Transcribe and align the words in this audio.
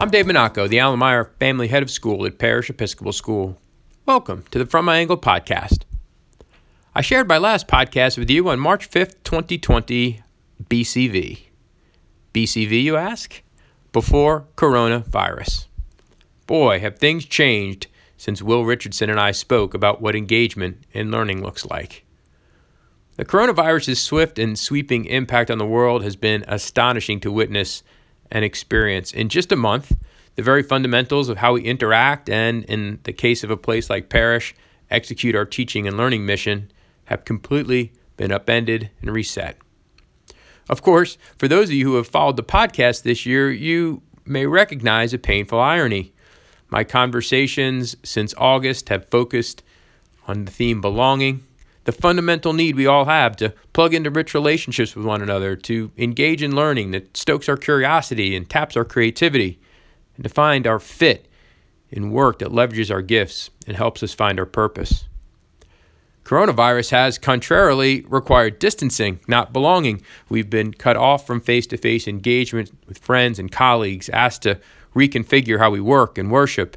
I'm 0.00 0.08
Dave 0.08 0.26
Monaco, 0.26 0.66
the 0.66 0.78
Alan 0.78 0.98
Meyer 0.98 1.24
Family 1.38 1.68
Head 1.68 1.82
of 1.82 1.90
School 1.90 2.24
at 2.24 2.38
Parish 2.38 2.70
Episcopal 2.70 3.12
School. 3.12 3.58
Welcome 4.06 4.46
to 4.50 4.58
the 4.58 4.64
From 4.64 4.86
My 4.86 4.96
Angle 4.96 5.18
podcast. 5.18 5.82
I 6.94 7.02
shared 7.02 7.28
my 7.28 7.36
last 7.36 7.68
podcast 7.68 8.16
with 8.16 8.30
you 8.30 8.48
on 8.48 8.58
March 8.58 8.90
5th, 8.90 9.22
2020, 9.24 10.22
BCV. 10.70 11.40
BCV, 12.32 12.82
you 12.82 12.96
ask? 12.96 13.42
Before 13.92 14.46
coronavirus. 14.56 15.66
Boy, 16.46 16.80
have 16.80 16.98
things 16.98 17.26
changed 17.26 17.86
since 18.16 18.40
Will 18.40 18.64
Richardson 18.64 19.10
and 19.10 19.20
I 19.20 19.32
spoke 19.32 19.74
about 19.74 20.00
what 20.00 20.16
engagement 20.16 20.78
in 20.94 21.10
learning 21.10 21.42
looks 21.42 21.66
like. 21.66 22.06
The 23.16 23.26
coronavirus's 23.26 24.00
swift 24.00 24.38
and 24.38 24.58
sweeping 24.58 25.04
impact 25.04 25.50
on 25.50 25.58
the 25.58 25.66
world 25.66 26.02
has 26.04 26.16
been 26.16 26.42
astonishing 26.48 27.20
to 27.20 27.30
witness 27.30 27.82
and 28.30 28.44
experience. 28.44 29.12
In 29.12 29.28
just 29.28 29.52
a 29.52 29.56
month, 29.56 29.96
the 30.36 30.42
very 30.42 30.62
fundamentals 30.62 31.28
of 31.28 31.38
how 31.38 31.54
we 31.54 31.62
interact 31.62 32.28
and, 32.28 32.64
in 32.64 33.00
the 33.02 33.12
case 33.12 33.44
of 33.44 33.50
a 33.50 33.56
place 33.56 33.90
like 33.90 34.08
Parish, 34.08 34.54
execute 34.90 35.36
our 35.36 35.44
teaching 35.44 35.86
and 35.86 35.96
learning 35.96 36.26
mission 36.26 36.70
have 37.04 37.24
completely 37.24 37.92
been 38.16 38.32
upended 38.32 38.90
and 39.00 39.12
reset. 39.12 39.58
Of 40.68 40.82
course, 40.82 41.18
for 41.38 41.48
those 41.48 41.68
of 41.68 41.74
you 41.74 41.84
who 41.84 41.96
have 41.96 42.06
followed 42.06 42.36
the 42.36 42.44
podcast 42.44 43.02
this 43.02 43.26
year, 43.26 43.50
you 43.50 44.02
may 44.24 44.46
recognize 44.46 45.12
a 45.12 45.18
painful 45.18 45.58
irony. 45.58 46.12
My 46.68 46.84
conversations 46.84 47.96
since 48.04 48.32
August 48.38 48.88
have 48.88 49.08
focused 49.08 49.64
on 50.28 50.44
the 50.44 50.52
theme 50.52 50.80
belonging 50.80 51.44
the 51.84 51.92
fundamental 51.92 52.52
need 52.52 52.76
we 52.76 52.86
all 52.86 53.06
have 53.06 53.36
to 53.36 53.54
plug 53.72 53.94
into 53.94 54.10
rich 54.10 54.34
relationships 54.34 54.94
with 54.94 55.06
one 55.06 55.22
another, 55.22 55.56
to 55.56 55.90
engage 55.96 56.42
in 56.42 56.54
learning 56.54 56.90
that 56.90 57.16
stokes 57.16 57.48
our 57.48 57.56
curiosity 57.56 58.36
and 58.36 58.48
taps 58.48 58.76
our 58.76 58.84
creativity, 58.84 59.58
and 60.16 60.24
to 60.24 60.30
find 60.30 60.66
our 60.66 60.78
fit 60.78 61.26
in 61.90 62.10
work 62.10 62.38
that 62.38 62.50
leverages 62.50 62.90
our 62.90 63.02
gifts 63.02 63.50
and 63.66 63.76
helps 63.76 64.02
us 64.02 64.14
find 64.14 64.38
our 64.38 64.46
purpose. 64.46 65.06
Coronavirus 66.24 66.90
has, 66.90 67.18
contrarily, 67.18 68.02
required 68.02 68.60
distancing, 68.60 69.18
not 69.26 69.52
belonging. 69.52 70.02
We've 70.28 70.50
been 70.50 70.72
cut 70.72 70.96
off 70.96 71.26
from 71.26 71.40
face 71.40 71.66
to 71.68 71.76
face 71.76 72.06
engagement 72.06 72.70
with 72.86 72.98
friends 72.98 73.38
and 73.38 73.50
colleagues, 73.50 74.08
asked 74.10 74.42
to 74.42 74.60
reconfigure 74.94 75.58
how 75.58 75.70
we 75.70 75.80
work 75.80 76.18
and 76.18 76.30
worship, 76.30 76.76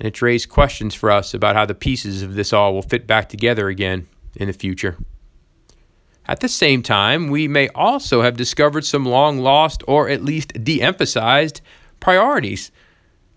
and 0.00 0.06
it's 0.08 0.22
raised 0.22 0.48
questions 0.48 0.94
for 0.94 1.10
us 1.10 1.34
about 1.34 1.54
how 1.54 1.66
the 1.66 1.74
pieces 1.74 2.22
of 2.22 2.34
this 2.34 2.54
all 2.54 2.72
will 2.72 2.80
fit 2.80 3.06
back 3.06 3.28
together 3.28 3.68
again 3.68 4.08
in 4.34 4.46
the 4.46 4.52
future. 4.54 4.96
At 6.26 6.40
the 6.40 6.48
same 6.48 6.82
time, 6.82 7.28
we 7.28 7.46
may 7.46 7.68
also 7.68 8.22
have 8.22 8.36
discovered 8.36 8.86
some 8.86 9.04
long 9.04 9.38
lost 9.38 9.82
or 9.86 10.08
at 10.08 10.24
least 10.24 10.64
de 10.64 10.80
emphasized 10.80 11.60
priorities 12.00 12.72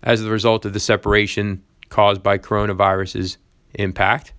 as 0.02 0.22
a 0.22 0.30
result 0.30 0.64
of 0.64 0.72
the 0.72 0.80
separation 0.80 1.62
caused 1.90 2.22
by 2.22 2.38
coronavirus's 2.38 3.36
impact. 3.74 4.32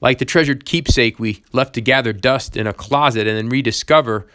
Like 0.00 0.18
the 0.18 0.24
treasured 0.24 0.64
keepsake 0.64 1.18
we 1.18 1.42
left 1.52 1.74
to 1.74 1.80
gather 1.80 2.12
dust 2.12 2.56
in 2.56 2.68
a 2.68 2.72
closet 2.72 3.26
and 3.26 3.36
then 3.36 3.48
rediscover, 3.48 4.28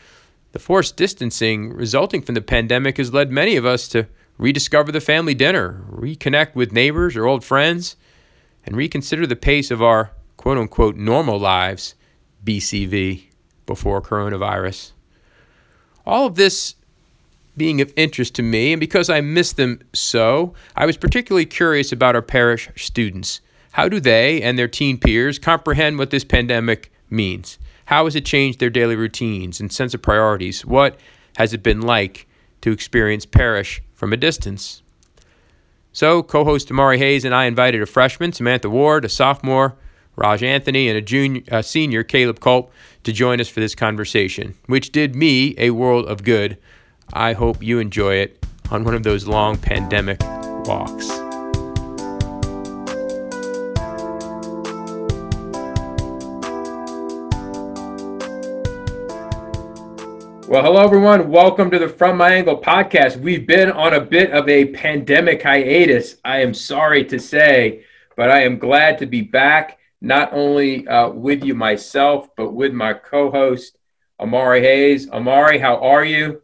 the 0.51 0.59
forced 0.59 0.97
distancing 0.97 1.71
resulting 1.71 2.21
from 2.21 2.35
the 2.35 2.41
pandemic 2.41 2.97
has 2.97 3.13
led 3.13 3.31
many 3.31 3.55
of 3.55 3.65
us 3.65 3.87
to 3.89 4.07
rediscover 4.41 4.91
the 4.91 4.99
family 4.99 5.35
dinner, 5.35 5.85
reconnect 5.91 6.55
with 6.55 6.73
neighbors 6.73 7.15
or 7.15 7.27
old 7.27 7.45
friends, 7.45 7.95
and 8.65 8.75
reconsider 8.75 9.27
the 9.27 9.35
pace 9.35 9.69
of 9.69 9.83
our 9.83 10.11
quote 10.35 10.57
unquote 10.57 10.95
normal 10.95 11.39
lives, 11.39 11.93
BCV, 12.43 13.25
before 13.67 14.01
coronavirus. 14.01 14.93
All 16.07 16.25
of 16.25 16.35
this 16.35 16.73
being 17.55 17.81
of 17.81 17.93
interest 17.95 18.33
to 18.33 18.41
me, 18.41 18.73
and 18.73 18.79
because 18.79 19.11
I 19.11 19.21
miss 19.21 19.53
them 19.53 19.79
so, 19.93 20.55
I 20.75 20.87
was 20.87 20.97
particularly 20.97 21.45
curious 21.45 21.91
about 21.91 22.15
our 22.15 22.21
parish 22.23 22.67
students. 22.75 23.41
How 23.73 23.87
do 23.87 23.99
they 23.99 24.41
and 24.41 24.57
their 24.57 24.67
teen 24.67 24.97
peers 24.97 25.37
comprehend 25.37 25.99
what 25.99 26.09
this 26.09 26.23
pandemic 26.23 26.91
means? 27.11 27.59
How 27.85 28.05
has 28.05 28.15
it 28.15 28.25
changed 28.25 28.59
their 28.59 28.71
daily 28.71 28.95
routines 28.95 29.59
and 29.59 29.71
sense 29.71 29.93
of 29.93 30.01
priorities? 30.01 30.65
What 30.65 30.99
has 31.37 31.53
it 31.53 31.61
been 31.61 31.81
like 31.81 32.27
to 32.61 32.71
experience 32.71 33.25
parish 33.25 33.83
from 34.01 34.11
a 34.13 34.17
distance? 34.17 34.81
So, 35.93 36.23
co 36.23 36.43
host 36.43 36.71
Amari 36.71 36.97
Hayes 36.97 37.23
and 37.23 37.35
I 37.35 37.45
invited 37.45 37.83
a 37.83 37.85
freshman, 37.85 38.33
Samantha 38.33 38.67
Ward, 38.67 39.05
a 39.05 39.09
sophomore, 39.09 39.75
Raj 40.15 40.41
Anthony, 40.41 40.89
and 40.89 40.97
a 40.97 41.01
junior, 41.01 41.43
uh, 41.51 41.61
senior, 41.61 42.03
Caleb 42.03 42.39
Culp, 42.39 42.71
to 43.03 43.11
join 43.11 43.39
us 43.39 43.47
for 43.47 43.59
this 43.59 43.75
conversation, 43.75 44.55
which 44.65 44.91
did 44.91 45.15
me 45.15 45.53
a 45.59 45.69
world 45.69 46.07
of 46.07 46.23
good. 46.23 46.57
I 47.13 47.33
hope 47.33 47.61
you 47.61 47.77
enjoy 47.77 48.15
it 48.15 48.43
on 48.71 48.85
one 48.85 48.95
of 48.95 49.03
those 49.03 49.27
long 49.27 49.59
pandemic 49.59 50.19
walks. 50.65 51.20
Well, 60.51 60.63
hello, 60.63 60.81
everyone. 60.83 61.29
Welcome 61.29 61.71
to 61.71 61.79
the 61.79 61.87
From 61.87 62.17
My 62.17 62.33
Angle 62.33 62.59
podcast. 62.59 63.15
We've 63.15 63.47
been 63.47 63.71
on 63.71 63.93
a 63.93 64.01
bit 64.01 64.31
of 64.31 64.49
a 64.49 64.65
pandemic 64.65 65.41
hiatus, 65.41 66.17
I 66.25 66.41
am 66.41 66.53
sorry 66.53 67.05
to 67.05 67.19
say, 67.19 67.85
but 68.17 68.29
I 68.29 68.43
am 68.43 68.59
glad 68.59 68.97
to 68.97 69.05
be 69.05 69.21
back, 69.21 69.79
not 70.01 70.33
only 70.33 70.85
uh, 70.89 71.07
with 71.07 71.45
you 71.45 71.55
myself, 71.55 72.27
but 72.35 72.51
with 72.51 72.73
my 72.73 72.93
co 72.93 73.31
host, 73.31 73.77
Amari 74.19 74.59
Hayes. 74.59 75.09
Amari, 75.09 75.57
how 75.57 75.77
are 75.77 76.03
you? 76.03 76.41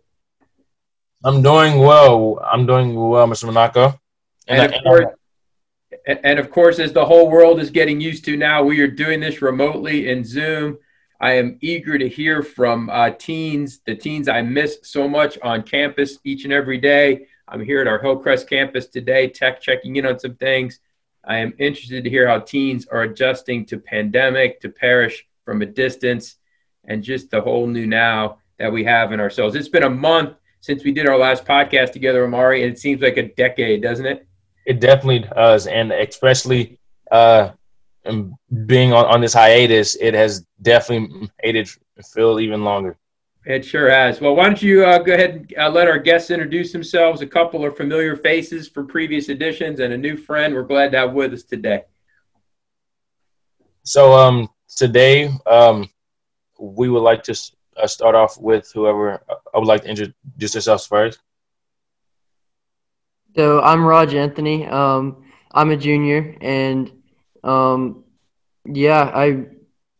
I'm 1.25 1.41
doing 1.41 1.77
well. 1.77 2.39
I'm 2.49 2.65
doing 2.65 2.95
well, 2.95 3.27
Mr. 3.27 3.47
Monaco. 3.47 3.99
And, 4.47 4.61
and, 4.61 4.73
of 4.73 4.83
course, 4.83 5.05
and 6.23 6.39
of 6.39 6.49
course, 6.49 6.79
as 6.79 6.93
the 6.93 7.05
whole 7.05 7.29
world 7.29 7.59
is 7.59 7.71
getting 7.71 7.99
used 7.99 8.23
to 8.23 8.37
now, 8.37 8.63
we 8.63 8.79
are 8.79 8.87
doing 8.87 9.19
this 9.19 9.41
remotely 9.41 10.07
in 10.07 10.23
Zoom. 10.23 10.77
I 11.19 11.33
am 11.33 11.57
eager 11.61 11.97
to 11.97 12.07
hear 12.07 12.43
from 12.43 12.89
uh, 12.89 13.09
teens, 13.09 13.81
the 13.85 13.95
teens 13.95 14.27
I 14.27 14.43
miss 14.43 14.79
so 14.83 15.07
much 15.07 15.39
on 15.41 15.63
campus 15.63 16.19
each 16.23 16.43
and 16.43 16.53
every 16.53 16.77
day. 16.77 17.27
I'm 17.47 17.63
here 17.63 17.81
at 17.81 17.87
our 17.87 17.99
Hillcrest 17.99 18.47
campus 18.47 18.87
today, 18.87 19.27
tech 19.27 19.59
checking 19.59 19.95
in 19.95 20.05
on 20.05 20.19
some 20.19 20.35
things. 20.35 20.79
I 21.25 21.37
am 21.37 21.53
interested 21.57 22.03
to 22.03 22.09
hear 22.09 22.27
how 22.27 22.39
teens 22.39 22.87
are 22.91 23.01
adjusting 23.01 23.65
to 23.67 23.79
pandemic, 23.79 24.61
to 24.61 24.69
parish 24.69 25.25
from 25.43 25.61
a 25.61 25.65
distance, 25.65 26.35
and 26.85 27.03
just 27.03 27.31
the 27.31 27.41
whole 27.41 27.65
new 27.65 27.87
now 27.87 28.37
that 28.59 28.71
we 28.71 28.83
have 28.83 29.11
in 29.11 29.19
ourselves. 29.19 29.55
It's 29.55 29.69
been 29.69 29.83
a 29.83 29.89
month 29.89 30.35
since 30.61 30.83
we 30.83 30.91
did 30.91 31.07
our 31.07 31.17
last 31.17 31.45
podcast 31.45 31.93
together, 31.93 32.23
Amari, 32.25 32.63
and 32.63 32.71
it 32.71 32.79
seems 32.79 33.01
like 33.01 33.17
a 33.17 33.33
decade, 33.33 33.81
doesn't 33.81 34.05
it? 34.05 34.27
It 34.65 34.79
definitely 34.79 35.19
does, 35.19 35.65
and 35.65 35.91
especially 35.91 36.79
uh, 37.11 37.51
being 38.65 38.93
on, 38.93 39.05
on 39.05 39.21
this 39.21 39.33
hiatus, 39.33 39.95
it 39.95 40.13
has 40.13 40.45
definitely 40.61 41.29
made 41.43 41.55
it 41.55 41.69
feel 42.13 42.39
even 42.39 42.63
longer. 42.63 42.97
It 43.45 43.63
sure 43.63 43.89
has. 43.89 44.19
Well, 44.19 44.35
why 44.35 44.47
don't 44.47 44.61
you 44.61 44.83
uh, 44.83 44.97
go 44.99 45.13
ahead 45.13 45.31
and 45.31 45.53
uh, 45.57 45.69
let 45.69 45.87
our 45.87 45.97
guests 45.97 46.31
introduce 46.31 46.73
themselves? 46.73 47.21
A 47.21 47.27
couple 47.27 47.65
of 47.65 47.77
familiar 47.77 48.17
faces 48.17 48.67
from 48.67 48.87
previous 48.87 49.29
editions 49.29 49.79
and 49.79 49.93
a 49.93 49.97
new 49.97 50.17
friend 50.17 50.53
we're 50.53 50.63
glad 50.63 50.91
to 50.91 50.97
have 50.97 51.13
with 51.13 51.31
us 51.33 51.43
today. 51.43 51.83
So, 53.83 54.11
um, 54.11 54.49
today, 54.75 55.29
um, 55.49 55.89
we 56.59 56.89
would 56.89 57.03
like 57.03 57.23
to 57.23 57.39
uh, 57.77 57.87
start 57.87 58.15
off 58.15 58.37
with 58.37 58.69
whoever 58.73 59.13
uh, 59.29 59.35
I 59.53 59.59
would 59.59 59.67
like 59.67 59.83
to 59.83 59.89
introduce 59.89 60.53
yourselves 60.53 60.85
first. 60.85 61.19
So, 63.33 63.61
I'm 63.61 63.85
Raj 63.85 64.13
Anthony. 64.13 64.65
Um, 64.67 65.23
I'm 65.51 65.71
a 65.71 65.77
junior, 65.77 66.35
and 66.41 66.91
um, 67.45 68.03
yeah, 68.73 69.11
I 69.13 69.45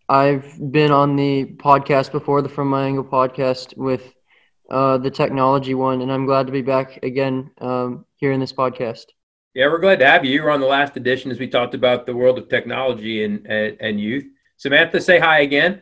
I've 0.09 0.71
been 0.71 0.91
on 0.91 1.15
the 1.15 1.45
podcast 1.57 2.11
before, 2.11 2.41
the 2.41 2.49
From 2.49 2.69
My 2.69 2.85
Angle 2.85 3.03
podcast 3.03 3.75
with 3.77 4.13
uh, 4.69 4.97
the 4.97 5.11
technology 5.11 5.73
one, 5.73 6.01
and 6.01 6.11
I'm 6.11 6.25
glad 6.25 6.45
to 6.45 6.51
be 6.51 6.61
back 6.61 6.99
again 7.03 7.51
um, 7.59 8.05
here 8.15 8.31
in 8.31 8.39
this 8.39 8.53
podcast. 8.53 9.05
Yeah, 9.53 9.67
we're 9.67 9.79
glad 9.79 9.99
to 9.99 10.05
have 10.05 10.23
you. 10.23 10.31
You 10.31 10.43
were 10.43 10.51
on 10.51 10.61
the 10.61 10.67
last 10.67 10.95
edition 10.97 11.31
as 11.31 11.39
we 11.39 11.47
talked 11.47 11.73
about 11.73 12.05
the 12.05 12.15
world 12.15 12.37
of 12.37 12.47
technology 12.47 13.23
and, 13.23 13.45
and, 13.47 13.77
and 13.79 13.99
youth. 13.99 14.25
Samantha, 14.57 15.01
say 15.01 15.19
hi 15.19 15.39
again. 15.39 15.81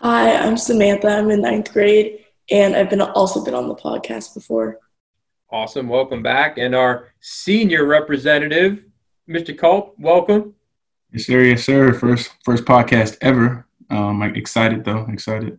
Hi, 0.00 0.36
I'm 0.36 0.56
Samantha. 0.56 1.08
I'm 1.08 1.30
in 1.30 1.42
ninth 1.42 1.72
grade, 1.72 2.24
and 2.50 2.74
I've 2.74 2.90
been 2.90 3.00
also 3.00 3.44
been 3.44 3.54
on 3.54 3.68
the 3.68 3.76
podcast 3.76 4.34
before. 4.34 4.78
Awesome. 5.50 5.88
Welcome 5.88 6.22
back. 6.22 6.58
And 6.58 6.74
our 6.74 7.12
senior 7.20 7.86
representative, 7.86 8.84
Mr. 9.28 9.56
Culp, 9.56 9.94
welcome. 9.98 10.54
Yes, 11.12 11.26
sir. 11.26 11.42
Yes, 11.42 11.64
sir. 11.64 11.92
First, 11.92 12.32
first 12.42 12.64
podcast 12.64 13.18
ever. 13.20 13.66
Um, 13.90 14.22
I'm 14.22 14.34
excited 14.34 14.82
though. 14.84 15.06
Excited. 15.10 15.58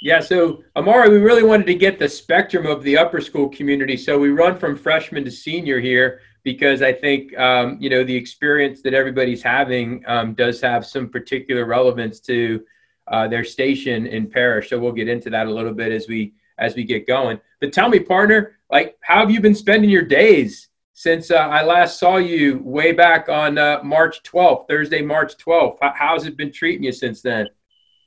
Yeah. 0.00 0.20
So 0.20 0.62
Amari, 0.76 1.08
we 1.08 1.18
really 1.18 1.42
wanted 1.42 1.66
to 1.66 1.74
get 1.74 1.98
the 1.98 2.08
spectrum 2.08 2.66
of 2.66 2.84
the 2.84 2.96
upper 2.96 3.20
school 3.20 3.48
community. 3.48 3.96
So 3.96 4.18
we 4.18 4.28
run 4.28 4.56
from 4.56 4.76
freshman 4.76 5.24
to 5.24 5.30
senior 5.30 5.80
here 5.80 6.20
because 6.44 6.82
I 6.82 6.92
think 6.92 7.36
um, 7.36 7.78
you 7.80 7.90
know 7.90 8.04
the 8.04 8.14
experience 8.14 8.80
that 8.82 8.94
everybody's 8.94 9.42
having 9.42 10.04
um, 10.06 10.34
does 10.34 10.60
have 10.60 10.86
some 10.86 11.08
particular 11.08 11.64
relevance 11.64 12.20
to 12.20 12.64
uh, 13.08 13.26
their 13.26 13.42
station 13.42 14.06
in 14.06 14.30
parish. 14.30 14.70
So 14.70 14.78
we'll 14.78 14.92
get 14.92 15.08
into 15.08 15.30
that 15.30 15.48
a 15.48 15.50
little 15.50 15.74
bit 15.74 15.90
as 15.90 16.06
we 16.06 16.34
as 16.58 16.76
we 16.76 16.84
get 16.84 17.08
going. 17.08 17.40
But 17.60 17.72
tell 17.72 17.88
me, 17.88 17.98
partner, 17.98 18.58
like 18.70 18.96
how 19.00 19.18
have 19.18 19.32
you 19.32 19.40
been 19.40 19.56
spending 19.56 19.90
your 19.90 20.02
days 20.02 20.65
since 20.98 21.30
uh, 21.30 21.34
I 21.34 21.62
last 21.62 22.00
saw 22.00 22.16
you 22.16 22.58
way 22.64 22.90
back 22.90 23.28
on 23.28 23.58
uh, 23.58 23.80
March 23.84 24.22
12th, 24.22 24.66
Thursday, 24.66 25.02
March 25.02 25.36
12th? 25.36 25.76
How, 25.82 25.92
how's 25.94 26.24
it 26.24 26.38
been 26.38 26.50
treating 26.50 26.84
you 26.84 26.90
since 26.90 27.20
then? 27.20 27.48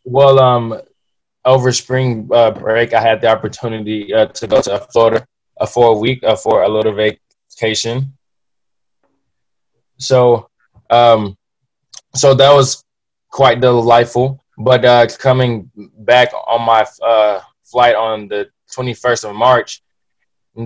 Well, 0.06 0.40
um, 0.40 0.82
over 1.46 1.72
spring 1.72 2.28
uh, 2.34 2.50
break, 2.50 2.96
I 2.96 3.00
had 3.00 3.22
the 3.22 3.28
opportunity 3.28 4.12
uh, 4.12 4.26
to 4.26 4.48
go 4.48 4.60
to 4.62 4.80
Florida 4.92 5.24
uh, 5.62 5.68
for 5.68 5.94
a 5.94 5.98
week 6.00 6.24
uh, 6.24 6.36
for 6.36 6.64
a 6.64 6.68
little 6.68 6.96
vacation. 6.96 8.18
So, 10.00 10.50
um, 10.90 11.38
so 12.16 12.34
that 12.34 12.52
was 12.52 12.84
quite 13.30 13.62
delightful. 13.62 14.44
But 14.58 14.82
coming 15.20 15.70
back 16.00 16.34
on 16.34 16.64
my 16.64 16.86
flight 17.64 17.94
on 17.94 18.28
the 18.30 18.50
21st 18.76 19.30
of 19.30 19.36
March, 19.36 19.84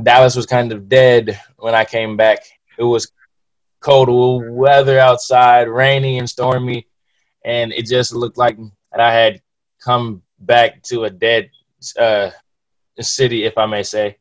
Dallas 0.01 0.35
was 0.35 0.45
kind 0.45 0.71
of 0.71 0.89
dead 0.89 1.39
when 1.57 1.75
I 1.75 1.85
came 1.85 2.17
back. 2.17 2.39
It 2.77 2.83
was 2.83 3.11
cold 3.79 4.09
weather 4.49 4.97
outside, 4.97 5.67
rainy 5.67 6.17
and 6.17 6.29
stormy, 6.29 6.87
and 7.45 7.71
it 7.73 7.85
just 7.85 8.13
looked 8.13 8.37
like 8.37 8.57
I 8.97 9.13
had 9.13 9.41
come 9.83 10.23
back 10.39 10.81
to 10.83 11.03
a 11.03 11.09
dead 11.09 11.49
uh, 11.99 12.31
city, 12.99 13.43
if 13.43 13.57
I 13.57 13.65
may 13.65 13.83
say. 13.83 14.17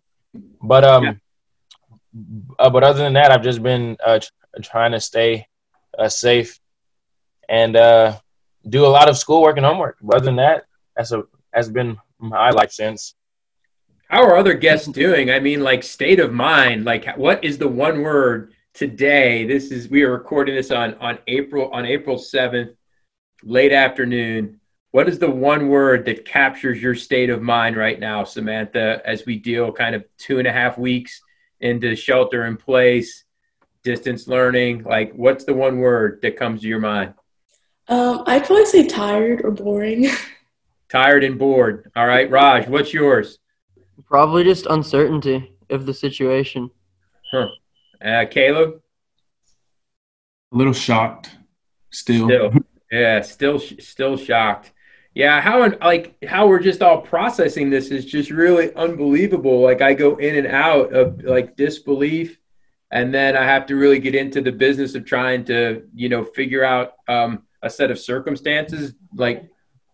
But 0.62 0.84
um, 0.84 1.04
yeah. 1.04 1.14
uh, 2.58 2.70
but 2.70 2.84
other 2.84 3.02
than 3.02 3.12
that, 3.14 3.30
I've 3.30 3.42
just 3.42 3.62
been 3.62 3.96
uh, 4.04 4.20
trying 4.62 4.92
to 4.92 5.00
stay 5.00 5.46
uh, 5.98 6.08
safe 6.08 6.58
and 7.48 7.76
uh, 7.76 8.18
do 8.68 8.84
a 8.86 8.88
lot 8.88 9.08
of 9.08 9.16
schoolwork 9.16 9.56
and 9.56 9.66
homework. 9.66 9.98
But 10.02 10.16
other 10.16 10.24
than 10.26 10.36
that, 10.36 10.64
that's 10.96 11.12
a 11.12 11.24
has 11.52 11.70
been 11.70 11.98
my 12.18 12.50
life 12.50 12.72
since. 12.72 13.14
How 14.12 14.24
are 14.24 14.36
other 14.36 14.52
guests 14.52 14.88
doing? 14.88 15.30
I 15.30 15.40
mean, 15.40 15.62
like 15.62 15.82
state 15.82 16.20
of 16.20 16.34
mind. 16.34 16.84
Like, 16.84 17.16
what 17.16 17.42
is 17.42 17.56
the 17.56 17.66
one 17.66 18.02
word 18.02 18.52
today? 18.74 19.46
This 19.46 19.70
is 19.70 19.88
we 19.88 20.02
are 20.02 20.12
recording 20.12 20.54
this 20.54 20.70
on 20.70 20.96
on 20.96 21.18
April 21.28 21.70
on 21.72 21.86
April 21.86 22.18
seventh, 22.18 22.76
late 23.42 23.72
afternoon. 23.72 24.60
What 24.90 25.08
is 25.08 25.18
the 25.18 25.30
one 25.30 25.70
word 25.70 26.04
that 26.04 26.26
captures 26.26 26.82
your 26.82 26.94
state 26.94 27.30
of 27.30 27.40
mind 27.40 27.78
right 27.78 27.98
now, 27.98 28.22
Samantha, 28.22 29.00
as 29.06 29.24
we 29.24 29.38
deal 29.38 29.72
kind 29.72 29.94
of 29.94 30.04
two 30.18 30.38
and 30.38 30.46
a 30.46 30.52
half 30.52 30.76
weeks 30.76 31.22
into 31.60 31.96
shelter 31.96 32.44
in 32.44 32.58
place, 32.58 33.24
distance 33.82 34.28
learning? 34.28 34.82
Like, 34.82 35.14
what's 35.14 35.44
the 35.44 35.54
one 35.54 35.78
word 35.78 36.20
that 36.20 36.36
comes 36.36 36.60
to 36.60 36.68
your 36.68 36.80
mind? 36.80 37.14
Um, 37.88 38.24
I'd 38.26 38.44
probably 38.44 38.66
say 38.66 38.86
tired 38.86 39.40
or 39.42 39.52
boring. 39.52 40.10
tired 40.90 41.24
and 41.24 41.38
bored. 41.38 41.90
All 41.96 42.06
right, 42.06 42.30
Raj, 42.30 42.68
what's 42.68 42.92
yours? 42.92 43.38
Probably 44.12 44.44
just 44.44 44.66
uncertainty 44.66 45.56
of 45.70 45.86
the 45.86 45.94
situation. 45.94 46.70
Huh. 47.30 47.48
Uh, 48.04 48.26
Caleb? 48.30 48.82
A 50.52 50.54
little 50.54 50.74
shocked 50.74 51.30
still. 51.90 52.26
Still. 52.26 52.52
Yeah, 52.90 53.22
still 53.22 53.58
still 53.58 54.18
shocked. 54.18 54.72
Yeah, 55.14 55.40
how 55.40 55.66
like 55.80 56.22
how 56.26 56.46
we're 56.46 56.60
just 56.60 56.82
all 56.82 57.00
processing 57.00 57.70
this 57.70 57.88
is 57.88 58.04
just 58.04 58.30
really 58.30 58.74
unbelievable. 58.74 59.62
Like 59.62 59.80
I 59.80 59.94
go 59.94 60.16
in 60.16 60.36
and 60.36 60.46
out 60.46 60.92
of 60.92 61.22
like 61.24 61.56
disbelief, 61.56 62.38
and 62.90 63.14
then 63.14 63.34
I 63.34 63.44
have 63.44 63.64
to 63.68 63.76
really 63.76 63.98
get 63.98 64.14
into 64.14 64.42
the 64.42 64.52
business 64.52 64.94
of 64.94 65.06
trying 65.06 65.46
to 65.46 65.84
you 65.94 66.10
know 66.10 66.22
figure 66.22 66.64
out 66.64 66.96
um, 67.08 67.44
a 67.62 67.70
set 67.70 67.90
of 67.90 67.98
circumstances 67.98 68.92
like 69.14 69.48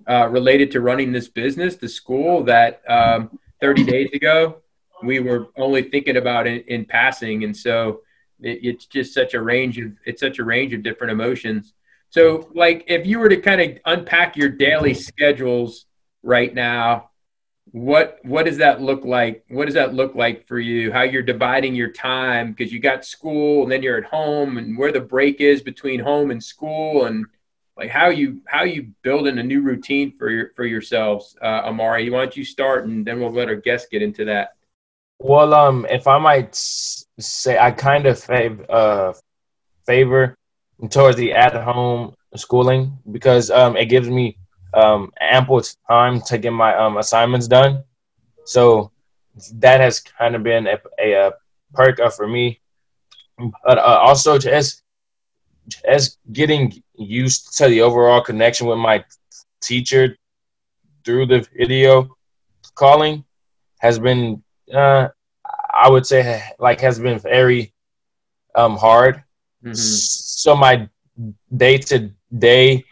uh, 0.09 0.27
related 0.29 0.73
to 0.73 0.81
running 0.81 1.13
this 1.13 1.29
business, 1.29 1.77
the 1.77 1.89
school 1.89 2.43
that 2.43 2.83
um, 2.89 3.39
30 3.61 3.85
days 3.85 4.11
ago 4.13 4.63
we 5.03 5.21
were 5.21 5.49
only 5.57 5.83
thinking 5.83 6.17
about 6.17 6.47
it 6.47 6.67
in 6.69 6.85
passing, 6.85 7.45
and 7.45 7.57
so 7.57 8.01
it, 8.41 8.61
it's 8.63 8.87
just 8.87 9.15
such 9.15 9.35
a 9.35 9.43
range 9.43 9.79
of 9.79 9.93
it's 10.05 10.21
such 10.21 10.39
a 10.39 10.45
range 10.45 10.73
of 10.73 10.83
different 10.83 11.13
emotions. 11.13 11.75
So, 12.11 12.49
like, 12.55 12.85
if 12.87 13.07
you 13.07 13.19
were 13.19 13.29
to 13.29 13.37
kind 13.37 13.61
of 13.61 13.79
unpack 13.85 14.37
your 14.37 14.49
daily 14.49 14.95
schedules 14.95 15.87
right 16.23 16.53
now, 16.53 17.11
what 17.71 18.19
what 18.23 18.47
does 18.47 18.59
that 18.59 18.81
look 18.81 19.05
like? 19.05 19.45
What 19.49 19.67
does 19.67 19.75
that 19.75 19.95
look 19.95 20.15
like 20.15 20.47
for 20.47 20.59
you? 20.59 20.91
How 20.91 21.03
you're 21.03 21.23
dividing 21.23 21.75
your 21.75 21.93
time 21.93 22.53
because 22.53 22.73
you 22.73 22.81
got 22.81 23.05
school 23.05 23.63
and 23.63 23.71
then 23.73 23.83
you're 23.83 23.99
at 23.99 24.05
home, 24.05 24.59
and 24.59 24.77
where 24.77 24.93
the 24.93 25.01
break 25.01 25.41
is 25.41 25.63
between 25.63 26.01
home 26.01 26.31
and 26.31 26.43
school, 26.43 27.05
and 27.05 27.27
like 27.79 27.91
how 27.91 28.09
you 28.09 28.43
how 28.47 28.65
you 28.65 28.89
building 29.03 29.39
a 29.39 29.43
new 29.43 29.63
routine 29.63 30.13
for 30.19 30.31
your 30.31 30.51
for 30.57 30.67
yourselves. 30.67 31.37
Uh, 31.41 31.63
Amari, 31.65 32.11
why 32.11 32.25
don't 32.25 32.37
you 32.37 32.45
start, 32.45 32.87
and 32.87 33.07
then 33.07 33.21
we'll 33.21 33.33
let 33.33 33.49
our 33.49 33.55
guests 33.55 33.89
get 33.91 34.03
into 34.03 34.25
that. 34.25 34.57
Well, 35.21 35.55
um, 35.55 35.87
if 35.89 36.07
I 36.07 36.19
might 36.19 36.55
say, 36.55 37.57
I 37.57 37.71
kind 37.71 38.07
of 38.07 38.19
fav- 38.19 38.67
uh, 38.69 39.13
favor 39.87 40.37
towards 40.91 41.17
the 41.17 41.33
at 41.33 41.55
home 41.55 42.15
schooling 42.35 42.99
because 43.11 43.51
um, 43.51 43.77
it 43.77 43.87
gives 43.87 44.09
me 44.09 44.37
um, 44.75 45.13
ample 45.21 45.63
time 45.89 46.21
to 46.23 46.39
get 46.39 46.53
my 46.53 46.77
um, 46.77 46.99
assignments 46.99 47.49
done. 47.49 47.85
So 48.45 48.91
that 49.55 49.81
has 49.81 50.01
kind 50.01 50.35
of 50.35 50.43
been 50.43 50.67
a, 50.67 50.79
a, 51.01 51.13
a 51.13 51.33
perk 51.75 51.99
for 52.13 52.27
me. 52.27 52.61
But 53.65 53.79
uh, 53.79 54.01
also 54.03 54.37
just 54.39 54.83
as 55.85 56.19
getting 56.33 56.73
used 56.97 57.57
to 57.59 57.69
the 57.69 57.83
overall 57.83 58.21
connection 58.21 58.67
with 58.67 58.79
my 58.79 59.05
teacher 59.63 60.17
through 61.05 61.27
the 61.27 61.47
video 61.57 62.09
calling 62.75 63.25
has 63.81 63.99
been, 63.99 64.43
uh, 64.73 65.09
I 65.73 65.89
would 65.89 66.07
say, 66.07 66.43
like 66.59 66.81
has 66.81 66.99
been 66.99 67.19
very 67.19 67.73
um, 68.55 68.77
hard 68.77 69.23
Mm-hmm. 69.65 69.75
So 69.75 70.57
my 70.57 70.89
day 71.57 71.79
to 71.79 72.11
day 72.37 72.85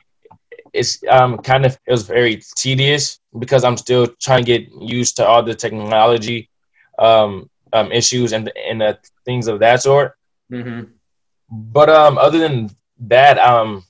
is 0.73 0.99
um, 1.09 1.39
kind 1.39 1.65
of 1.65 1.79
it 1.87 1.91
was 1.91 2.07
very 2.07 2.43
tedious 2.57 3.21
because 3.39 3.65
I'm 3.65 3.77
still 3.77 4.09
trying 4.21 4.45
to 4.45 4.59
get 4.59 4.73
used 4.81 5.17
to 5.17 5.27
all 5.27 5.43
the 5.43 5.55
technology 5.55 6.51
um, 6.99 7.49
um, 7.73 7.93
issues 7.93 8.33
and 8.33 8.51
and 8.69 8.83
uh, 8.83 8.95
things 9.25 9.47
of 9.47 9.61
that 9.61 9.83
sort. 9.83 10.15
Mm-hmm. 10.53 10.91
But 11.51 11.89
um, 11.89 12.19
other 12.19 12.39
than 12.39 12.71
that, 13.01 13.39
um, 13.39 13.85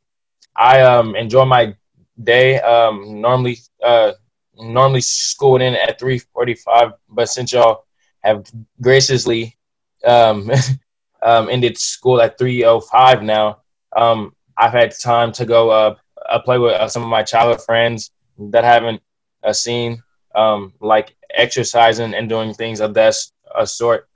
I 0.56 0.82
um, 0.82 1.16
enjoy 1.16 1.44
my 1.44 1.74
day. 2.22 2.60
Um, 2.60 3.20
normally, 3.20 3.58
uh, 3.82 4.12
normally 4.58 5.00
schooled 5.00 5.62
in 5.62 5.74
at 5.74 5.98
three 5.98 6.18
forty-five, 6.18 6.92
but 7.08 7.28
since 7.28 7.52
y'all 7.52 7.84
have 8.22 8.44
graciously 8.82 9.56
um, 10.04 10.50
um, 11.22 11.48
ended 11.48 11.78
school 11.78 12.20
at 12.20 12.38
3:05 12.38 13.22
now. 13.22 13.62
Um, 13.96 14.34
I've 14.56 14.72
had 14.72 14.92
time 14.98 15.32
to 15.32 15.44
go 15.44 15.70
uh, 15.70 15.94
uh, 16.28 16.38
play 16.40 16.58
with 16.58 16.72
uh, 16.72 16.88
some 16.88 17.02
of 17.02 17.08
my 17.08 17.22
childhood 17.22 17.62
friends 17.64 18.10
that 18.50 18.64
I 18.64 18.72
haven't 18.72 19.02
uh, 19.44 19.52
seen, 19.52 20.02
um, 20.34 20.72
like 20.80 21.16
exercising 21.34 22.14
and 22.14 22.28
doing 22.28 22.52
things 22.54 22.80
of 22.80 22.94
that 22.94 23.14
uh, 23.54 23.64
sort. 23.64 24.08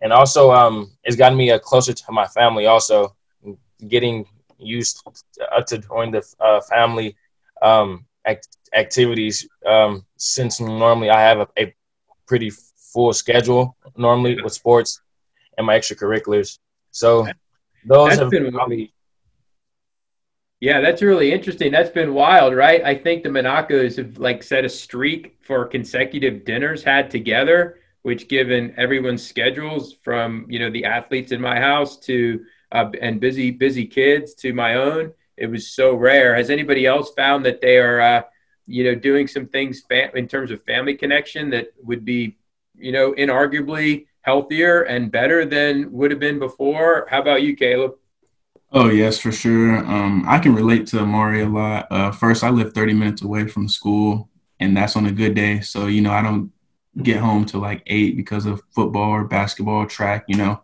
And 0.00 0.12
also, 0.12 0.52
um, 0.52 0.92
it's 1.04 1.16
gotten 1.16 1.36
me 1.36 1.50
uh, 1.50 1.58
closer 1.58 1.92
to 1.92 2.12
my 2.12 2.26
family. 2.26 2.66
Also, 2.66 3.16
getting 3.86 4.26
used 4.58 5.02
to, 5.36 5.64
to 5.64 5.78
join 5.78 6.10
the 6.10 6.22
family 6.68 7.16
um, 7.62 8.06
act- 8.26 8.56
activities 8.74 9.48
um, 9.66 10.04
since 10.16 10.60
normally 10.60 11.10
I 11.10 11.20
have 11.20 11.40
a, 11.40 11.48
a 11.58 11.74
pretty 12.26 12.50
full 12.92 13.12
schedule 13.12 13.76
normally 13.96 14.40
with 14.42 14.52
sports 14.52 15.00
and 15.56 15.66
my 15.66 15.78
extracurriculars. 15.78 16.58
So 16.90 17.26
those 17.84 18.10
that's 18.10 18.20
have 18.20 18.30
been, 18.30 18.52
probably. 18.52 18.92
Yeah, 20.60 20.80
that's 20.80 21.02
really 21.02 21.32
interesting. 21.32 21.70
That's 21.70 21.90
been 21.90 22.14
wild, 22.14 22.54
right? 22.54 22.82
I 22.82 22.96
think 22.96 23.22
the 23.22 23.28
Monacos 23.28 23.96
have 23.96 24.18
like 24.18 24.42
set 24.42 24.64
a 24.64 24.68
streak 24.68 25.36
for 25.40 25.64
consecutive 25.66 26.44
dinners 26.44 26.82
had 26.82 27.10
together, 27.10 27.77
which 28.02 28.28
given 28.28 28.74
everyone's 28.76 29.26
schedules 29.26 29.96
from, 30.02 30.46
you 30.48 30.58
know, 30.58 30.70
the 30.70 30.84
athletes 30.84 31.32
in 31.32 31.40
my 31.40 31.58
house 31.60 31.98
to 31.98 32.44
uh, 32.72 32.90
and 33.00 33.20
busy 33.20 33.50
busy 33.50 33.86
kids 33.86 34.34
to 34.34 34.52
my 34.52 34.74
own, 34.74 35.12
it 35.36 35.46
was 35.46 35.70
so 35.70 35.94
rare. 35.94 36.34
Has 36.34 36.50
anybody 36.50 36.86
else 36.86 37.12
found 37.14 37.44
that 37.46 37.60
they 37.60 37.78
are 37.78 38.00
uh, 38.00 38.22
you 38.68 38.84
know, 38.84 38.94
doing 38.94 39.26
some 39.26 39.46
things 39.46 39.82
in 40.14 40.28
terms 40.28 40.50
of 40.50 40.62
family 40.64 40.94
connection 40.94 41.50
that 41.50 41.68
would 41.82 42.04
be, 42.04 42.36
you 42.76 42.92
know, 42.92 43.14
inarguably 43.14 44.06
healthier 44.20 44.82
and 44.82 45.10
better 45.10 45.46
than 45.46 45.90
would 45.90 46.10
have 46.10 46.20
been 46.20 46.38
before. 46.38 47.06
How 47.10 47.22
about 47.22 47.42
you, 47.42 47.56
Caleb? 47.56 47.94
Oh 48.70 48.90
yes, 48.90 49.18
for 49.18 49.32
sure. 49.32 49.78
Um, 49.78 50.24
I 50.28 50.38
can 50.38 50.54
relate 50.54 50.86
to 50.88 51.00
Amari 51.00 51.40
a 51.40 51.48
lot. 51.48 51.86
Uh, 51.90 52.12
first, 52.12 52.44
I 52.44 52.50
live 52.50 52.74
30 52.74 52.92
minutes 52.92 53.22
away 53.22 53.48
from 53.48 53.66
school, 53.66 54.28
and 54.60 54.76
that's 54.76 54.94
on 54.94 55.06
a 55.06 55.12
good 55.12 55.34
day. 55.34 55.60
So 55.60 55.86
you 55.86 56.02
know, 56.02 56.12
I 56.12 56.20
don't 56.20 56.52
get 57.02 57.18
home 57.18 57.44
till 57.44 57.60
like 57.60 57.82
eight 57.86 58.16
because 58.16 58.46
of 58.46 58.62
football 58.74 59.10
or 59.10 59.24
basketball 59.24 59.86
track. 59.86 60.24
You 60.28 60.36
know, 60.36 60.62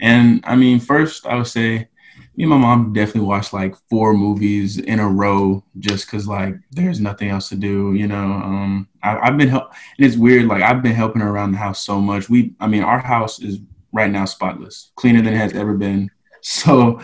and 0.00 0.42
I 0.44 0.56
mean, 0.56 0.80
first 0.80 1.26
I 1.26 1.36
would 1.36 1.46
say 1.46 1.88
me 2.36 2.44
and 2.44 2.50
my 2.50 2.58
mom 2.58 2.92
definitely 2.92 3.22
watched 3.22 3.52
like 3.52 3.74
four 3.88 4.12
movies 4.12 4.78
in 4.78 5.00
a 5.00 5.08
row 5.08 5.64
just 5.78 6.06
because 6.06 6.28
like 6.28 6.54
there's 6.70 7.00
nothing 7.00 7.30
else 7.30 7.48
to 7.48 7.56
do. 7.56 7.94
You 7.94 8.06
know, 8.06 8.14
um, 8.16 8.88
I, 9.02 9.26
have 9.26 9.38
been 9.38 9.48
help, 9.48 9.72
and 9.96 10.06
it's 10.06 10.16
weird. 10.16 10.46
Like 10.46 10.62
I've 10.62 10.82
been 10.82 10.94
helping 10.94 11.22
around 11.22 11.52
the 11.52 11.58
house 11.58 11.84
so 11.84 12.00
much. 12.00 12.28
We, 12.28 12.54
I 12.60 12.66
mean, 12.66 12.82
our 12.82 12.98
house 12.98 13.40
is 13.40 13.58
right 13.92 14.10
now 14.10 14.26
spotless, 14.26 14.92
cleaner 14.96 15.22
than 15.22 15.32
it 15.32 15.38
has 15.38 15.54
ever 15.54 15.74
been. 15.74 16.10
So, 16.42 17.00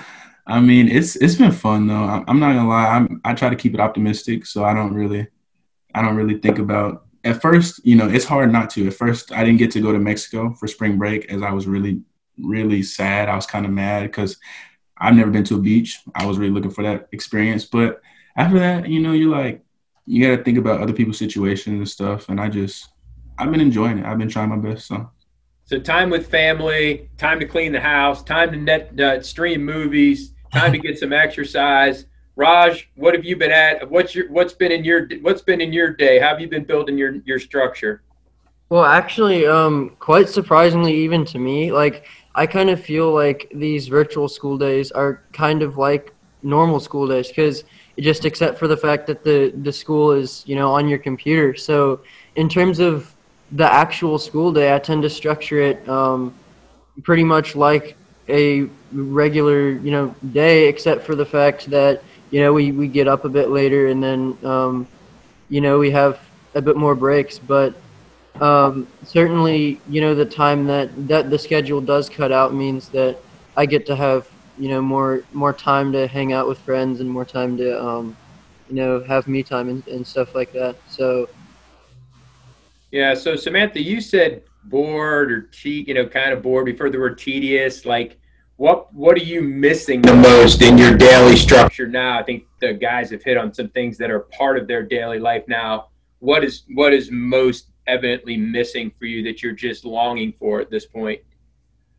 I 0.47 0.61
mean, 0.61 0.87
it's 0.87 1.17
it's 1.17 1.35
been 1.35 1.51
fun 1.51 1.89
though. 1.89 1.95
I'm, 1.95 2.25
I'm 2.29 2.39
not 2.39 2.53
gonna 2.53 2.69
lie. 2.69 2.87
I'm 2.87 3.21
I 3.25 3.35
try 3.35 3.51
to 3.51 3.57
keep 3.57 3.75
it 3.75 3.81
optimistic, 3.81 4.47
so 4.47 4.63
I 4.63 4.73
don't 4.73 4.95
really, 4.95 5.27
I 5.97 6.01
don't 6.01 6.15
really 6.15 6.39
think 6.39 6.61
about. 6.61 7.07
At 7.25 7.41
first, 7.41 7.85
you 7.85 7.95
know, 7.95 8.09
it's 8.09 8.25
hard 8.25 8.53
not 8.53 8.71
to. 8.71 8.87
At 8.87 8.95
first, 8.95 9.33
I 9.33 9.45
didn't 9.45 9.59
get 9.59 9.71
to 9.73 9.81
go 9.81 9.93
to 9.93 9.99
Mexico 9.99 10.53
for 10.55 10.67
spring 10.67 10.99
break 10.99 11.31
as 11.33 11.43
I 11.43 11.53
was 11.53 11.67
really, 11.67 12.03
really 12.43 12.83
sad. 12.83 13.29
I 13.29 13.37
was 13.37 13.47
kind 13.47 13.65
of 13.65 13.73
mad 13.73 14.03
because 14.03 14.37
I've 14.99 15.15
never 15.15 15.31
been 15.31 15.45
to 15.45 15.57
a 15.57 15.61
beach. 15.61 16.01
I 16.15 16.27
was 16.27 16.39
really 16.39 16.53
looking 16.53 16.71
for 16.71 16.83
that 16.83 17.09
experience. 17.13 17.65
But 17.65 18.01
after 18.37 18.59
that, 18.59 18.89
you 18.89 19.01
know, 19.01 19.13
you're 19.13 19.31
like, 19.31 19.65
you 20.05 20.27
got 20.27 20.37
to 20.37 20.43
think 20.43 20.59
about 20.59 20.81
other 20.81 20.93
people's 20.93 21.19
situations 21.19 21.79
and 21.79 21.89
stuff. 21.89 22.29
And 22.29 22.41
I 22.41 22.49
just, 22.49 22.89
I've 23.39 23.51
been 23.51 23.61
enjoying 23.61 23.99
it. 23.99 24.05
I've 24.05 24.19
been 24.19 24.29
trying 24.29 24.49
my 24.49 24.57
best. 24.57 24.89
So, 24.89 25.09
so 25.65 25.79
time 25.79 26.11
with 26.11 26.29
family, 26.29 27.09
time 27.19 27.39
to 27.39 27.47
clean 27.47 27.73
the 27.73 27.81
house, 27.81 28.23
time 28.25 28.51
to 28.51 28.57
net 28.57 28.99
uh, 29.01 29.23
stream 29.23 29.65
movies, 29.65 30.35
time 30.53 30.73
to 30.73 30.79
get 30.79 30.99
some 30.99 31.13
exercise. 31.13 32.07
Raj, 32.37 32.89
what 32.95 33.15
have 33.15 33.25
you 33.25 33.37
been 33.37 33.51
at? 33.53 33.89
What's 33.91 34.15
your 34.15 34.31
what's 34.31 34.55
been 34.55 34.73
in 34.73 34.85
your 34.85 35.07
what's 35.21 35.43
been 35.43 35.61
in 35.61 35.73
your 35.73 35.91
day? 35.91 36.19
How 36.19 36.29
have 36.29 36.41
you 36.41 36.49
been 36.49 36.65
building 36.65 36.97
your 36.97 37.17
your 37.25 37.39
structure? 37.39 38.03
Well, 38.71 38.85
actually, 38.85 39.47
um, 39.47 39.97
quite 39.99 40.31
surprisingly, 40.31 40.95
even 40.95 41.27
to 41.27 41.39
me, 41.39 41.73
like 41.73 42.07
I 42.35 42.47
kind 42.47 42.71
of 42.71 42.83
feel 42.83 43.13
like 43.13 43.51
these 43.55 43.87
virtual 43.87 44.29
school 44.29 44.57
days 44.57 44.91
are 44.93 45.23
kind 45.35 45.63
of 45.63 45.77
like 45.77 46.15
normal 46.43 46.81
school 46.81 47.07
days 47.07 47.29
because 47.29 47.65
just 47.99 48.25
except 48.25 48.59
for 48.59 48.67
the 48.67 48.77
fact 48.77 49.07
that 49.09 49.23
the 49.23 49.53
the 49.63 49.73
school 49.73 50.13
is 50.13 50.43
you 50.47 50.57
know 50.57 50.71
on 50.73 50.89
your 50.89 50.99
computer. 50.99 51.55
So 51.55 52.01
in 52.37 52.49
terms 52.49 52.79
of 52.79 53.15
the 53.53 53.71
actual 53.71 54.19
school 54.19 54.53
day, 54.53 54.75
I 54.75 54.79
tend 54.79 55.03
to 55.03 55.11
structure 55.11 55.61
it 55.61 55.87
um, 55.87 56.35
pretty 57.03 57.25
much 57.25 57.55
like 57.55 57.95
a 58.31 58.63
regular 58.93 59.73
you 59.73 59.91
know 59.91 60.15
day, 60.33 60.67
except 60.69 61.05
for 61.05 61.15
the 61.15 61.27
fact 61.27 61.69
that 61.69 62.03
you 62.33 62.41
know 62.41 62.53
we 62.53 62.73
we 62.73 62.89
get 62.89 63.07
up 63.07 63.25
a 63.25 63.29
bit 63.29 63.51
later 63.51 63.87
and 63.87 64.03
then 64.03 64.37
um, 64.43 64.89
you 65.49 65.61
know 65.61 65.79
we 65.79 65.93
have 65.93 66.19
a 66.55 66.61
bit 66.61 66.77
more 66.77 66.95
breaks, 66.95 67.39
but 67.39 67.75
um, 68.41 68.89
certainly, 69.05 69.81
you 69.89 70.01
know, 70.01 70.15
the 70.15 70.25
time 70.25 70.67
that, 70.67 70.91
that 71.09 71.31
the 71.31 71.39
schedule 71.39 71.81
does 71.81 72.09
cut 72.09 72.33
out 72.33 72.55
means 72.55 72.89
that 72.91 73.19
I 73.57 73.67
get 73.67 73.87
to 73.87 73.97
have, 73.97 74.29
you 74.59 74.69
know, 74.69 74.83
more 74.83 75.23
more 75.33 75.53
time 75.53 75.93
to 75.93 76.07
hang 76.07 76.33
out 76.33 76.49
with 76.49 76.59
friends 76.59 77.01
and 77.01 77.09
more 77.09 77.25
time 77.25 77.57
to, 77.59 77.83
um, 77.83 78.17
you 78.69 78.77
know, 78.77 79.03
have 79.05 79.29
me 79.29 79.43
time 79.43 79.69
and, 79.69 79.87
and 79.87 80.07
stuff 80.07 80.35
like 80.35 80.53
that. 80.53 80.77
So. 80.89 81.29
Yeah. 82.91 83.15
So 83.15 83.37
Samantha, 83.37 83.81
you 83.81 84.01
said 84.01 84.43
bored 84.65 85.33
or 85.33 85.43
te- 85.43 85.85
you 85.87 85.95
know, 85.95 86.07
kind 86.07 86.33
of 86.33 86.43
bored 86.43 86.67
before 86.67 86.91
the 86.91 86.99
word 86.99 87.19
tedious. 87.19 87.87
Like, 87.87 88.19
what 88.57 88.93
what 88.93 89.17
are 89.17 89.25
you 89.25 89.43
missing 89.43 90.03
the 90.03 90.15
most 90.15 90.63
in 90.63 90.79
your 90.79 90.97
daily 90.97 91.37
structure 91.37 91.87
now? 91.87 92.19
I 92.19 92.23
think 92.23 92.45
the 92.61 92.73
guys 92.73 93.11
have 93.11 93.23
hit 93.23 93.37
on 93.37 93.53
some 93.53 93.69
things 93.71 93.99
that 93.99 94.11
are 94.11 94.21
part 94.21 94.59
of 94.59 94.67
their 94.67 94.83
daily 94.83 95.19
life 95.19 95.45
now. 95.49 95.89
What 96.21 96.45
is 96.45 96.63
what 96.75 96.93
is 96.93 97.11
most 97.11 97.69
evidently 97.87 98.37
missing 98.37 98.93
for 98.99 99.07
you 99.07 99.23
that 99.25 99.43
you're 99.43 99.53
just 99.53 99.85
longing 99.85 100.33
for 100.39 100.61
at 100.61 100.71
this 100.71 100.87
point? 100.87 101.21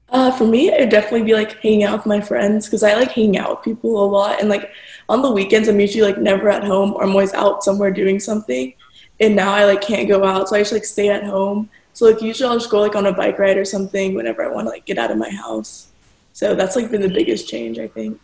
Uh, 0.10 0.32
for 0.32 0.46
me, 0.46 0.70
it'd 0.70 0.90
definitely 0.90 1.24
be 1.24 1.34
like 1.34 1.60
hanging 1.60 1.84
out 1.84 1.98
with 1.98 2.06
my 2.06 2.22
friends 2.22 2.68
because 2.68 2.84
I 2.84 2.94
like 2.94 3.12
hanging 3.12 3.38
out 3.38 3.50
with 3.50 3.66
people 3.66 4.04
a 4.04 4.06
lot. 4.06 4.40
And 4.40 4.48
like 4.48 4.72
on 5.10 5.22
the 5.22 5.32
weekends, 5.32 5.68
I'm 5.68 5.80
usually 5.80 6.04
like 6.04 6.20
never 6.20 6.50
at 6.50 6.64
home 6.64 6.94
or 6.94 7.04
I'm 7.04 7.12
always 7.12 7.34
out 7.34 7.64
somewhere 7.64 7.90
doing 7.90 8.20
something. 8.20 8.74
And 9.20 9.36
now 9.36 9.54
I 9.54 9.66
like 9.66 9.82
can't 9.82 10.08
go 10.08 10.24
out, 10.24 10.50
so 10.50 10.56
I 10.56 10.60
just 10.60 10.72
like 10.72 10.86
stay 10.86 11.10
at 11.10 11.24
home. 11.24 11.70
So 11.94 12.06
like 12.06 12.22
usually 12.22 12.50
I'll 12.50 12.60
just 12.60 12.70
go 12.70 12.80
like 12.80 12.96
on 12.96 13.08
a 13.08 13.14
bike 13.14 13.40
ride 13.40 13.58
or 13.58 13.66
something 13.66 14.14
whenever 14.14 14.44
I 14.44 14.48
want 14.50 14.66
to 14.68 14.72
like 14.72 14.86
get 14.86 14.98
out 14.98 15.12
of 15.12 15.18
my 15.18 15.30
house. 15.30 15.93
So 16.34 16.56
that's 16.56 16.76
like 16.76 16.92
been 16.92 17.02
the 17.02 17.08
biggest 17.08 17.48
change, 17.48 17.80
I 17.80 17.88
think. 17.88 18.20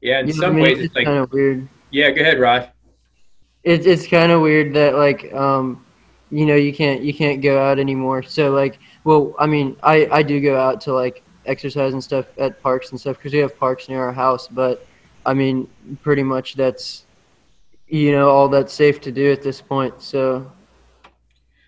Yeah, 0.00 0.20
in 0.20 0.32
some 0.32 0.58
ways 0.58 0.78
it's, 0.78 0.94
like 0.94 1.04
kind 1.04 1.18
of 1.18 1.32
weird. 1.32 1.68
Yeah, 1.90 2.10
go 2.10 2.22
ahead, 2.22 2.38
Raj. 2.38 2.68
It's 3.64 3.86
it's 3.86 4.06
kind 4.06 4.32
of 4.32 4.40
weird 4.40 4.72
that 4.74 4.94
like 4.94 5.32
um 5.34 5.84
you 6.30 6.46
know 6.46 6.54
you 6.54 6.72
can't 6.72 7.02
you 7.02 7.14
can't 7.14 7.42
go 7.42 7.58
out 7.60 7.78
anymore 7.78 8.22
so 8.22 8.50
like 8.50 8.78
well 9.04 9.34
i 9.38 9.46
mean 9.46 9.76
i 9.82 10.06
i 10.12 10.22
do 10.22 10.40
go 10.40 10.58
out 10.58 10.80
to 10.80 10.92
like 10.92 11.22
exercise 11.46 11.92
and 11.94 12.04
stuff 12.04 12.26
at 12.38 12.62
parks 12.62 12.90
and 12.90 13.00
stuff 13.00 13.16
because 13.16 13.32
we 13.32 13.38
have 13.38 13.58
parks 13.58 13.88
near 13.88 14.02
our 14.02 14.12
house 14.12 14.46
but 14.48 14.86
i 15.24 15.32
mean 15.32 15.66
pretty 16.02 16.22
much 16.22 16.54
that's 16.54 17.06
you 17.86 18.12
know 18.12 18.28
all 18.28 18.48
that's 18.48 18.72
safe 18.72 19.00
to 19.00 19.10
do 19.10 19.32
at 19.32 19.42
this 19.42 19.60
point 19.60 19.94
so 20.02 20.50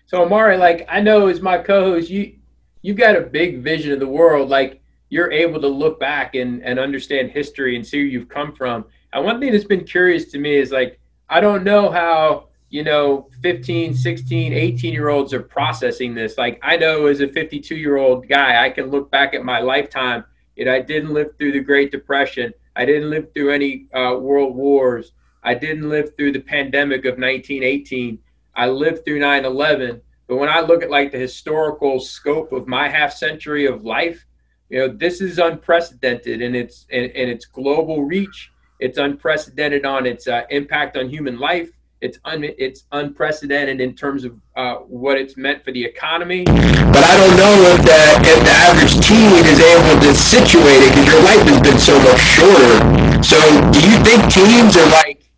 so 0.05 0.23
amari 0.23 0.57
like 0.57 0.85
i 0.89 1.01
know 1.01 1.27
as 1.27 1.41
my 1.41 1.57
co-host 1.57 2.09
you 2.09 2.35
you've 2.83 2.97
got 2.97 3.15
a 3.15 3.21
big 3.21 3.61
vision 3.61 3.91
of 3.91 3.99
the 3.99 4.07
world 4.07 4.49
like 4.49 4.80
you're 5.11 5.31
able 5.31 5.61
to 5.61 5.67
look 5.67 5.99
back 5.99 6.33
and 6.33 6.63
and 6.63 6.79
understand 6.79 7.29
history 7.29 7.75
and 7.75 7.85
see 7.85 7.99
where 7.99 8.07
you've 8.07 8.29
come 8.29 8.55
from. 8.55 8.85
And 9.13 9.23
one 9.23 9.39
thing 9.39 9.51
that's 9.51 9.65
been 9.65 9.83
curious 9.83 10.25
to 10.31 10.39
me 10.39 10.55
is 10.55 10.71
like 10.71 10.99
i 11.29 11.39
don't 11.39 11.63
know 11.63 11.91
how 11.91 12.47
you 12.69 12.83
know 12.83 13.27
15 13.43 13.93
16 13.93 14.53
18 14.53 14.93
year 14.93 15.09
olds 15.09 15.33
are 15.33 15.43
processing 15.43 16.15
this. 16.15 16.37
Like 16.37 16.59
i 16.63 16.77
know 16.77 17.05
as 17.05 17.19
a 17.19 17.27
52 17.27 17.75
year 17.75 17.97
old 17.97 18.27
guy 18.27 18.63
i 18.65 18.69
can 18.69 18.89
look 18.89 19.11
back 19.11 19.35
at 19.35 19.43
my 19.45 19.59
lifetime 19.59 20.23
you 20.55 20.65
know 20.65 20.73
i 20.73 20.79
didn't 20.79 21.13
live 21.13 21.37
through 21.37 21.51
the 21.51 21.59
great 21.59 21.91
depression. 21.91 22.53
I 22.75 22.85
didn't 22.85 23.09
live 23.09 23.33
through 23.33 23.51
any 23.51 23.87
uh, 23.93 24.15
world 24.17 24.55
wars. 24.55 25.11
I 25.43 25.55
didn't 25.55 25.89
live 25.89 26.15
through 26.15 26.31
the 26.31 26.39
pandemic 26.39 27.01
of 27.01 27.19
1918 27.19 28.17
i 28.55 28.67
lived 28.67 29.03
through 29.05 29.19
9-11 29.19 30.01
but 30.27 30.35
when 30.37 30.49
i 30.49 30.59
look 30.59 30.83
at 30.83 30.89
like 30.89 31.11
the 31.11 31.17
historical 31.17 31.99
scope 31.99 32.51
of 32.51 32.67
my 32.67 32.87
half 32.89 33.13
century 33.13 33.65
of 33.65 33.85
life 33.85 34.25
you 34.71 34.79
know 34.79 34.87
this 34.87 35.19
is 35.21 35.37
unprecedented 35.37 36.41
in 36.41 36.55
its 36.55 36.87
in, 36.89 37.05
in 37.11 37.29
its 37.29 37.45
global 37.45 38.03
reach 38.03 38.51
it's 38.79 38.97
unprecedented 38.97 39.85
on 39.85 40.05
its 40.05 40.27
uh, 40.27 40.43
impact 40.49 40.97
on 40.97 41.09
human 41.09 41.37
life 41.37 41.69
it's 41.99 42.17
un, 42.25 42.43
it's 42.57 42.85
unprecedented 42.93 43.79
in 43.79 43.93
terms 43.93 44.23
of 44.23 44.39
uh, 44.55 44.75
what 44.77 45.19
it's 45.19 45.37
meant 45.37 45.63
for 45.63 45.71
the 45.71 45.85
economy. 45.85 46.43
But 46.45 47.03
I 47.03 47.15
don't 47.15 47.37
know 47.37 47.53
if 47.61 47.81
the 47.85 48.01
if 48.25 48.39
the 48.41 48.55
average 48.65 49.05
teen 49.05 49.45
is 49.45 49.59
able 49.59 50.01
to 50.01 50.15
situate 50.15 50.81
it 50.81 50.89
because 50.89 51.05
your 51.05 51.21
life 51.21 51.45
has 51.45 51.61
been 51.61 51.77
so 51.77 51.93
much 52.01 52.19
shorter. 52.19 53.21
So 53.21 53.37
do 53.69 53.79
you 53.87 54.03
think 54.03 54.33
teens 54.33 54.75
are 54.77 54.89
like 54.89 55.29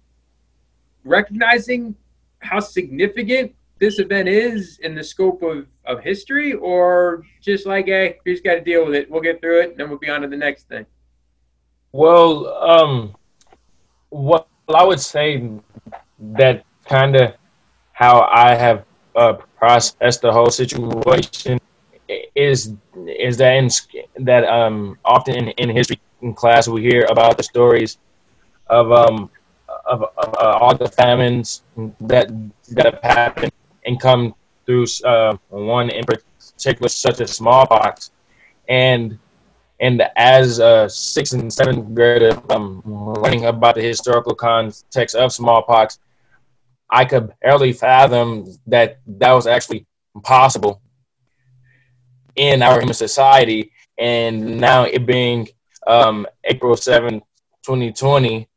recognizing 1.03 1.95
how 2.39 2.61
significant 2.61 3.53
this 3.83 3.99
event 3.99 4.29
is 4.29 4.79
in 4.79 4.95
the 4.95 5.03
scope 5.03 5.43
of, 5.43 5.67
of 5.85 5.99
history, 5.99 6.53
or 6.53 7.25
just 7.41 7.65
like, 7.65 7.87
hey, 7.87 8.17
we 8.25 8.31
just 8.31 8.43
got 8.43 8.53
to 8.53 8.61
deal 8.61 8.85
with 8.85 8.95
it. 8.95 9.11
We'll 9.11 9.21
get 9.21 9.41
through 9.41 9.59
it, 9.63 9.71
and 9.71 9.77
then 9.77 9.89
we'll 9.89 9.99
be 9.99 10.09
on 10.09 10.21
to 10.21 10.29
the 10.29 10.37
next 10.37 10.69
thing. 10.69 10.85
Well, 11.91 12.47
um, 12.71 13.13
what 14.09 14.47
I 14.73 14.85
would 14.85 15.01
say 15.01 15.49
that 16.19 16.63
kind 16.87 17.17
of 17.17 17.33
how 17.91 18.21
I 18.31 18.55
have 18.55 18.85
uh, 19.17 19.33
processed 19.57 20.21
the 20.21 20.31
whole 20.31 20.49
situation 20.49 21.59
is 22.35 22.73
is 23.27 23.37
that 23.37 23.53
in 23.53 23.69
that 24.25 24.43
um 24.45 24.97
often 25.05 25.35
in, 25.35 25.47
in 25.61 25.69
history 25.69 25.99
in 26.21 26.33
class 26.33 26.67
we 26.67 26.81
hear 26.81 27.05
about 27.09 27.37
the 27.37 27.43
stories 27.43 27.97
of 28.67 28.91
um 28.91 29.29
of, 29.85 30.03
of 30.17 30.29
uh, 30.35 30.57
all 30.61 30.75
the 30.75 30.89
famines 30.89 31.63
that 32.01 32.27
that 32.75 32.85
have 32.93 32.99
happened 33.03 33.53
and 33.85 33.99
come 33.99 34.33
through 34.65 34.85
uh, 35.03 35.35
one 35.49 35.89
in 35.89 36.03
particular 36.05 36.89
such 36.89 37.21
as 37.21 37.31
smallpox 37.33 38.11
and 38.69 39.17
and 39.79 40.01
as 40.15 40.59
a 40.59 40.87
sixth 40.87 41.33
and 41.33 41.51
seventh 41.51 41.93
grader 41.93 42.39
um, 42.51 42.81
learning 42.85 43.45
about 43.45 43.75
the 43.75 43.81
historical 43.81 44.33
context 44.33 45.15
of 45.15 45.33
smallpox 45.33 45.99
I 46.93 47.05
could 47.05 47.33
barely 47.41 47.73
fathom 47.73 48.45
that 48.67 48.99
that 49.07 49.31
was 49.33 49.47
actually 49.47 49.87
possible 50.21 50.79
in 52.35 52.61
our 52.61 52.79
human 52.79 52.93
society. 52.93 53.71
And 53.97 54.59
now 54.59 54.83
it 54.83 55.05
being 55.05 55.47
um, 55.87 56.27
April 56.43 56.75
7, 56.75 57.19
2020, 57.65 58.47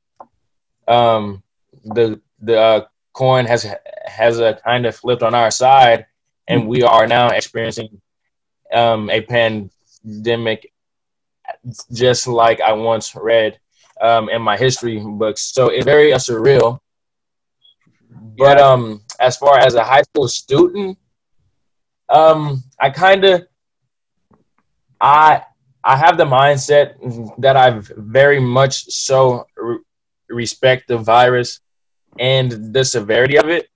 um, 0.87 1.43
the 1.85 2.21
the 2.41 2.61
uh, 2.61 2.87
coin 3.15 3.47
has 3.47 3.67
has 4.07 4.39
a 4.41 4.55
kind 4.65 4.87
of 4.87 4.97
flipped 4.97 5.23
on 5.23 5.35
our 5.35 5.51
side, 5.51 6.07
and 6.49 6.69
we 6.69 6.83
are 6.83 7.07
now 7.07 7.29
experiencing 7.29 8.01
um, 8.73 9.11
a 9.11 9.21
pandemic, 9.23 10.73
just 11.93 12.27
like 12.27 12.61
I 12.61 12.73
once 12.73 13.15
read 13.15 13.59
um, 14.01 14.29
in 14.29 14.43
my 14.43 14.57
history 14.57 15.01
books. 15.05 15.43
So 15.43 15.69
it's 15.69 15.85
very 15.85 16.13
uh, 16.13 16.19
surreal 16.19 16.81
but 18.37 18.61
um, 18.61 19.03
as 19.19 19.37
far 19.37 19.59
as 19.59 19.75
a 19.75 19.85
high 19.85 20.03
school 20.03 20.29
student, 20.29 20.99
um, 22.09 22.63
I 22.79 22.91
kind 22.91 23.25
of, 23.25 23.47
I 25.01 25.43
I 25.83 25.97
have 25.97 26.17
the 26.19 26.25
mindset 26.25 26.95
that 27.39 27.57
I've 27.57 27.91
very 27.97 28.41
much 28.41 28.85
so 28.91 29.47
re- 29.57 29.79
respect 30.29 30.89
the 30.89 30.99
virus 30.99 31.61
and 32.19 32.75
the 32.75 32.85
severity 32.85 33.39
of 33.39 33.49
it. 33.49 33.69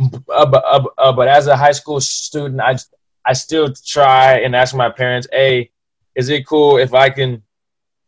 Uh, 0.00 0.46
but, 0.46 0.64
uh, 0.64 0.84
uh, 0.98 1.12
but 1.12 1.28
as 1.28 1.46
a 1.46 1.56
high 1.56 1.72
school 1.72 2.00
student, 2.00 2.60
I 2.60 2.76
I 3.24 3.34
still 3.34 3.72
try 3.86 4.38
and 4.38 4.56
ask 4.56 4.74
my 4.74 4.88
parents, 4.88 5.28
"Hey, 5.30 5.70
is 6.14 6.28
it 6.30 6.46
cool 6.46 6.78
if 6.78 6.94
I 6.94 7.10
can 7.10 7.42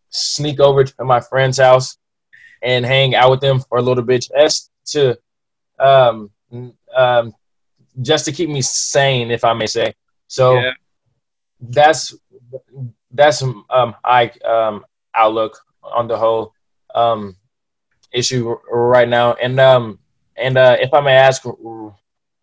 sneak 0.08 0.60
over 0.60 0.84
to 0.84 1.04
my 1.04 1.20
friend's 1.20 1.58
house 1.58 1.98
and 2.62 2.84
hang 2.84 3.14
out 3.14 3.30
with 3.30 3.40
them 3.40 3.60
for 3.60 3.78
a 3.78 3.82
little 3.82 4.04
bit, 4.04 4.26
just 4.38 4.70
to 4.86 5.18
um, 5.78 6.30
um, 6.96 7.34
just 8.00 8.24
to 8.24 8.32
keep 8.32 8.48
me 8.48 8.62
sane, 8.62 9.30
if 9.30 9.44
I 9.44 9.52
may 9.52 9.66
say?" 9.66 9.94
So 10.28 10.54
yeah. 10.54 10.72
that's 11.60 12.14
that's 13.10 13.42
um 13.42 13.94
I 14.02 14.30
um 14.44 14.86
outlook 15.14 15.60
on 15.82 16.08
the 16.08 16.16
whole 16.16 16.54
um 16.94 17.36
issue 18.12 18.56
right 18.70 19.08
now. 19.08 19.34
And 19.34 19.60
um 19.60 19.98
and 20.36 20.56
uh, 20.56 20.76
if 20.80 20.92
I 20.92 21.00
may 21.00 21.14
ask, 21.14 21.44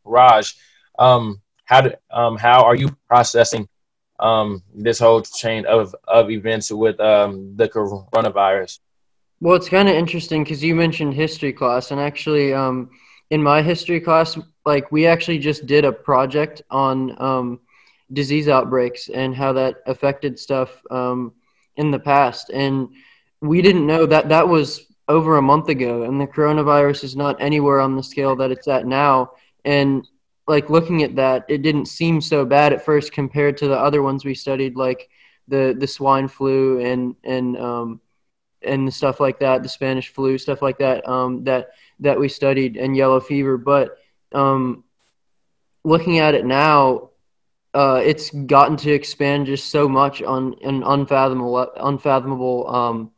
Raj, 0.04 0.56
um, 0.98 1.42
how 1.66 1.82
do, 1.82 1.92
um, 2.12 2.38
how 2.38 2.64
are 2.64 2.76
you 2.76 2.96
processing 3.08 3.68
um, 4.20 4.64
this 4.74 5.00
whole 5.00 5.22
chain 5.22 5.66
of, 5.66 5.96
of 6.08 6.30
events 6.30 6.72
with 6.72 7.00
um, 7.00 7.56
the 7.56 7.68
coronavirus? 7.68 8.80
Well, 9.42 9.56
it's 9.56 9.70
kind 9.70 9.88
of 9.88 9.96
interesting 9.96 10.44
because 10.44 10.64
you 10.64 10.76
mentioned 10.76 11.14
history 11.14 11.54
class, 11.54 11.92
and 11.92 12.02
actually, 12.02 12.54
um, 12.54 12.90
in 13.30 13.42
my 13.42 13.62
history 13.62 14.02
class, 14.02 14.38
like 14.66 14.92
we 14.92 15.08
actually 15.08 15.40
just 15.40 15.66
did 15.66 15.86
a 15.86 15.92
project 15.92 16.62
on 16.70 17.22
um, 17.22 17.60
disease 18.12 18.50
outbreaks 18.50 19.08
and 19.10 19.36
how 19.36 19.54
that 19.54 19.78
affected 19.86 20.38
stuff 20.38 20.82
um, 20.92 21.34
in 21.78 21.92
the 21.92 22.00
past, 22.00 22.50
and 22.50 22.90
we 23.42 23.62
didn't 23.62 23.88
know 23.88 24.06
that 24.06 24.28
that 24.28 24.48
was 24.48 24.89
over 25.10 25.38
a 25.38 25.42
month 25.42 25.68
ago, 25.70 26.04
and 26.04 26.22
the 26.22 26.28
coronavirus 26.28 27.04
is 27.04 27.16
not 27.16 27.42
anywhere 27.42 27.80
on 27.80 27.96
the 27.96 28.04
scale 28.04 28.36
that 28.38 28.52
it's 28.52 28.68
at 28.68 28.86
now. 28.86 29.32
And 29.66 30.08
like 30.48 30.70
looking 30.70 31.04
at 31.04 31.16
that, 31.16 31.46
it 31.50 31.64
didn't 31.64 31.88
seem 31.88 32.22
so 32.22 32.46
bad 32.46 32.72
at 32.74 32.86
first 32.86 33.12
compared 33.12 33.58
to 33.58 33.68
the 33.68 33.78
other 33.78 34.04
ones 34.04 34.24
we 34.24 34.36
studied, 34.36 34.76
like 34.76 35.10
the 35.48 35.76
the 35.78 35.88
swine 35.88 36.28
flu 36.28 36.80
and 36.80 37.16
and 37.24 37.58
um, 37.58 38.02
and 38.62 38.94
stuff 38.94 39.20
like 39.20 39.40
that, 39.40 39.64
the 39.64 39.70
Spanish 39.70 40.10
flu, 40.10 40.38
stuff 40.38 40.62
like 40.62 40.78
that, 40.78 41.08
um, 41.08 41.44
that 41.44 41.72
that 42.02 42.20
we 42.20 42.30
studied, 42.30 42.78
and 42.78 42.96
yellow 42.96 43.20
fever. 43.20 43.58
But 43.58 43.98
um, 44.32 44.84
looking 45.84 46.20
at 46.20 46.36
it 46.36 46.46
now, 46.46 47.10
uh, 47.74 48.02
it's 48.04 48.30
gotten 48.30 48.78
to 48.78 48.92
expand 48.92 49.48
just 49.48 49.70
so 49.70 49.90
much 49.90 50.22
on 50.22 50.56
an 50.64 50.84
unfathomable 50.84 51.68
unfathomable 51.78 52.68
um, 52.70 53.12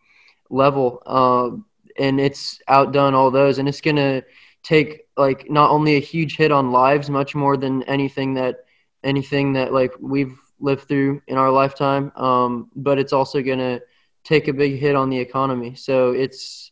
level. 0.50 1.03
Uh, 1.05 1.57
and 2.01 2.20
it's 2.20 2.60
outdone 2.67 3.13
all 3.13 3.31
those 3.31 3.60
and 3.60 3.67
it's 3.67 3.81
to 3.96 4.24
take 4.63 5.01
like 5.17 5.50
not 5.50 5.72
only 5.72 5.96
a 5.96 6.00
huge 6.00 6.38
hit 6.38 6.51
on 6.51 6.72
lives 6.72 7.10
much 7.10 7.34
more 7.36 7.58
than 7.58 7.84
anything 7.84 8.34
that 8.34 8.58
anything 9.03 9.53
that 9.53 9.74
like 9.74 9.91
we've 10.00 10.38
lived 10.60 10.88
through 10.88 11.22
in 11.27 11.38
our 11.38 11.51
lifetime 11.51 12.12
um, 12.15 12.70
but 12.75 13.00
it's 13.00 13.13
also 13.13 13.41
to 13.60 13.81
take 14.24 14.48
a 14.48 14.53
big 14.53 14.79
hit 14.79 14.96
on 14.96 15.10
the 15.10 15.17
economy. 15.17 15.75
So 15.75 16.12
it's 16.12 16.72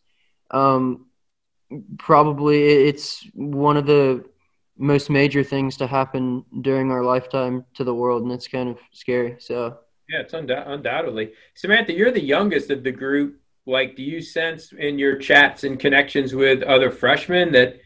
um, 0.52 1.08
probably 1.98 2.64
it's 2.64 3.26
one 3.34 3.78
of 3.78 3.86
the 3.86 4.26
most 4.78 5.10
major 5.10 5.44
things 5.44 5.78
to 5.78 5.88
happen 5.88 6.46
during 6.62 6.92
our 6.92 7.04
lifetime 7.04 7.66
to 7.74 7.84
the 7.84 7.94
world 7.94 8.24
and 8.24 8.32
it's 8.32 8.48
kind 8.48 8.70
of 8.70 8.78
scary 8.94 9.36
so. 9.40 9.78
Yeah 10.10 10.22
it's 10.22 10.34
undoubtedly. 10.34 11.34
Samantha 11.54 11.94
you're 11.94 12.12
the 12.12 12.24
youngest 12.24 12.70
of 12.70 12.84
the 12.84 12.92
group 12.92 13.39
like 13.66 13.96
do 13.96 14.04
you 14.04 14.22
sense 14.22 14.72
in 14.72 14.98
your 14.98 15.18
chats 15.18 15.64
and 15.64 15.80
connections 15.80 16.34
with 16.34 16.64
other 16.64 16.90
freshmen 16.90 17.52
that 17.52 17.80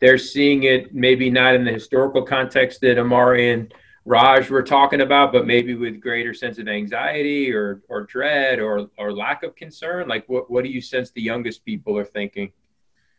they're 0.00 0.18
seeing 0.18 0.64
it 0.64 0.94
maybe 0.94 1.30
not 1.30 1.54
in 1.54 1.64
the 1.64 1.72
historical 1.72 2.22
context 2.22 2.80
that 2.80 2.98
Amari 2.98 3.52
and 3.52 3.72
Raj 4.06 4.48
were 4.48 4.62
talking 4.62 5.02
about, 5.02 5.30
but 5.30 5.46
maybe 5.46 5.74
with 5.74 6.00
greater 6.00 6.32
sense 6.32 6.58
of 6.58 6.68
anxiety 6.68 7.52
or 7.52 7.82
or 7.88 8.02
dread 8.02 8.58
or 8.58 8.88
or 8.98 9.12
lack 9.12 9.42
of 9.42 9.54
concern? 9.54 10.08
Like 10.08 10.26
what 10.28 10.50
what 10.50 10.64
do 10.64 10.70
you 10.70 10.80
sense 10.80 11.10
the 11.10 11.22
youngest 11.22 11.64
people 11.64 11.98
are 11.98 12.04
thinking? 12.04 12.52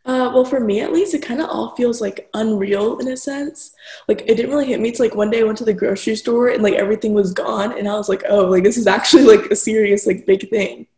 Uh, 0.04 0.28
well, 0.34 0.44
for 0.44 0.58
me 0.58 0.80
at 0.80 0.92
least, 0.92 1.14
it 1.14 1.22
kind 1.22 1.40
of 1.40 1.48
all 1.48 1.76
feels 1.76 2.00
like 2.00 2.28
unreal 2.34 2.98
in 2.98 3.06
a 3.06 3.16
sense. 3.16 3.72
Like 4.08 4.22
it 4.22 4.34
didn't 4.34 4.50
really 4.50 4.66
hit 4.66 4.80
me. 4.80 4.88
It's 4.88 4.98
like 4.98 5.14
one 5.14 5.30
day 5.30 5.40
I 5.40 5.44
went 5.44 5.58
to 5.58 5.64
the 5.64 5.72
grocery 5.72 6.16
store 6.16 6.48
and 6.48 6.64
like 6.64 6.74
everything 6.74 7.14
was 7.14 7.32
gone, 7.32 7.78
and 7.78 7.88
I 7.88 7.94
was 7.94 8.08
like, 8.08 8.24
oh, 8.28 8.46
like 8.46 8.64
this 8.64 8.76
is 8.76 8.88
actually 8.88 9.22
like 9.36 9.52
a 9.52 9.56
serious 9.56 10.06
like 10.06 10.26
big 10.26 10.50
thing 10.50 10.88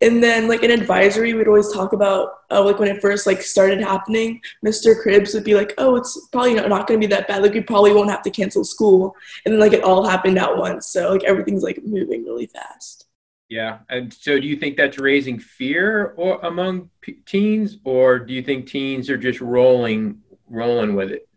and 0.00 0.22
then 0.22 0.48
like 0.48 0.62
in 0.62 0.70
advisory 0.70 1.34
we'd 1.34 1.48
always 1.48 1.72
talk 1.72 1.92
about 1.92 2.40
uh, 2.50 2.62
like 2.62 2.78
when 2.78 2.88
it 2.88 3.00
first 3.00 3.26
like 3.26 3.42
started 3.42 3.80
happening 3.80 4.40
mr 4.64 5.00
cribs 5.00 5.34
would 5.34 5.44
be 5.44 5.54
like 5.54 5.74
oh 5.78 5.96
it's 5.96 6.28
probably 6.32 6.54
not, 6.54 6.68
not 6.68 6.86
going 6.86 7.00
to 7.00 7.06
be 7.06 7.10
that 7.14 7.28
bad. 7.28 7.42
Like 7.42 7.54
we 7.54 7.60
probably 7.60 7.92
won't 7.92 8.10
have 8.10 8.22
to 8.22 8.30
cancel 8.30 8.64
school. 8.64 9.14
And 9.44 9.52
then 9.52 9.60
like 9.60 9.72
it 9.72 9.82
all 9.82 10.06
happened 10.06 10.38
at 10.38 10.56
once. 10.56 10.88
So 10.88 11.10
like 11.10 11.24
everything's 11.24 11.62
like 11.62 11.80
moving 11.84 12.24
really 12.24 12.46
fast. 12.46 13.06
Yeah. 13.48 13.78
And 13.88 14.12
so 14.12 14.38
do 14.38 14.46
you 14.46 14.56
think 14.56 14.76
that's 14.76 14.98
raising 14.98 15.38
fear 15.38 16.14
or 16.16 16.38
among 16.42 16.90
p- 17.00 17.18
teens? 17.26 17.78
Or 17.84 18.18
do 18.18 18.32
you 18.32 18.42
think 18.42 18.66
teens 18.66 19.10
are 19.10 19.18
just 19.18 19.40
rolling 19.40 20.20
rolling 20.48 20.94
with 20.94 21.10
it 21.10 21.28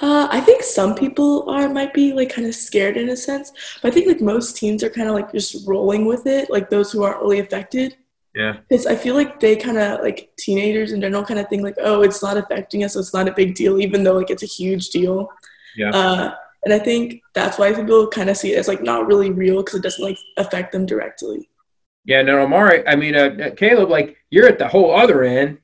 uh, 0.00 0.26
I 0.30 0.40
think 0.40 0.62
some 0.62 0.94
people 0.94 1.48
are 1.48 1.68
might 1.68 1.94
be 1.94 2.12
like 2.12 2.30
kind 2.30 2.46
of 2.46 2.54
scared 2.54 2.96
in 2.96 3.10
a 3.10 3.16
sense, 3.16 3.52
but 3.80 3.92
I 3.92 3.94
think 3.94 4.08
like 4.08 4.20
most 4.20 4.56
teens 4.56 4.82
are 4.82 4.90
kind 4.90 5.08
of 5.08 5.14
like 5.14 5.32
just 5.32 5.66
rolling 5.66 6.04
with 6.06 6.26
it, 6.26 6.50
like 6.50 6.68
those 6.68 6.90
who 6.90 7.04
aren't 7.04 7.20
really 7.20 7.38
affected. 7.38 7.96
Yeah. 8.34 8.56
Because 8.68 8.86
I 8.86 8.96
feel 8.96 9.14
like 9.14 9.38
they 9.38 9.54
kind 9.54 9.78
of 9.78 10.00
like 10.00 10.32
teenagers 10.36 10.90
in 10.90 11.00
general 11.00 11.24
kind 11.24 11.38
of 11.38 11.48
think 11.48 11.62
like, 11.62 11.76
oh, 11.80 12.02
it's 12.02 12.22
not 12.22 12.36
affecting 12.36 12.82
us, 12.82 12.94
so 12.94 13.00
it's 13.00 13.14
not 13.14 13.28
a 13.28 13.32
big 13.32 13.54
deal, 13.54 13.80
even 13.80 14.02
though 14.02 14.14
like 14.14 14.30
it's 14.30 14.42
a 14.42 14.46
huge 14.46 14.90
deal. 14.90 15.30
Yeah. 15.76 15.90
Uh, 15.90 16.34
and 16.64 16.74
I 16.74 16.78
think 16.78 17.22
that's 17.34 17.58
why 17.58 17.72
people 17.72 18.08
kind 18.08 18.30
of 18.30 18.36
see 18.36 18.54
it 18.54 18.58
as 18.58 18.66
like 18.66 18.82
not 18.82 19.06
really 19.06 19.30
real 19.30 19.62
because 19.62 19.78
it 19.78 19.82
doesn't 19.82 20.04
like 20.04 20.18
affect 20.36 20.72
them 20.72 20.86
directly. 20.86 21.48
Yeah, 22.04 22.22
no, 22.22 22.42
Amari, 22.42 22.86
I 22.86 22.96
mean, 22.96 23.14
uh, 23.14 23.50
Caleb, 23.56 23.90
like 23.90 24.16
you're 24.30 24.48
at 24.48 24.58
the 24.58 24.68
whole 24.68 24.94
other 24.94 25.22
end, 25.22 25.58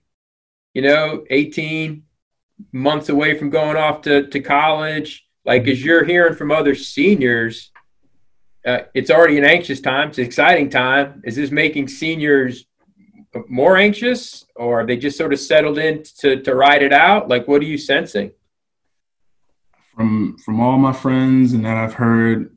you 0.73 0.83
know, 0.83 1.25
18, 1.31 2.05
months 2.73 3.09
away 3.09 3.39
from 3.39 3.51
going 3.51 3.77
off 3.77 4.03
to, 4.03 4.27
to 4.29 4.41
college. 4.41 5.27
Like, 5.45 5.67
as 5.69 5.85
you're 5.85 6.05
hearing 6.05 6.35
from 6.35 6.51
other 6.51 6.75
seniors, 6.75 7.71
uh, 8.67 8.81
it's 8.95 9.11
already 9.11 9.39
an 9.39 9.45
anxious 9.45 9.81
time. 9.81 10.11
It's 10.11 10.19
an 10.19 10.25
exciting 10.25 10.69
time. 10.71 11.23
Is 11.25 11.37
this 11.37 11.51
making 11.51 11.89
seniors 11.89 12.67
more 13.49 13.77
anxious, 13.77 14.45
or 14.57 14.81
are 14.81 14.87
they 14.87 14.97
just 14.97 15.17
sort 15.17 15.33
of 15.33 15.41
settled 15.41 15.79
in 15.79 16.03
to, 16.19 16.43
to 16.43 16.55
ride 16.55 16.83
it 16.83 16.93
out? 16.93 17.29
Like, 17.29 17.49
what 17.49 17.63
are 17.63 17.67
you 17.67 17.79
sensing? 17.79 18.33
From 19.95 20.37
from 20.45 20.61
all 20.61 20.79
my 20.79 20.93
friends 20.93 21.53
and 21.53 21.65
that 21.65 21.77
I've 21.77 21.95
heard, 21.95 22.57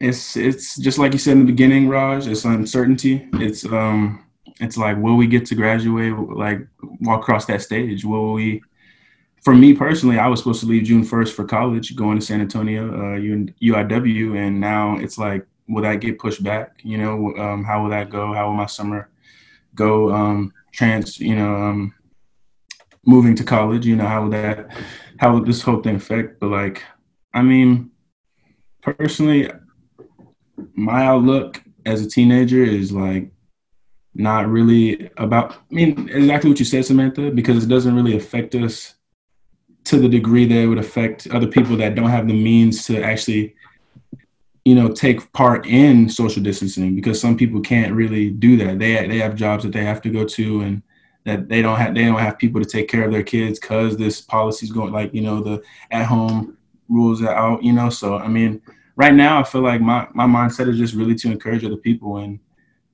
it's 0.00 0.36
it's 0.36 0.76
just 0.76 0.98
like 0.98 1.12
you 1.12 1.18
said 1.18 1.32
in 1.32 1.40
the 1.40 1.52
beginning, 1.52 1.88
Raj. 1.88 2.26
It's 2.26 2.44
uncertainty. 2.44 3.28
It's 3.34 3.64
um, 3.64 4.24
it's 4.60 4.76
like, 4.76 4.96
will 4.98 5.16
we 5.16 5.26
get 5.26 5.46
to 5.46 5.54
graduate? 5.54 6.14
Like, 6.16 6.66
walk 7.00 7.22
across 7.22 7.46
that 7.46 7.62
stage? 7.62 8.04
Will 8.04 8.32
we? 8.32 8.62
For 9.44 9.54
me 9.54 9.74
personally, 9.74 10.18
I 10.18 10.26
was 10.26 10.40
supposed 10.40 10.60
to 10.60 10.66
leave 10.66 10.84
June 10.84 11.04
1st 11.04 11.32
for 11.34 11.44
college, 11.44 11.94
going 11.94 12.18
to 12.18 12.24
San 12.24 12.40
Antonio, 12.40 12.88
uh, 12.88 13.18
UIW, 13.18 14.38
and 14.38 14.58
now 14.58 14.96
it's 14.96 15.18
like, 15.18 15.46
will 15.68 15.82
that 15.82 16.00
get 16.00 16.18
pushed 16.18 16.42
back? 16.42 16.80
You 16.82 16.96
know, 16.96 17.36
um, 17.36 17.62
how 17.62 17.82
will 17.82 17.90
that 17.90 18.08
go? 18.08 18.32
How 18.32 18.46
will 18.46 18.54
my 18.54 18.66
summer 18.66 19.10
go? 19.74 20.10
Um, 20.10 20.54
trans, 20.72 21.20
you 21.20 21.36
know, 21.36 21.54
um, 21.56 21.94
moving 23.04 23.34
to 23.36 23.44
college, 23.44 23.84
you 23.84 23.96
know, 23.96 24.06
how 24.06 24.22
will 24.22 24.30
that, 24.30 24.70
how 25.18 25.34
will 25.34 25.44
this 25.44 25.60
whole 25.60 25.82
thing 25.82 25.96
affect? 25.96 26.40
But 26.40 26.48
like, 26.48 26.82
I 27.34 27.42
mean, 27.42 27.90
personally, 28.80 29.50
my 30.74 31.04
outlook 31.04 31.62
as 31.84 32.00
a 32.00 32.08
teenager 32.08 32.64
is 32.64 32.92
like 32.92 33.30
not 34.14 34.48
really 34.48 35.10
about. 35.18 35.52
I 35.52 35.74
mean, 35.74 36.08
exactly 36.08 36.48
what 36.48 36.58
you 36.58 36.64
said, 36.64 36.86
Samantha, 36.86 37.30
because 37.30 37.62
it 37.62 37.68
doesn't 37.68 37.94
really 37.94 38.16
affect 38.16 38.54
us 38.54 38.94
to 39.84 39.98
the 39.98 40.08
degree 40.08 40.46
that 40.46 40.56
it 40.56 40.66
would 40.66 40.78
affect 40.78 41.26
other 41.28 41.46
people 41.46 41.76
that 41.76 41.94
don't 41.94 42.10
have 42.10 42.26
the 42.26 42.42
means 42.42 42.84
to 42.86 43.02
actually 43.02 43.54
you 44.64 44.74
know 44.74 44.88
take 44.88 45.30
part 45.32 45.66
in 45.66 46.08
social 46.08 46.42
distancing 46.42 46.94
because 46.94 47.20
some 47.20 47.36
people 47.36 47.60
can't 47.60 47.92
really 47.92 48.30
do 48.30 48.56
that. 48.56 48.78
They 48.78 49.06
they 49.06 49.18
have 49.18 49.36
jobs 49.36 49.64
that 49.64 49.72
they 49.72 49.84
have 49.84 50.00
to 50.02 50.10
go 50.10 50.24
to 50.24 50.60
and 50.62 50.82
that 51.24 51.48
they 51.48 51.62
don't 51.62 51.78
have 51.78 51.94
they 51.94 52.04
don't 52.04 52.18
have 52.18 52.38
people 52.38 52.62
to 52.62 52.68
take 52.68 52.88
care 52.88 53.04
of 53.04 53.12
their 53.12 53.22
kids 53.22 53.58
because 53.58 53.96
this 53.96 54.20
policy 54.20 54.66
is 54.66 54.72
going 54.72 54.92
like 54.92 55.12
you 55.12 55.22
know 55.22 55.42
the 55.42 55.62
at 55.90 56.06
home 56.06 56.56
rules 56.88 57.22
are 57.22 57.34
out 57.34 57.62
you 57.62 57.72
know? 57.72 57.90
So 57.90 58.18
i 58.18 58.28
mean 58.28 58.60
right 58.96 59.14
now 59.14 59.40
i 59.40 59.42
feel 59.42 59.62
like 59.62 59.80
my 59.80 60.06
my 60.14 60.26
mindset 60.26 60.68
is 60.68 60.78
just 60.78 60.94
really 60.94 61.14
to 61.16 61.30
encourage 61.30 61.64
other 61.64 61.76
people 61.76 62.18
and 62.18 62.38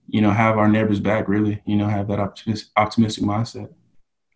you 0.08 0.20
know 0.20 0.30
have 0.30 0.58
our 0.58 0.68
neighbors 0.68 1.00
back 1.00 1.28
really 1.28 1.60
you 1.66 1.76
know 1.76 1.88
have 1.88 2.08
that 2.08 2.20
optimistic, 2.20 2.70
optimistic 2.76 3.24
mindset 3.24 3.70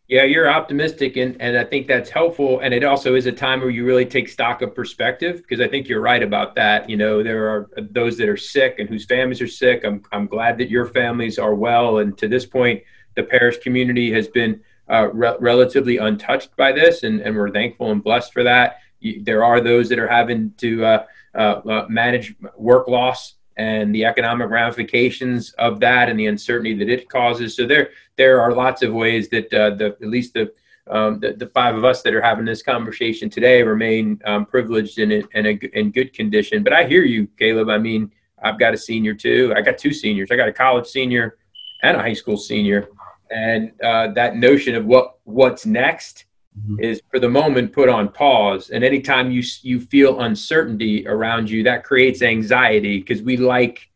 Yeah, 0.06 0.24
you're 0.24 0.50
optimistic, 0.50 1.16
and, 1.16 1.40
and 1.40 1.56
I 1.56 1.64
think 1.64 1.86
that's 1.86 2.10
helpful. 2.10 2.60
And 2.60 2.74
it 2.74 2.84
also 2.84 3.14
is 3.14 3.24
a 3.24 3.32
time 3.32 3.60
where 3.60 3.70
you 3.70 3.86
really 3.86 4.04
take 4.04 4.28
stock 4.28 4.60
of 4.60 4.74
perspective 4.74 5.38
because 5.38 5.62
I 5.62 5.68
think 5.68 5.88
you're 5.88 6.02
right 6.02 6.22
about 6.22 6.54
that. 6.56 6.90
You 6.90 6.98
know, 6.98 7.22
there 7.22 7.48
are 7.48 7.70
those 7.90 8.18
that 8.18 8.28
are 8.28 8.36
sick 8.36 8.78
and 8.78 8.86
whose 8.86 9.06
families 9.06 9.40
are 9.40 9.48
sick. 9.48 9.82
I'm, 9.82 10.02
I'm 10.12 10.26
glad 10.26 10.58
that 10.58 10.68
your 10.68 10.84
families 10.84 11.38
are 11.38 11.54
well. 11.54 11.98
And 11.98 12.18
to 12.18 12.28
this 12.28 12.44
point, 12.44 12.82
the 13.16 13.22
parish 13.22 13.58
community 13.58 14.12
has 14.12 14.28
been 14.28 14.60
uh, 14.90 15.08
re- 15.10 15.36
relatively 15.40 15.96
untouched 15.96 16.54
by 16.54 16.72
this, 16.72 17.02
and, 17.02 17.22
and 17.22 17.34
we're 17.34 17.50
thankful 17.50 17.90
and 17.90 18.04
blessed 18.04 18.34
for 18.34 18.42
that. 18.42 18.80
You, 19.00 19.24
there 19.24 19.42
are 19.42 19.62
those 19.62 19.88
that 19.88 19.98
are 19.98 20.08
having 20.08 20.52
to 20.58 20.84
uh, 20.84 21.04
uh, 21.34 21.38
uh 21.38 21.86
manage 21.88 22.34
work 22.58 22.88
loss 22.88 23.34
and 23.56 23.94
the 23.94 24.04
economic 24.04 24.50
ramifications 24.50 25.52
of 25.52 25.80
that 25.80 26.08
and 26.08 26.18
the 26.18 26.26
uncertainty 26.26 26.74
that 26.74 26.88
it 26.88 27.08
causes. 27.08 27.56
So 27.56 27.66
there 27.66 27.90
there 28.16 28.40
are 28.40 28.52
lots 28.52 28.82
of 28.82 28.92
ways 28.92 29.28
that 29.30 29.52
uh, 29.52 29.70
the 29.70 29.86
at 29.86 30.08
least 30.08 30.34
the, 30.34 30.52
um, 30.90 31.20
the, 31.20 31.32
the 31.32 31.46
five 31.46 31.76
of 31.76 31.84
us 31.84 32.02
that 32.02 32.14
are 32.14 32.22
having 32.22 32.44
this 32.44 32.62
conversation 32.62 33.30
today 33.30 33.62
remain 33.62 34.20
um, 34.24 34.44
privileged 34.44 34.98
and 34.98 35.12
in, 35.12 35.26
in, 35.34 35.46
in 35.72 35.90
good 35.90 36.12
condition. 36.12 36.62
But 36.62 36.72
I 36.72 36.84
hear 36.84 37.04
you, 37.04 37.26
Caleb. 37.38 37.70
I 37.70 37.78
mean, 37.78 38.10
I've 38.42 38.58
got 38.58 38.74
a 38.74 38.78
senior 38.78 39.14
too. 39.14 39.52
I 39.56 39.62
got 39.62 39.78
two 39.78 39.92
seniors. 39.92 40.30
I 40.30 40.36
got 40.36 40.48
a 40.48 40.52
college 40.52 40.86
senior 40.86 41.38
and 41.82 41.96
a 41.96 42.00
high 42.00 42.12
school 42.12 42.36
senior, 42.36 42.88
and 43.30 43.72
uh, 43.82 44.08
that 44.12 44.36
notion 44.36 44.74
of 44.74 44.84
what 44.84 45.18
what's 45.24 45.64
next 45.64 46.23
mm-hmm. 46.58 46.80
is 46.80 47.00
for 47.10 47.18
the 47.18 47.28
moment 47.28 47.72
put 47.72 47.88
on 47.88 48.08
pause. 48.08 48.70
And 48.70 48.84
anytime 48.84 49.30
you 49.30 49.42
you 49.62 49.80
feel 49.80 50.20
uncertainty 50.20 51.06
around 51.06 51.50
you, 51.50 51.62
that 51.64 51.84
creates 51.84 52.22
anxiety 52.22 52.98
because 52.98 53.22
we 53.22 53.36
like 53.36 53.90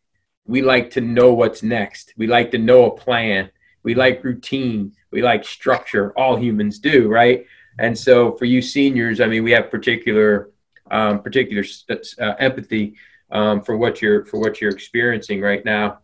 we 0.47 0.63
like 0.63 0.91
to 0.91 1.01
know 1.01 1.33
what's 1.35 1.63
next. 1.63 2.15
We 2.17 2.27
like 2.27 2.51
to 2.53 2.59
know 2.59 2.87
a 2.87 2.97
plan. 2.97 3.51
We 3.83 3.95
like 3.95 4.25
routine. 4.25 4.93
We 5.11 5.23
like 5.23 5.45
structure. 5.45 6.13
All 6.19 6.37
humans 6.37 6.79
do, 6.79 7.09
right? 7.09 7.47
And 7.79 7.97
so 7.97 8.33
for 8.33 8.47
you 8.47 8.61
seniors, 8.61 9.21
I 9.21 9.27
mean, 9.27 9.45
we 9.45 9.53
have 9.53 9.71
particular 9.71 10.51
um, 10.91 11.23
particular 11.23 11.65
uh, 11.91 12.35
empathy 12.39 12.95
um, 13.31 13.63
for 13.63 13.77
what 13.77 14.01
you're 14.01 14.25
for 14.25 14.41
what 14.41 14.61
you're 14.61 14.71
experiencing 14.71 15.41
right 15.41 15.65
now. 15.65 15.99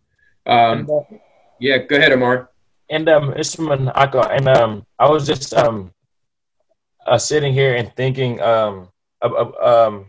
Um, 0.47 0.89
yeah, 1.59 1.79
go 1.79 1.97
ahead, 1.97 2.13
Amar. 2.13 2.51
And 2.91 3.09
um, 3.09 3.33
Isman 3.33 3.91
and 4.37 4.49
um, 4.49 4.87
I 4.99 5.09
was 5.09 5.27
just 5.27 5.55
um, 5.55 5.94
uh, 7.07 7.19
sitting 7.19 7.53
here 7.53 7.75
and 7.75 7.95
thinking 7.97 8.41
um, 8.41 8.89
of, 9.23 9.55
um, 9.63 10.07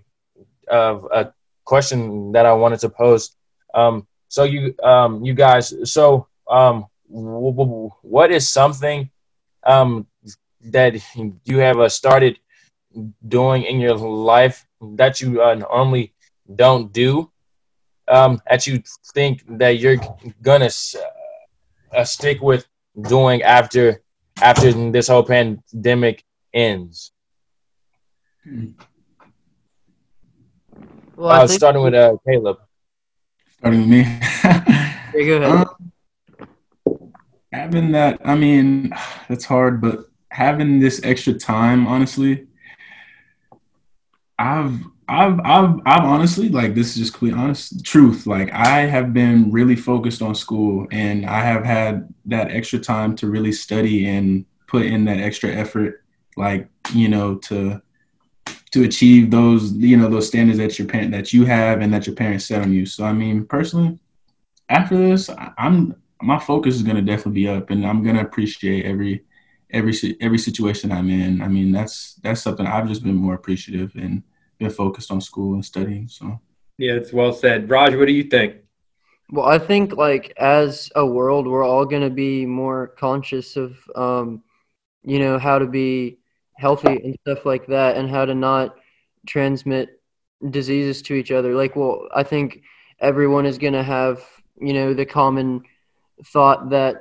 of 0.69 1.05
a 1.13 1.33
question 1.65 2.31
that 2.33 2.45
I 2.45 2.53
wanted 2.53 2.79
to 2.81 2.89
pose. 2.89 3.35
Um, 3.73 4.07
so 4.27 4.43
you 4.43 4.75
um, 4.83 5.23
you 5.23 5.33
guys, 5.33 5.73
so 5.91 6.27
um, 6.49 6.87
w- 7.11 7.53
w- 7.53 7.91
what 8.01 8.31
is 8.31 8.49
something 8.49 9.09
um, 9.65 10.07
that 10.71 10.95
you 11.45 11.57
have 11.59 11.79
uh, 11.79 11.89
started 11.89 12.39
doing 13.27 13.63
in 13.63 13.79
your 13.79 13.95
life 13.95 14.65
that 14.95 15.21
you 15.21 15.41
uh, 15.41 15.55
normally 15.55 16.13
don't 16.55 16.91
do 16.93 17.31
that 18.49 18.67
you 18.67 18.83
think 19.13 19.43
that 19.59 19.79
you're 19.79 19.97
gonna 20.41 20.69
uh, 21.93 22.05
stick 22.05 22.41
with 22.41 22.67
doing 23.09 23.41
after 23.43 24.01
after 24.41 24.71
this 24.91 25.07
whole 25.07 25.23
pandemic 25.23 26.24
ends. 26.55 27.11
Well, 31.15 31.29
uh, 31.29 31.47
starting 31.47 31.83
with 31.83 31.93
uh, 31.93 32.15
Caleb. 32.27 32.57
Starting 33.57 33.81
with 33.81 33.89
me. 33.89 33.99
yeah, 34.43 35.01
go 35.13 35.37
ahead. 35.37 35.67
Um, 35.67 35.91
having 37.51 37.91
that, 37.91 38.21
I 38.23 38.35
mean, 38.35 38.93
that's 39.29 39.45
hard, 39.45 39.81
but 39.81 40.05
having 40.29 40.79
this 40.79 41.01
extra 41.03 41.33
time, 41.33 41.87
honestly, 41.87 42.47
I've, 44.37 44.79
I've, 45.07 45.39
I've, 45.39 45.79
I've 45.85 46.03
honestly, 46.03 46.49
like, 46.49 46.75
this 46.75 46.89
is 46.89 46.95
just 46.95 47.13
complete 47.13 47.35
honest 47.35 47.85
truth. 47.85 48.27
Like, 48.27 48.51
I 48.51 48.81
have 48.81 49.13
been 49.13 49.51
really 49.51 49.75
focused 49.75 50.21
on 50.21 50.35
school, 50.35 50.87
and 50.91 51.25
I 51.25 51.41
have 51.41 51.63
had 51.63 52.13
that 52.25 52.51
extra 52.51 52.79
time 52.79 53.15
to 53.17 53.27
really 53.29 53.51
study 53.51 54.07
and 54.07 54.45
put 54.67 54.85
in 54.85 55.05
that 55.05 55.19
extra 55.19 55.51
effort 55.51 56.04
like 56.35 56.69
you 56.93 57.07
know 57.07 57.35
to 57.35 57.81
to 58.71 58.83
achieve 58.83 59.31
those 59.31 59.71
you 59.73 59.95
know 59.95 60.09
those 60.09 60.27
standards 60.27 60.59
that 60.59 60.77
your 60.77 60.87
parent 60.87 61.11
that 61.11 61.31
you 61.31 61.45
have 61.45 61.81
and 61.81 61.93
that 61.93 62.05
your 62.05 62.15
parents 62.15 62.45
set 62.45 62.61
on 62.61 62.73
you. 62.73 62.85
So 62.85 63.05
i 63.05 63.13
mean 63.13 63.45
personally 63.45 63.99
after 64.69 64.97
this 64.97 65.29
i'm 65.57 65.95
my 66.21 66.39
focus 66.39 66.75
is 66.75 66.83
going 66.83 66.95
to 66.97 67.01
definitely 67.01 67.41
be 67.43 67.47
up 67.47 67.69
and 67.69 67.85
i'm 67.85 68.03
going 68.03 68.15
to 68.15 68.21
appreciate 68.21 68.85
every 68.85 69.23
every 69.71 69.93
every 70.21 70.37
situation 70.37 70.91
i'm 70.91 71.09
in. 71.09 71.41
I 71.41 71.47
mean 71.47 71.71
that's 71.71 72.15
that's 72.15 72.41
something 72.41 72.65
i've 72.65 72.87
just 72.87 73.03
been 73.03 73.15
more 73.15 73.33
appreciative 73.33 73.93
and 73.95 74.23
been 74.57 74.69
focused 74.69 75.11
on 75.11 75.21
school 75.21 75.53
and 75.53 75.63
studying 75.63 76.07
so. 76.07 76.39
Yeah 76.77 76.93
it's 76.93 77.13
well 77.13 77.31
said. 77.31 77.69
Raj 77.69 77.95
what 77.95 78.07
do 78.07 78.13
you 78.13 78.23
think? 78.23 78.57
Well 79.31 79.45
i 79.45 79.57
think 79.57 79.95
like 79.95 80.33
as 80.37 80.91
a 80.95 81.05
world 81.05 81.47
we're 81.47 81.65
all 81.65 81.85
going 81.85 82.03
to 82.03 82.09
be 82.09 82.45
more 82.45 82.87
conscious 82.87 83.55
of 83.55 83.77
um 83.95 84.43
you 85.03 85.19
know 85.19 85.39
how 85.39 85.59
to 85.59 85.65
be 85.65 86.17
healthy 86.57 87.01
and 87.03 87.17
stuff 87.21 87.45
like 87.45 87.67
that 87.67 87.97
and 87.97 88.09
how 88.09 88.25
to 88.25 88.33
not 88.33 88.75
transmit 89.27 90.01
diseases 90.49 91.01
to 91.01 91.13
each 91.13 91.31
other. 91.31 91.53
Like 91.53 91.75
well 91.75 92.07
i 92.13 92.23
think 92.23 92.61
everyone 92.99 93.45
is 93.45 93.57
going 93.57 93.73
to 93.73 93.83
have 93.83 94.21
you 94.59 94.73
know 94.73 94.93
the 94.93 95.05
common 95.05 95.63
thought 96.25 96.69
that 96.69 96.95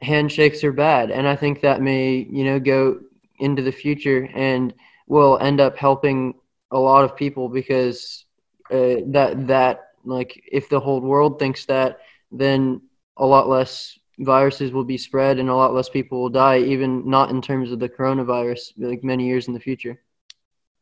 handshakes 0.00 0.64
are 0.64 0.72
bad 0.72 1.10
and 1.10 1.26
i 1.26 1.34
think 1.34 1.60
that 1.60 1.80
may 1.80 2.26
you 2.30 2.44
know 2.44 2.58
go 2.58 2.98
into 3.38 3.62
the 3.62 3.72
future 3.72 4.28
and 4.34 4.74
will 5.06 5.38
end 5.38 5.60
up 5.60 5.76
helping 5.76 6.34
a 6.70 6.78
lot 6.78 7.04
of 7.04 7.16
people 7.16 7.48
because 7.48 8.26
uh, 8.70 8.96
that 9.06 9.46
that 9.46 9.88
like 10.04 10.42
if 10.50 10.68
the 10.68 10.80
whole 10.80 11.00
world 11.00 11.38
thinks 11.38 11.64
that 11.66 12.00
then 12.30 12.80
a 13.16 13.26
lot 13.26 13.48
less 13.48 13.98
viruses 14.24 14.72
will 14.72 14.84
be 14.84 14.98
spread 14.98 15.38
and 15.38 15.48
a 15.48 15.54
lot 15.54 15.74
less 15.74 15.88
people 15.88 16.20
will 16.20 16.28
die, 16.30 16.58
even 16.58 17.08
not 17.08 17.30
in 17.30 17.42
terms 17.42 17.72
of 17.72 17.78
the 17.78 17.88
coronavirus, 17.88 18.72
like 18.78 19.04
many 19.04 19.26
years 19.26 19.48
in 19.48 19.54
the 19.54 19.60
future. 19.60 20.00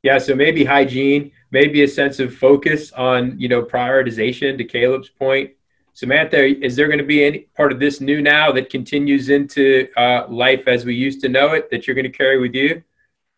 Yeah, 0.02 0.18
so 0.18 0.34
maybe 0.34 0.64
hygiene, 0.64 1.32
maybe 1.50 1.82
a 1.82 1.88
sense 1.88 2.20
of 2.20 2.34
focus 2.34 2.90
on, 2.92 3.38
you 3.38 3.48
know, 3.48 3.62
prioritization 3.62 4.56
to 4.56 4.64
Caleb's 4.64 5.10
point. 5.10 5.50
Samantha, 5.92 6.64
is 6.64 6.76
there 6.76 6.86
going 6.86 6.98
to 6.98 7.04
be 7.04 7.24
any 7.24 7.38
part 7.56 7.72
of 7.72 7.80
this 7.80 8.00
new 8.00 8.22
now 8.22 8.50
that 8.52 8.70
continues 8.70 9.28
into 9.28 9.88
uh, 9.96 10.26
life 10.28 10.66
as 10.66 10.84
we 10.84 10.94
used 10.94 11.20
to 11.20 11.28
know 11.28 11.52
it 11.52 11.70
that 11.70 11.86
you're 11.86 11.94
going 11.94 12.10
to 12.10 12.16
carry 12.16 12.38
with 12.40 12.54
you? 12.54 12.82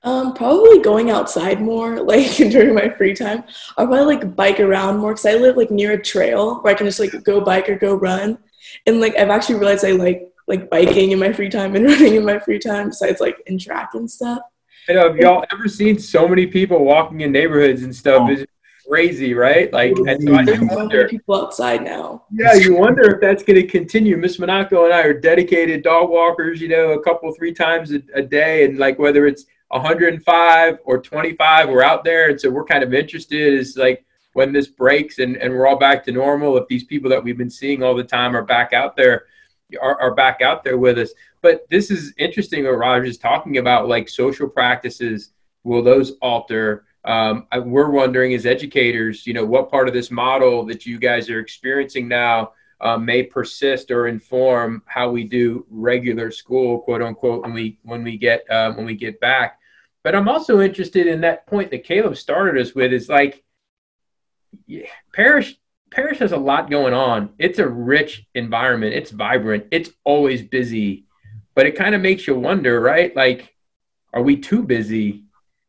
Um, 0.05 0.35
probably 0.35 0.81
going 0.81 1.11
outside 1.11 1.61
more, 1.61 2.01
like 2.05 2.37
during 2.37 2.75
my 2.75 2.89
free 2.89 3.15
time. 3.15 3.43
I'll 3.77 3.87
probably 3.87 4.17
like 4.17 4.37
bike 4.37 4.61
around 4.61 4.99
more 4.99 5.13
because 5.13 5.27
I 5.27 5.35
live 5.35 5.57
like 5.57 5.71
near 5.71 5.93
a 5.93 6.03
trail 6.03 6.61
where 6.61 6.73
I 6.73 6.77
can 6.77 6.87
just 6.87 7.01
like 7.01 7.25
go 7.25 7.41
bike 7.41 7.69
or 7.69 7.77
go 7.77 7.95
run 7.95 8.39
and 8.87 9.01
like 9.01 9.17
I've 9.17 9.31
actually 9.31 9.57
realized 9.57 9.85
I 9.85 9.93
like 9.93 10.29
like 10.49 10.69
biking 10.71 11.13
in 11.13 11.19
my 11.19 11.33
free 11.33 11.49
time 11.49 11.75
and 11.77 11.85
running 11.87 12.15
in 12.15 12.25
my 12.25 12.39
free 12.39 12.59
time 12.59 12.89
besides 12.89 13.21
like 13.21 13.37
in 13.47 13.59
track 13.59 13.91
and 13.95 14.11
stuff. 14.11 14.41
I 14.89 14.95
know. 14.95 15.09
Have 15.09 15.17
y'all 15.17 15.45
ever 15.53 15.69
seen 15.69 15.99
so 15.99 16.27
many 16.27 16.47
people 16.47 16.85
walking 16.85 17.21
in 17.21 17.31
neighborhoods 17.31 17.83
and 17.83 17.95
stuff? 17.95 18.23
Oh. 18.23 18.33
It's 18.33 18.45
crazy, 18.89 19.35
right? 19.35 19.73
Like, 19.73 19.93
and 19.97 20.23
so 20.23 20.35
I 20.35 20.45
do 20.45 20.67
wonder. 20.67 21.09
People 21.09 21.37
outside 21.37 21.83
now. 21.83 22.25
Yeah, 22.33 22.55
you 22.55 22.75
wonder 22.75 23.15
if 23.15 23.21
that's 23.21 23.43
going 23.43 23.61
to 23.61 23.67
continue. 23.67 24.17
Miss 24.17 24.39
Monaco 24.39 24.85
and 24.85 24.93
I 24.93 25.03
are 25.03 25.19
dedicated 25.19 25.83
dog 25.83 26.11
walkers. 26.11 26.61
You 26.61 26.69
know, 26.69 26.93
a 26.93 27.03
couple, 27.03 27.33
three 27.33 27.53
times 27.53 27.93
a, 27.93 28.03
a 28.15 28.23
day, 28.23 28.65
and 28.65 28.79
like 28.79 28.99
whether 28.99 29.27
it's 29.27 29.47
105 29.69 30.79
or 30.85 31.01
25, 31.01 31.69
we're 31.69 31.83
out 31.83 32.05
there, 32.05 32.31
and 32.31 32.41
so 32.41 32.51
we're 32.51 32.65
kind 32.65 32.83
of 32.83 32.93
interested. 32.93 33.55
Is 33.55 33.77
like 33.77 34.05
when 34.35 34.53
this 34.53 34.69
breaks 34.69 35.19
and, 35.19 35.37
and 35.37 35.53
we're 35.53 35.67
all 35.67 35.79
back 35.79 36.05
to 36.05 36.13
normal, 36.13 36.57
if 36.57 36.67
these 36.69 36.85
people 36.85 37.11
that 37.11 37.23
we've 37.23 37.39
been 37.39 37.51
seeing 37.51 37.83
all 37.83 37.95
the 37.95 38.05
time 38.05 38.37
are 38.37 38.45
back 38.45 38.73
out 38.73 38.97
there, 38.97 39.27
are, 39.81 40.01
are 40.01 40.15
back 40.15 40.41
out 40.41 40.65
there 40.65 40.79
with 40.79 40.99
us. 40.99 41.13
But 41.41 41.69
this 41.71 41.91
is 41.91 42.15
interesting 42.19 42.65
what 42.65 42.79
Raj 42.79 43.07
is 43.07 43.19
talking 43.19 43.59
about, 43.59 43.89
like 43.89 44.09
social 44.09 44.49
practices. 44.49 45.33
Will 45.65 45.83
those 45.83 46.13
alter? 46.23 46.85
Um, 47.05 47.47
I, 47.51 47.59
we're 47.59 47.91
wondering 47.91 48.35
as 48.35 48.47
educators, 48.47 49.27
you 49.27 49.35
know, 49.35 49.45
what 49.45 49.71
part 49.71 49.89
of 49.89 49.95
this 49.95 50.11
model 50.11 50.65
that 50.67 50.87
you 50.87 50.99
guys 50.99 51.29
are 51.31 51.41
experiencing 51.41 52.07
now 52.09 52.53
uh, 52.81 52.97
may 52.97 53.23
persist 53.23 53.91
or 53.91 54.09
inform 54.09 54.83
how 54.87 55.11
we 55.11 55.25
do 55.25 55.67
regular 55.71 56.31
school, 56.31 56.81
quote 56.81 57.03
unquote, 57.03 57.43
when 57.43 57.53
we 57.53 57.79
when 57.83 58.03
we 58.03 58.17
get 58.17 58.49
um, 58.51 58.77
when 58.77 58.87
we 58.87 58.95
get 58.95 59.21
back. 59.21 59.59
But 60.03 60.17
I'm 60.17 60.29
also 60.29 60.61
interested 60.61 61.07
in 61.07 61.21
that 61.21 61.47
point 61.47 61.71
that 61.71 61.85
Caleb 61.85 62.17
started 62.17 62.61
us 62.61 62.75
with 62.75 62.93
is 62.93 63.09
like 63.09 63.45
Parish 65.13 65.57
Parish 65.91 66.19
has 66.19 66.33
a 66.33 66.39
lot 66.39 66.71
going 66.71 66.95
on. 66.95 67.31
It's 67.39 67.59
a 67.59 67.69
rich 67.69 68.27
environment. 68.35 68.95
It's 68.95 69.11
vibrant. 69.11 69.67
It's 69.71 69.91
always 70.05 70.43
busy, 70.43 71.05
but 71.55 71.67
it 71.67 71.77
kind 71.77 71.95
of 71.95 72.01
makes 72.01 72.27
you 72.27 72.35
wonder, 72.35 72.81
right? 72.81 73.15
Like, 73.15 73.55
are 74.15 74.23
we 74.23 74.39
too 74.39 74.63
busy? 74.63 75.25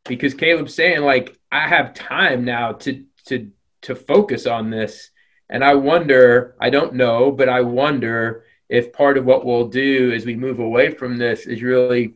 Because 0.05 0.33
Caleb's 0.33 0.73
saying, 0.73 1.01
like, 1.01 1.37
I 1.51 1.67
have 1.67 1.93
time 1.93 2.45
now 2.45 2.73
to 2.73 3.03
to 3.25 3.51
to 3.83 3.95
focus 3.95 4.47
on 4.47 4.69
this, 4.69 5.09
and 5.49 5.63
I 5.63 5.75
wonder. 5.75 6.55
I 6.59 6.69
don't 6.69 6.93
know, 6.93 7.31
but 7.31 7.49
I 7.49 7.61
wonder 7.61 8.45
if 8.69 8.93
part 8.93 9.17
of 9.17 9.25
what 9.25 9.45
we'll 9.45 9.67
do 9.67 10.11
as 10.13 10.25
we 10.25 10.35
move 10.35 10.59
away 10.59 10.89
from 10.91 11.17
this 11.17 11.45
is 11.45 11.61
really 11.61 12.15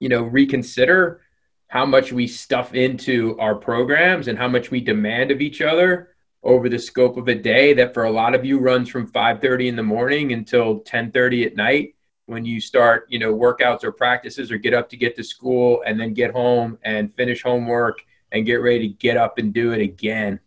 you 0.00 0.08
know, 0.08 0.22
reconsider 0.22 1.20
how 1.70 1.86
much 1.86 2.12
we 2.12 2.26
stuff 2.26 2.74
into 2.74 3.38
our 3.38 3.54
programs 3.54 4.26
and 4.26 4.36
how 4.36 4.48
much 4.48 4.72
we 4.72 4.80
demand 4.80 5.30
of 5.30 5.40
each 5.40 5.62
other 5.62 6.08
over 6.42 6.68
the 6.68 6.78
scope 6.78 7.16
of 7.16 7.28
a 7.28 7.34
day 7.34 7.72
that 7.72 7.94
for 7.94 8.04
a 8.04 8.10
lot 8.10 8.34
of 8.34 8.44
you 8.44 8.58
runs 8.58 8.88
from 8.88 9.06
5:30 9.06 9.68
in 9.68 9.76
the 9.76 9.82
morning 9.82 10.32
until 10.32 10.80
10:30 10.80 11.46
at 11.46 11.54
night 11.54 11.94
when 12.26 12.44
you 12.44 12.60
start, 12.60 13.06
you 13.08 13.20
know, 13.20 13.32
workouts 13.32 13.84
or 13.84 13.92
practices 13.92 14.50
or 14.50 14.58
get 14.58 14.74
up 14.74 14.88
to 14.88 14.96
get 14.96 15.14
to 15.14 15.22
school 15.22 15.84
and 15.86 15.98
then 15.98 16.12
get 16.12 16.32
home 16.32 16.76
and 16.82 17.14
finish 17.14 17.40
homework 17.44 18.04
and 18.32 18.46
get 18.46 18.56
ready 18.56 18.88
to 18.88 18.94
get 18.94 19.16
up 19.16 19.38
and 19.38 19.54
do 19.54 19.70
it 19.70 19.80
again. 19.80 20.40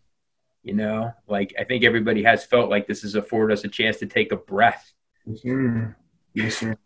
You 0.62 0.74
know, 0.74 1.10
like 1.26 1.54
I 1.58 1.64
think 1.64 1.84
everybody 1.84 2.22
has 2.24 2.44
felt 2.44 2.68
like 2.68 2.86
this 2.86 3.00
has 3.00 3.14
afforded 3.14 3.54
us 3.54 3.64
a 3.64 3.68
chance 3.68 3.96
to 3.98 4.06
take 4.06 4.30
a 4.30 4.36
breath. 4.36 4.92
Yes, 5.24 5.40
sir. 5.40 5.96
Yes, 6.34 6.56
sir. 6.58 6.76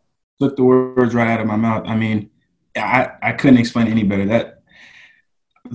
Took 0.41 0.55
the 0.55 0.63
words 0.63 1.13
right 1.13 1.29
out 1.29 1.41
of 1.41 1.49
my 1.49 1.57
mouth. 1.57 1.89
I 1.89 1.97
mean, 1.97 2.31
I, 2.79 3.31
I 3.31 3.33
couldn't 3.33 3.59
explain 3.59 3.89
any 3.89 4.03
better. 4.03 4.27
That 4.27 4.63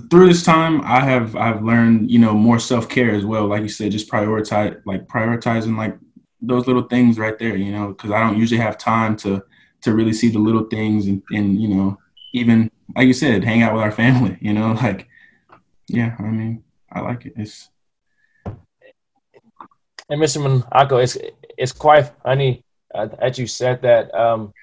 through 0.09 0.27
this 0.27 0.43
time, 0.43 0.81
I 0.81 1.01
have 1.01 1.35
I've 1.35 1.63
learned 1.63 2.11
you 2.11 2.19
know 2.19 2.33
more 2.33 2.59
self 2.59 2.89
care 2.89 3.13
as 3.13 3.25
well. 3.25 3.47
Like 3.47 3.61
you 3.61 3.69
said, 3.69 3.91
just 3.91 4.09
prioritize 4.09 4.81
like 4.85 5.07
prioritizing 5.07 5.77
like 5.77 5.97
those 6.41 6.67
little 6.67 6.83
things 6.83 7.17
right 7.17 7.37
there. 7.37 7.55
You 7.55 7.71
know, 7.71 7.87
because 7.89 8.11
I 8.11 8.19
don't 8.19 8.37
usually 8.37 8.61
have 8.61 8.77
time 8.77 9.15
to 9.17 9.43
to 9.81 9.93
really 9.93 10.13
see 10.13 10.29
the 10.29 10.39
little 10.39 10.63
things 10.65 11.07
and, 11.07 11.21
and 11.31 11.61
you 11.61 11.67
know 11.67 11.97
even 12.33 12.71
like 12.95 13.07
you 13.07 13.13
said, 13.13 13.43
hang 13.43 13.61
out 13.61 13.73
with 13.73 13.83
our 13.83 13.91
family. 13.91 14.37
You 14.41 14.53
know, 14.53 14.73
like 14.73 15.07
yeah, 15.87 16.15
I 16.19 16.23
mean, 16.23 16.63
I 16.91 16.99
like 17.01 17.25
it. 17.25 17.33
It's 17.35 17.69
and 18.45 20.21
Mr. 20.21 20.41
Monaco, 20.41 20.97
it's 20.97 21.17
it's 21.57 21.71
quite 21.71 22.11
funny 22.23 22.63
uh, 22.93 23.07
that 23.19 23.37
you 23.37 23.47
said 23.47 23.81
that 23.81 24.13
um, 24.13 24.53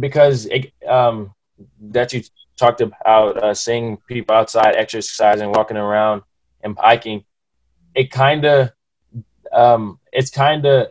because 0.00 0.46
it, 0.46 0.72
um, 0.88 1.32
that 1.80 2.12
you 2.12 2.22
talked 2.56 2.80
about 2.80 3.42
uh, 3.42 3.54
seeing 3.54 3.96
people 4.08 4.34
outside 4.34 4.76
exercising, 4.76 5.50
walking 5.50 5.76
around, 5.76 6.22
and 6.62 6.76
hiking. 6.78 7.24
It 7.94 8.10
kind 8.10 8.44
of 8.44 8.70
um, 9.52 10.00
it's 10.12 10.30
kind 10.30 10.64
of 10.66 10.88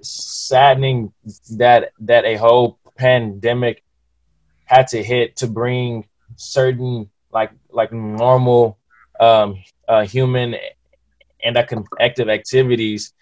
saddening 0.00 1.12
that 1.56 1.92
that 2.00 2.24
a 2.24 2.36
whole 2.36 2.78
pandemic 2.96 3.82
had 4.64 4.86
to 4.88 5.02
hit 5.02 5.36
to 5.36 5.46
bring 5.46 6.06
certain 6.36 7.10
like 7.32 7.50
like 7.70 7.92
normal 7.92 8.78
um, 9.20 9.62
uh, 9.88 10.04
human 10.04 10.56
and 11.44 11.56
active 11.56 12.28
activities 12.28 13.12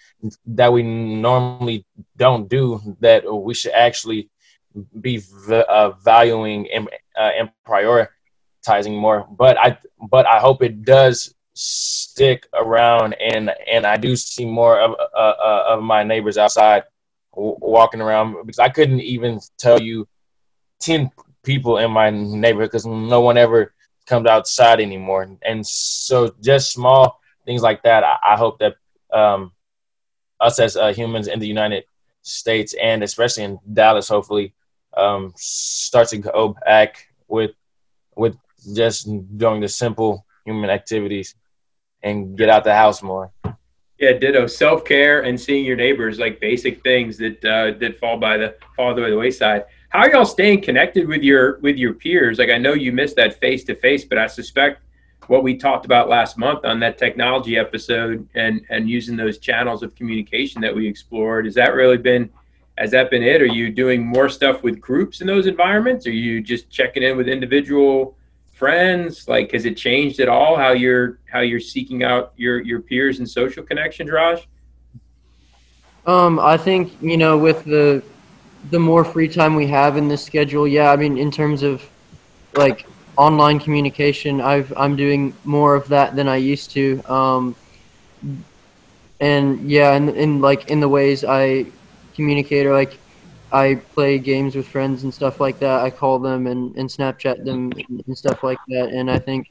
that 0.46 0.72
we 0.72 0.82
normally 0.82 1.84
don't 2.16 2.48
do 2.48 2.96
that 3.00 3.24
we 3.32 3.54
should 3.54 3.72
actually 3.72 4.28
be 5.00 5.18
v- 5.18 5.64
uh, 5.68 5.90
valuing 6.02 6.70
and, 6.70 6.88
uh, 7.18 7.30
and 7.38 7.50
prioritizing 7.66 8.98
more. 8.98 9.26
But 9.30 9.58
I 9.58 9.78
but 10.10 10.26
I 10.26 10.38
hope 10.38 10.62
it 10.62 10.84
does 10.84 11.34
stick 11.54 12.46
around 12.54 13.14
and 13.14 13.50
and 13.70 13.86
I 13.86 13.96
do 13.96 14.16
see 14.16 14.46
more 14.46 14.80
of 14.80 14.92
uh, 14.92 15.18
uh 15.18 15.64
of 15.68 15.82
my 15.82 16.02
neighbors 16.04 16.38
outside 16.38 16.84
w- 17.34 17.56
walking 17.60 18.00
around 18.00 18.46
because 18.46 18.58
I 18.60 18.68
couldn't 18.68 19.00
even 19.00 19.40
tell 19.58 19.80
you 19.80 20.06
ten 20.78 21.10
people 21.42 21.78
in 21.78 21.90
my 21.90 22.10
neighborhood 22.10 22.70
because 22.70 22.86
no 22.86 23.20
one 23.20 23.36
ever 23.36 23.74
comes 24.06 24.26
outside 24.26 24.80
anymore. 24.80 25.36
And 25.42 25.66
so 25.66 26.34
just 26.42 26.72
small 26.72 27.20
things 27.44 27.62
like 27.62 27.82
that. 27.84 28.04
I, 28.04 28.16
I 28.22 28.36
hope 28.36 28.58
that 28.58 28.76
um, 29.12 29.52
us 30.40 30.58
as 30.58 30.76
uh, 30.76 30.92
humans 30.92 31.28
in 31.28 31.38
the 31.38 31.46
United 31.46 31.84
States 32.22 32.74
and 32.80 33.02
especially 33.02 33.44
in 33.44 33.58
Dallas, 33.72 34.08
hopefully, 34.08 34.54
um, 34.96 35.32
start 35.36 36.08
to 36.08 36.18
go 36.18 36.56
back 36.64 37.06
with 37.28 37.52
with 38.16 38.36
just 38.74 39.08
doing 39.38 39.60
the 39.60 39.68
simple 39.68 40.26
human 40.44 40.70
activities 40.70 41.34
and 42.02 42.36
get 42.36 42.48
out 42.48 42.64
the 42.64 42.74
house 42.74 43.02
more. 43.02 43.32
Yeah, 43.98 44.12
ditto. 44.12 44.46
Self 44.46 44.84
care 44.84 45.22
and 45.22 45.38
seeing 45.38 45.64
your 45.64 45.76
neighbors, 45.76 46.18
like 46.18 46.40
basic 46.40 46.82
things 46.82 47.18
that 47.18 47.44
uh, 47.44 47.78
that 47.78 47.98
fall 47.98 48.16
by 48.16 48.38
the 48.38 48.56
fall 48.74 48.94
by 48.94 49.10
the 49.10 49.16
wayside. 49.16 49.64
How 49.90 50.00
are 50.00 50.10
y'all 50.10 50.24
staying 50.24 50.62
connected 50.62 51.06
with 51.06 51.22
your 51.22 51.58
with 51.58 51.76
your 51.76 51.92
peers? 51.94 52.38
Like 52.38 52.50
I 52.50 52.58
know 52.58 52.72
you 52.72 52.92
missed 52.92 53.16
that 53.16 53.38
face 53.40 53.64
to 53.64 53.74
face, 53.74 54.04
but 54.04 54.16
I 54.16 54.26
suspect 54.26 54.82
what 55.26 55.42
we 55.42 55.56
talked 55.56 55.84
about 55.84 56.08
last 56.08 56.38
month 56.38 56.64
on 56.64 56.80
that 56.80 56.96
technology 56.96 57.58
episode 57.58 58.26
and 58.34 58.62
and 58.70 58.88
using 58.88 59.16
those 59.16 59.38
channels 59.38 59.82
of 59.82 59.94
communication 59.94 60.62
that 60.62 60.74
we 60.74 60.88
explored 60.88 61.44
has 61.44 61.54
that 61.54 61.74
really 61.74 61.98
been 61.98 62.30
has 62.80 62.90
that 62.90 63.10
been 63.10 63.22
it 63.22 63.40
are 63.40 63.46
you 63.46 63.70
doing 63.70 64.04
more 64.04 64.28
stuff 64.28 64.62
with 64.62 64.80
groups 64.80 65.20
in 65.20 65.26
those 65.26 65.46
environments 65.46 66.06
are 66.06 66.12
you 66.12 66.40
just 66.40 66.68
checking 66.70 67.02
in 67.02 67.16
with 67.16 67.28
individual 67.28 68.16
friends 68.52 69.28
like 69.28 69.52
has 69.52 69.64
it 69.64 69.76
changed 69.76 70.18
at 70.20 70.28
all 70.28 70.56
how 70.56 70.72
you're 70.72 71.18
how 71.30 71.40
you're 71.40 71.60
seeking 71.60 72.02
out 72.02 72.32
your 72.36 72.60
your 72.62 72.80
peers 72.80 73.18
and 73.18 73.28
social 73.28 73.62
connections 73.62 74.10
raj 74.10 74.48
um 76.06 76.38
i 76.40 76.56
think 76.56 76.92
you 77.00 77.16
know 77.16 77.38
with 77.38 77.64
the 77.64 78.02
the 78.70 78.78
more 78.78 79.04
free 79.04 79.28
time 79.28 79.54
we 79.54 79.66
have 79.66 79.96
in 79.96 80.08
this 80.08 80.24
schedule 80.24 80.66
yeah 80.66 80.90
i 80.90 80.96
mean 80.96 81.16
in 81.16 81.30
terms 81.30 81.62
of 81.62 81.88
like 82.56 82.86
online 83.20 83.58
communication. 83.60 84.40
I've 84.40 84.72
I'm 84.76 84.96
doing 84.96 85.34
more 85.44 85.74
of 85.74 85.88
that 85.88 86.16
than 86.16 86.26
I 86.26 86.36
used 86.36 86.70
to. 86.72 87.02
Um, 87.04 87.54
and 89.20 89.70
yeah, 89.70 89.92
and 89.92 90.08
in 90.10 90.40
like 90.40 90.70
in 90.70 90.80
the 90.80 90.88
ways 90.88 91.24
I 91.24 91.66
communicate 92.20 92.66
or 92.66 92.74
like 92.74 92.98
I 93.50 93.76
play 93.94 94.18
games 94.18 94.54
with 94.54 94.68
friends 94.68 95.04
and 95.04 95.12
stuff 95.12 95.40
like 95.40 95.58
that. 95.60 95.80
I 95.80 95.90
call 95.90 96.18
them 96.18 96.46
and, 96.46 96.76
and 96.76 96.88
Snapchat 96.88 97.44
them 97.44 97.72
and 98.06 98.16
stuff 98.16 98.42
like 98.42 98.58
that. 98.68 98.90
And 98.90 99.10
I 99.10 99.18
think 99.18 99.50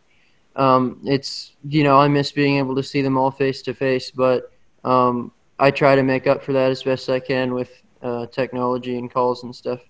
um, 0.55 1.01
it's 1.03 1.55
you 1.67 1.84
know 1.84 1.99
I 1.99 2.08
miss 2.08 2.32
being 2.32 2.58
able 2.58 2.75
to 2.75 2.84
see 2.84 3.01
them 3.01 3.17
all 3.17 3.32
face 3.32 3.62
to 3.63 3.73
face, 3.73 4.12
but 4.12 4.51
um, 4.84 5.32
I 5.58 5.71
try 5.71 5.95
to 5.95 6.03
make 6.03 6.27
up 6.27 6.43
for 6.43 6.53
that 6.53 6.69
as 6.71 6.84
best 6.84 7.10
I 7.10 7.19
can 7.19 7.53
with 7.53 7.71
uh, 8.01 8.27
technology 8.27 8.97
and 8.97 9.12
calls 9.12 9.43
and 9.43 9.55
stuff. 9.55 9.82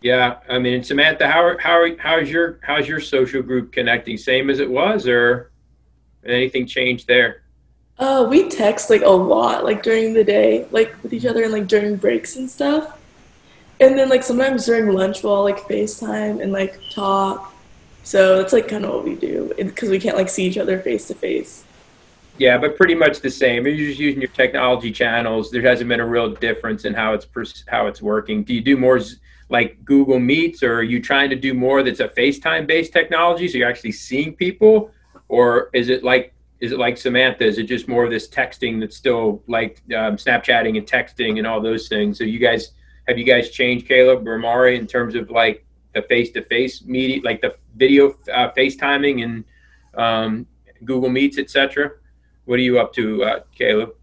Yeah, 0.00 0.38
I 0.48 0.58
mean, 0.60 0.84
Samantha, 0.84 1.26
how 1.26 1.42
are, 1.42 1.58
how 1.58 1.84
how's 1.98 2.30
your 2.30 2.60
how's 2.62 2.86
your 2.86 3.00
social 3.00 3.42
group 3.42 3.72
connecting? 3.72 4.16
Same 4.16 4.48
as 4.48 4.60
it 4.60 4.70
was, 4.70 5.08
or 5.08 5.50
anything 6.24 6.66
changed 6.66 7.08
there? 7.08 7.42
Uh, 7.98 8.26
we 8.28 8.48
text 8.48 8.90
like 8.90 9.02
a 9.02 9.08
lot, 9.08 9.64
like 9.64 9.82
during 9.82 10.14
the 10.14 10.22
day, 10.22 10.66
like 10.70 10.94
with 11.02 11.12
each 11.12 11.26
other, 11.26 11.42
and 11.42 11.52
like 11.52 11.66
during 11.66 11.96
breaks 11.96 12.36
and 12.36 12.48
stuff. 12.48 12.98
And 13.80 13.98
then 13.98 14.08
like 14.08 14.22
sometimes 14.22 14.66
during 14.66 14.92
lunch, 14.92 15.22
we'll 15.22 15.32
all 15.32 15.44
like 15.44 15.58
FaceTime 15.58 16.42
and 16.42 16.52
like 16.52 16.80
talk. 16.94 17.52
So 18.04 18.38
that's 18.38 18.52
like 18.52 18.68
kind 18.68 18.84
of 18.84 18.92
what 18.92 19.04
we 19.04 19.14
do 19.14 19.52
because 19.56 19.90
we 19.90 19.98
can't 19.98 20.16
like 20.16 20.28
see 20.28 20.46
each 20.46 20.58
other 20.58 20.78
face 20.78 21.08
to 21.08 21.14
face. 21.14 21.64
Yeah, 22.38 22.56
but 22.56 22.76
pretty 22.76 22.94
much 22.94 23.20
the 23.20 23.30
same. 23.30 23.66
You're 23.66 23.76
just 23.76 23.98
using 23.98 24.20
your 24.20 24.30
technology 24.30 24.92
channels. 24.92 25.50
There 25.50 25.62
hasn't 25.62 25.88
been 25.88 26.00
a 26.00 26.06
real 26.06 26.32
difference 26.32 26.84
in 26.84 26.94
how 26.94 27.14
it's 27.14 27.26
how 27.66 27.88
it's 27.88 28.00
working. 28.00 28.44
Do 28.44 28.54
you 28.54 28.60
do 28.60 28.76
more? 28.76 29.00
like 29.48 29.82
Google 29.84 30.18
Meets, 30.18 30.62
or 30.62 30.74
are 30.74 30.82
you 30.82 31.00
trying 31.00 31.30
to 31.30 31.36
do 31.36 31.54
more 31.54 31.82
that's 31.82 32.00
a 32.00 32.08
FaceTime 32.08 32.66
based 32.66 32.92
technology, 32.92 33.48
so 33.48 33.58
you're 33.58 33.68
actually 33.68 33.92
seeing 33.92 34.34
people, 34.34 34.90
or 35.28 35.70
is 35.72 35.88
it 35.88 36.04
like 36.04 36.34
is 36.60 36.72
it 36.72 36.78
like 36.78 36.96
Samantha? 36.96 37.44
Is 37.44 37.58
it 37.58 37.64
just 37.64 37.88
more 37.88 38.04
of 38.04 38.10
this 38.10 38.28
texting 38.28 38.80
that's 38.80 38.96
still 38.96 39.42
like 39.46 39.82
um, 39.96 40.16
Snapchatting 40.16 40.76
and 40.76 40.86
texting 40.86 41.38
and 41.38 41.46
all 41.46 41.60
those 41.60 41.88
things? 41.88 42.18
So 42.18 42.24
you 42.24 42.38
guys 42.38 42.72
have 43.06 43.18
you 43.18 43.24
guys 43.24 43.50
changed 43.50 43.86
Caleb 43.86 44.26
or 44.26 44.38
Mari 44.38 44.76
in 44.76 44.86
terms 44.86 45.14
of 45.14 45.30
like 45.30 45.64
the 45.94 46.02
face 46.02 46.30
to 46.32 46.42
face 46.42 46.84
meeting, 46.84 47.22
like 47.22 47.40
the 47.40 47.56
video 47.76 48.10
uh, 48.32 48.50
FaceTiming 48.56 49.24
and 49.24 49.44
um, 49.94 50.46
Google 50.84 51.10
Meets, 51.10 51.38
etc. 51.38 51.92
What 52.44 52.58
are 52.58 52.62
you 52.62 52.78
up 52.80 52.92
to, 52.94 53.24
uh, 53.24 53.40
Caleb? 53.54 53.94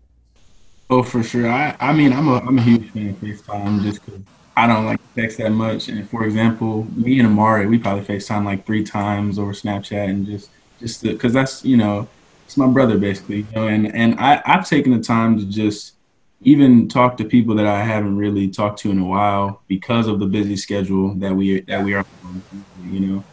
Oh, 0.90 1.04
for 1.04 1.24
sure. 1.24 1.50
I, 1.50 1.76
I 1.80 1.94
mean, 1.94 2.14
I'm 2.14 2.28
a 2.28 2.38
I'm 2.38 2.58
a 2.58 2.62
huge 2.62 2.90
fan 2.92 3.10
of 3.10 3.16
FaceTime 3.16 3.82
just 3.82 4.06
because 4.06 4.22
I 4.56 4.68
don't 4.68 4.86
like 4.86 5.00
text 5.16 5.40
that 5.40 5.50
much. 5.50 5.90
And 5.90 6.08
for 6.10 6.26
example, 6.26 6.88
me 6.96 7.20
and 7.20 7.28
Amari, 7.28 7.66
we 7.66 7.80
probably 7.80 8.04
FaceTime 8.04 8.46
like 8.46 8.66
three 8.66 8.84
times 8.84 9.40
over 9.40 9.52
Snapchat 9.52 10.10
and 10.10 10.26
just 10.26 10.50
just 10.80 11.04
because 11.04 11.34
that's 11.34 11.66
you 11.66 11.76
know 11.76 12.08
it's 12.46 12.58
my 12.58 12.68
brother 12.68 12.98
basically. 12.98 13.38
You 13.38 13.56
know, 13.56 13.68
and 13.68 13.96
and 13.96 14.20
I 14.20 14.42
I've 14.46 14.68
taken 14.68 14.92
the 14.92 15.04
time 15.04 15.38
to 15.38 15.46
just 15.46 15.94
even 16.42 16.88
talk 16.88 17.18
to 17.18 17.26
people 17.26 17.56
that 17.56 17.66
I 17.66 17.84
haven't 17.84 18.18
really 18.18 18.50
talked 18.50 18.80
to 18.80 18.92
in 18.92 19.00
a 19.00 19.06
while 19.06 19.62
because 19.68 20.08
of 20.08 20.20
the 20.20 20.28
busy 20.28 20.56
schedule 20.56 21.16
that 21.16 21.34
we 21.36 21.62
that 21.62 21.84
we 21.84 21.94
are 21.94 22.06
on, 22.24 22.44
you 22.90 23.00
know. 23.00 23.24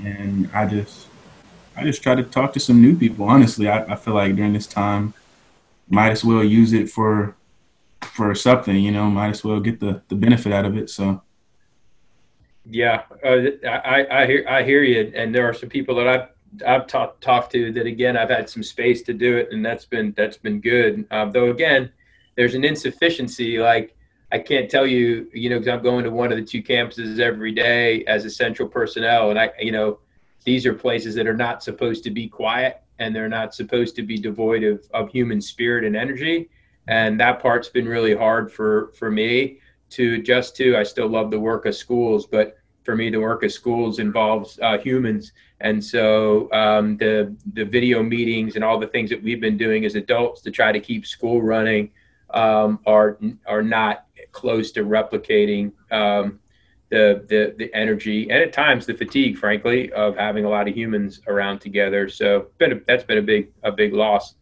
And 0.00 0.50
I 0.52 0.66
just 0.66 1.08
I 1.76 1.84
just 1.84 2.02
try 2.02 2.14
to 2.14 2.22
talk 2.22 2.52
to 2.54 2.60
some 2.60 2.82
new 2.82 2.96
people. 2.96 3.28
Honestly, 3.28 3.68
I, 3.68 3.84
I 3.92 3.96
feel 3.96 4.14
like 4.14 4.34
during 4.34 4.52
this 4.52 4.66
time, 4.66 5.14
might 5.88 6.10
as 6.10 6.24
well 6.24 6.42
use 6.42 6.72
it 6.72 6.90
for 6.90 7.36
for 8.02 8.34
something, 8.34 8.76
you 8.76 8.90
know, 8.90 9.08
might 9.10 9.30
as 9.30 9.44
well 9.44 9.60
get 9.60 9.80
the, 9.80 10.02
the 10.08 10.14
benefit 10.14 10.52
out 10.52 10.64
of 10.64 10.76
it. 10.76 10.90
So. 10.90 11.22
Yeah, 12.70 13.02
uh, 13.24 13.66
I, 13.66 14.06
I 14.10 14.26
hear 14.26 14.44
I 14.48 14.62
hear 14.62 14.82
you, 14.82 15.10
and 15.14 15.34
there 15.34 15.48
are 15.48 15.54
some 15.54 15.70
people 15.70 15.94
that 15.96 16.06
I've 16.06 16.28
I've 16.66 16.86
talked 16.86 17.20
talked 17.22 17.52
to 17.52 17.72
that 17.72 17.86
again 17.86 18.16
I've 18.16 18.30
had 18.30 18.48
some 18.48 18.62
space 18.62 19.02
to 19.02 19.12
do 19.12 19.36
it, 19.36 19.48
and 19.52 19.64
that's 19.64 19.84
been 19.84 20.14
that's 20.16 20.36
been 20.36 20.60
good. 20.60 21.06
Uh, 21.10 21.26
though 21.26 21.50
again, 21.50 21.90
there's 22.36 22.54
an 22.54 22.64
insufficiency. 22.64 23.58
Like 23.58 23.96
I 24.32 24.38
can't 24.38 24.70
tell 24.70 24.86
you, 24.86 25.28
you 25.32 25.50
know, 25.50 25.58
because 25.58 25.72
I'm 25.72 25.82
going 25.82 26.04
to 26.04 26.10
one 26.10 26.32
of 26.32 26.38
the 26.38 26.44
two 26.44 26.62
campuses 26.62 27.18
every 27.18 27.52
day 27.52 28.04
as 28.04 28.24
essential 28.24 28.68
personnel, 28.68 29.30
and 29.30 29.38
I, 29.38 29.50
you 29.60 29.72
know, 29.72 29.98
these 30.44 30.66
are 30.66 30.74
places 30.74 31.14
that 31.14 31.26
are 31.26 31.36
not 31.36 31.62
supposed 31.62 32.04
to 32.04 32.10
be 32.10 32.28
quiet 32.28 32.82
and 32.98 33.14
they're 33.14 33.28
not 33.28 33.54
supposed 33.54 33.94
to 33.96 34.02
be 34.02 34.18
devoid 34.18 34.64
of, 34.64 34.82
of 34.92 35.10
human 35.10 35.40
spirit 35.40 35.84
and 35.84 35.96
energy. 35.96 36.50
And 36.88 37.20
that 37.20 37.40
part's 37.40 37.68
been 37.68 37.86
really 37.86 38.16
hard 38.16 38.50
for 38.50 38.92
for 38.98 39.10
me 39.10 39.60
to 39.90 40.14
adjust 40.14 40.56
to. 40.56 40.76
I 40.76 40.82
still 40.82 41.08
love 41.08 41.30
the 41.30 41.40
work 41.40 41.66
of 41.66 41.74
schools, 41.74 42.26
but 42.26 42.56
for 42.82 42.96
me, 42.96 43.10
the 43.10 43.20
work 43.20 43.42
of 43.42 43.52
schools 43.52 43.98
involves 43.98 44.58
uh, 44.62 44.78
humans, 44.78 45.32
and 45.60 45.82
so 45.84 46.50
um, 46.52 46.96
the 46.98 47.34
the 47.54 47.64
video 47.64 48.02
meetings 48.02 48.54
and 48.54 48.64
all 48.64 48.78
the 48.78 48.86
things 48.86 49.10
that 49.10 49.22
we've 49.22 49.40
been 49.40 49.56
doing 49.56 49.84
as 49.84 49.94
adults 49.94 50.40
to 50.42 50.50
try 50.50 50.72
to 50.72 50.80
keep 50.80 51.06
school 51.06 51.42
running 51.42 51.90
um, 52.30 52.78
are 52.86 53.18
are 53.46 53.62
not 53.62 54.06
close 54.32 54.70
to 54.72 54.84
replicating 54.84 55.72
um, 55.90 56.38
the, 56.90 57.24
the 57.28 57.54
the 57.58 57.74
energy 57.74 58.30
and 58.30 58.42
at 58.42 58.52
times 58.52 58.86
the 58.86 58.94
fatigue, 58.94 59.36
frankly, 59.36 59.92
of 59.92 60.16
having 60.16 60.44
a 60.44 60.48
lot 60.48 60.68
of 60.68 60.76
humans 60.76 61.20
around 61.26 61.60
together. 61.60 62.08
So 62.08 62.46
been 62.58 62.72
a, 62.72 62.80
that's 62.86 63.04
been 63.04 63.18
a 63.18 63.22
big 63.22 63.52
a 63.62 63.72
big 63.72 63.92
loss. 63.92 64.34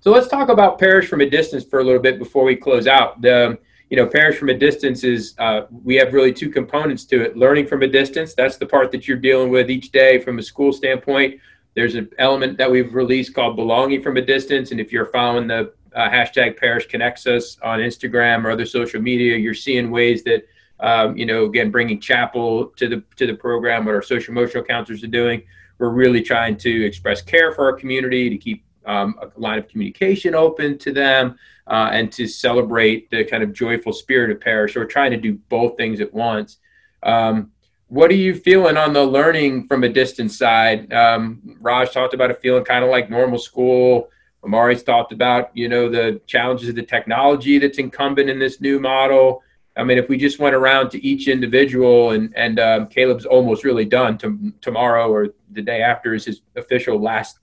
So 0.00 0.10
let's 0.10 0.28
talk 0.28 0.48
about 0.48 0.78
parish 0.78 1.08
from 1.08 1.20
a 1.20 1.28
distance 1.28 1.64
for 1.64 1.80
a 1.80 1.84
little 1.84 2.02
bit 2.02 2.18
before 2.18 2.44
we 2.44 2.56
close 2.56 2.86
out. 2.86 3.20
The 3.22 3.58
you 3.94 4.00
know, 4.00 4.08
parish 4.08 4.38
from 4.38 4.48
a 4.48 4.58
distance 4.58 5.04
is 5.04 5.36
uh, 5.38 5.66
we 5.84 5.94
have 5.94 6.12
really 6.12 6.32
two 6.32 6.50
components 6.50 7.04
to 7.04 7.22
it. 7.22 7.36
Learning 7.36 7.64
from 7.64 7.84
a 7.84 7.86
distance, 7.86 8.34
that's 8.34 8.56
the 8.56 8.66
part 8.66 8.90
that 8.90 9.06
you're 9.06 9.16
dealing 9.16 9.50
with 9.50 9.70
each 9.70 9.92
day 9.92 10.18
from 10.18 10.40
a 10.40 10.42
school 10.42 10.72
standpoint. 10.72 11.40
There's 11.74 11.94
an 11.94 12.10
element 12.18 12.58
that 12.58 12.68
we've 12.68 12.92
released 12.92 13.34
called 13.36 13.54
belonging 13.54 14.02
from 14.02 14.16
a 14.16 14.20
distance. 14.20 14.72
And 14.72 14.80
if 14.80 14.90
you're 14.90 15.06
following 15.06 15.46
the 15.46 15.72
uh, 15.94 16.10
hashtag 16.10 16.58
parish 16.58 16.88
connects 16.88 17.28
us 17.28 17.56
on 17.62 17.78
Instagram 17.78 18.44
or 18.44 18.50
other 18.50 18.66
social 18.66 19.00
media, 19.00 19.36
you're 19.36 19.54
seeing 19.54 19.92
ways 19.92 20.24
that, 20.24 20.44
um, 20.80 21.16
you 21.16 21.24
know, 21.24 21.44
again, 21.44 21.70
bringing 21.70 22.00
chapel 22.00 22.66
to 22.74 22.88
the, 22.88 23.04
to 23.14 23.28
the 23.28 23.34
program, 23.34 23.84
what 23.84 23.94
our 23.94 24.02
social 24.02 24.32
emotional 24.32 24.64
counselors 24.64 25.04
are 25.04 25.06
doing. 25.22 25.40
We're 25.78 25.90
really 25.90 26.20
trying 26.20 26.56
to 26.56 26.84
express 26.84 27.22
care 27.22 27.52
for 27.52 27.66
our 27.66 27.74
community, 27.74 28.28
to 28.28 28.38
keep 28.38 28.64
um, 28.86 29.18
a 29.20 29.40
line 29.40 29.58
of 29.58 29.68
communication 29.68 30.34
open 30.34 30.78
to 30.78 30.92
them, 30.92 31.38
uh, 31.66 31.90
and 31.92 32.10
to 32.12 32.26
celebrate 32.26 33.10
the 33.10 33.24
kind 33.24 33.42
of 33.42 33.52
joyful 33.52 33.92
spirit 33.92 34.30
of 34.30 34.40
parish. 34.40 34.74
We're 34.74 34.84
trying 34.86 35.12
to 35.12 35.16
do 35.16 35.34
both 35.48 35.76
things 35.76 36.00
at 36.00 36.12
once. 36.12 36.58
Um, 37.02 37.52
what 37.88 38.10
are 38.10 38.14
you 38.16 38.34
feeling 38.34 38.76
on 38.76 38.92
the 38.92 39.04
learning 39.04 39.68
from 39.68 39.84
a 39.84 39.88
distance 39.88 40.36
side? 40.36 40.92
Um, 40.92 41.56
Raj 41.60 41.92
talked 41.92 42.14
about 42.14 42.30
it 42.30 42.40
feeling 42.40 42.64
kind 42.64 42.84
of 42.84 42.90
like 42.90 43.08
normal 43.08 43.38
school. 43.38 44.10
Amari's 44.42 44.82
talked 44.82 45.12
about, 45.12 45.56
you 45.56 45.68
know, 45.68 45.88
the 45.88 46.20
challenges 46.26 46.68
of 46.68 46.74
the 46.74 46.82
technology 46.82 47.58
that's 47.58 47.78
incumbent 47.78 48.28
in 48.28 48.40
this 48.40 48.60
new 48.60 48.80
model. 48.80 49.43
I 49.76 49.82
mean, 49.82 49.98
if 49.98 50.08
we 50.08 50.16
just 50.16 50.38
went 50.38 50.54
around 50.54 50.90
to 50.90 51.04
each 51.04 51.26
individual, 51.26 52.12
and 52.12 52.32
and 52.36 52.60
um, 52.60 52.86
Caleb's 52.86 53.26
almost 53.26 53.64
really 53.64 53.84
done. 53.84 54.16
To, 54.18 54.52
tomorrow 54.60 55.10
or 55.10 55.28
the 55.50 55.62
day 55.62 55.82
after 55.82 56.14
is 56.14 56.24
his 56.24 56.42
official 56.56 57.00
last 57.00 57.38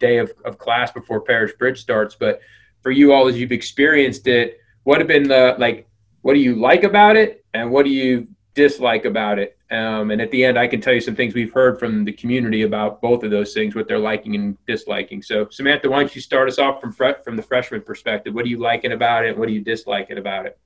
day 0.00 0.18
of, 0.18 0.32
of 0.44 0.58
class 0.58 0.90
before 0.90 1.20
Parish 1.20 1.52
Bridge 1.54 1.80
starts. 1.80 2.14
But 2.14 2.40
for 2.82 2.90
you 2.90 3.12
all 3.12 3.28
as 3.28 3.38
you've 3.38 3.52
experienced 3.52 4.26
it, 4.26 4.58
what 4.82 4.98
have 4.98 5.08
been 5.08 5.28
the 5.28 5.54
like? 5.58 5.88
What 6.22 6.34
do 6.34 6.40
you 6.40 6.56
like 6.56 6.82
about 6.82 7.16
it, 7.16 7.44
and 7.54 7.70
what 7.70 7.84
do 7.84 7.90
you 7.90 8.26
dislike 8.54 9.04
about 9.04 9.38
it? 9.38 9.56
Um, 9.70 10.10
and 10.12 10.20
at 10.20 10.30
the 10.30 10.44
end, 10.44 10.58
I 10.58 10.68
can 10.68 10.80
tell 10.80 10.92
you 10.92 11.00
some 11.00 11.16
things 11.16 11.34
we've 11.34 11.52
heard 11.52 11.78
from 11.78 12.04
the 12.04 12.12
community 12.12 12.62
about 12.62 13.00
both 13.00 13.24
of 13.24 13.32
those 13.32 13.52
things, 13.52 13.74
what 13.74 13.88
they're 13.88 13.98
liking 13.98 14.36
and 14.36 14.56
disliking. 14.66 15.22
So, 15.22 15.48
Samantha, 15.50 15.90
why 15.90 16.00
don't 16.00 16.14
you 16.14 16.20
start 16.20 16.48
us 16.48 16.58
off 16.58 16.80
from 16.80 16.92
from 16.92 17.36
the 17.36 17.42
freshman 17.42 17.82
perspective? 17.82 18.34
What 18.34 18.44
are 18.44 18.48
you 18.48 18.58
liking 18.58 18.92
about 18.92 19.24
it? 19.24 19.36
What 19.38 19.48
are 19.48 19.52
you 19.52 19.62
disliking 19.62 20.18
about 20.18 20.46
it? 20.46 20.58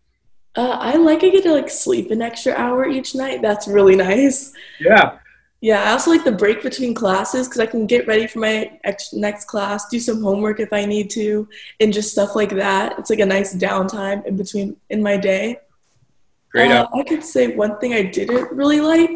Uh, 0.57 0.77
I 0.81 0.97
like 0.97 1.23
I 1.23 1.29
get 1.29 1.45
to 1.45 1.53
like 1.53 1.71
sleep 1.71 2.11
an 2.11 2.23
extra 2.23 2.53
hour 2.55 2.89
each 2.89 3.15
night. 3.15 3.41
That's 3.41 3.69
really 3.69 3.97
nice. 3.97 4.53
Yeah, 4.81 5.19
yeah, 5.63 5.83
I 5.83 5.93
also 5.93 6.11
like 6.11 6.25
the 6.25 6.33
break 6.33 6.63
between 6.63 6.95
classes 6.95 7.47
because 7.47 7.61
I 7.61 7.67
can 7.67 7.87
get 7.87 8.07
ready 8.07 8.27
for 8.27 8.39
my 8.39 8.79
ex- 8.85 9.13
next 9.13 9.45
class, 9.45 9.87
do 9.91 10.01
some 10.01 10.23
homework 10.23 10.59
if 10.59 10.73
I 10.73 10.87
need 10.87 11.11
to, 11.11 11.47
and 11.81 11.93
just 11.93 12.13
stuff 12.13 12.35
like 12.35 12.51
that. 12.51 12.99
It's 12.99 13.11
like 13.11 13.19
a 13.19 13.27
nice 13.27 13.55
downtime 13.55 14.25
in 14.25 14.37
between 14.37 14.77
in 14.89 15.03
my 15.03 15.19
day. 15.19 15.59
Great. 16.51 16.71
Uh, 16.71 16.89
I 16.95 17.03
could 17.03 17.23
say 17.23 17.55
one 17.55 17.79
thing 17.79 17.93
I 17.93 18.05
didn't 18.05 18.51
really 18.53 18.81
like, 18.81 19.11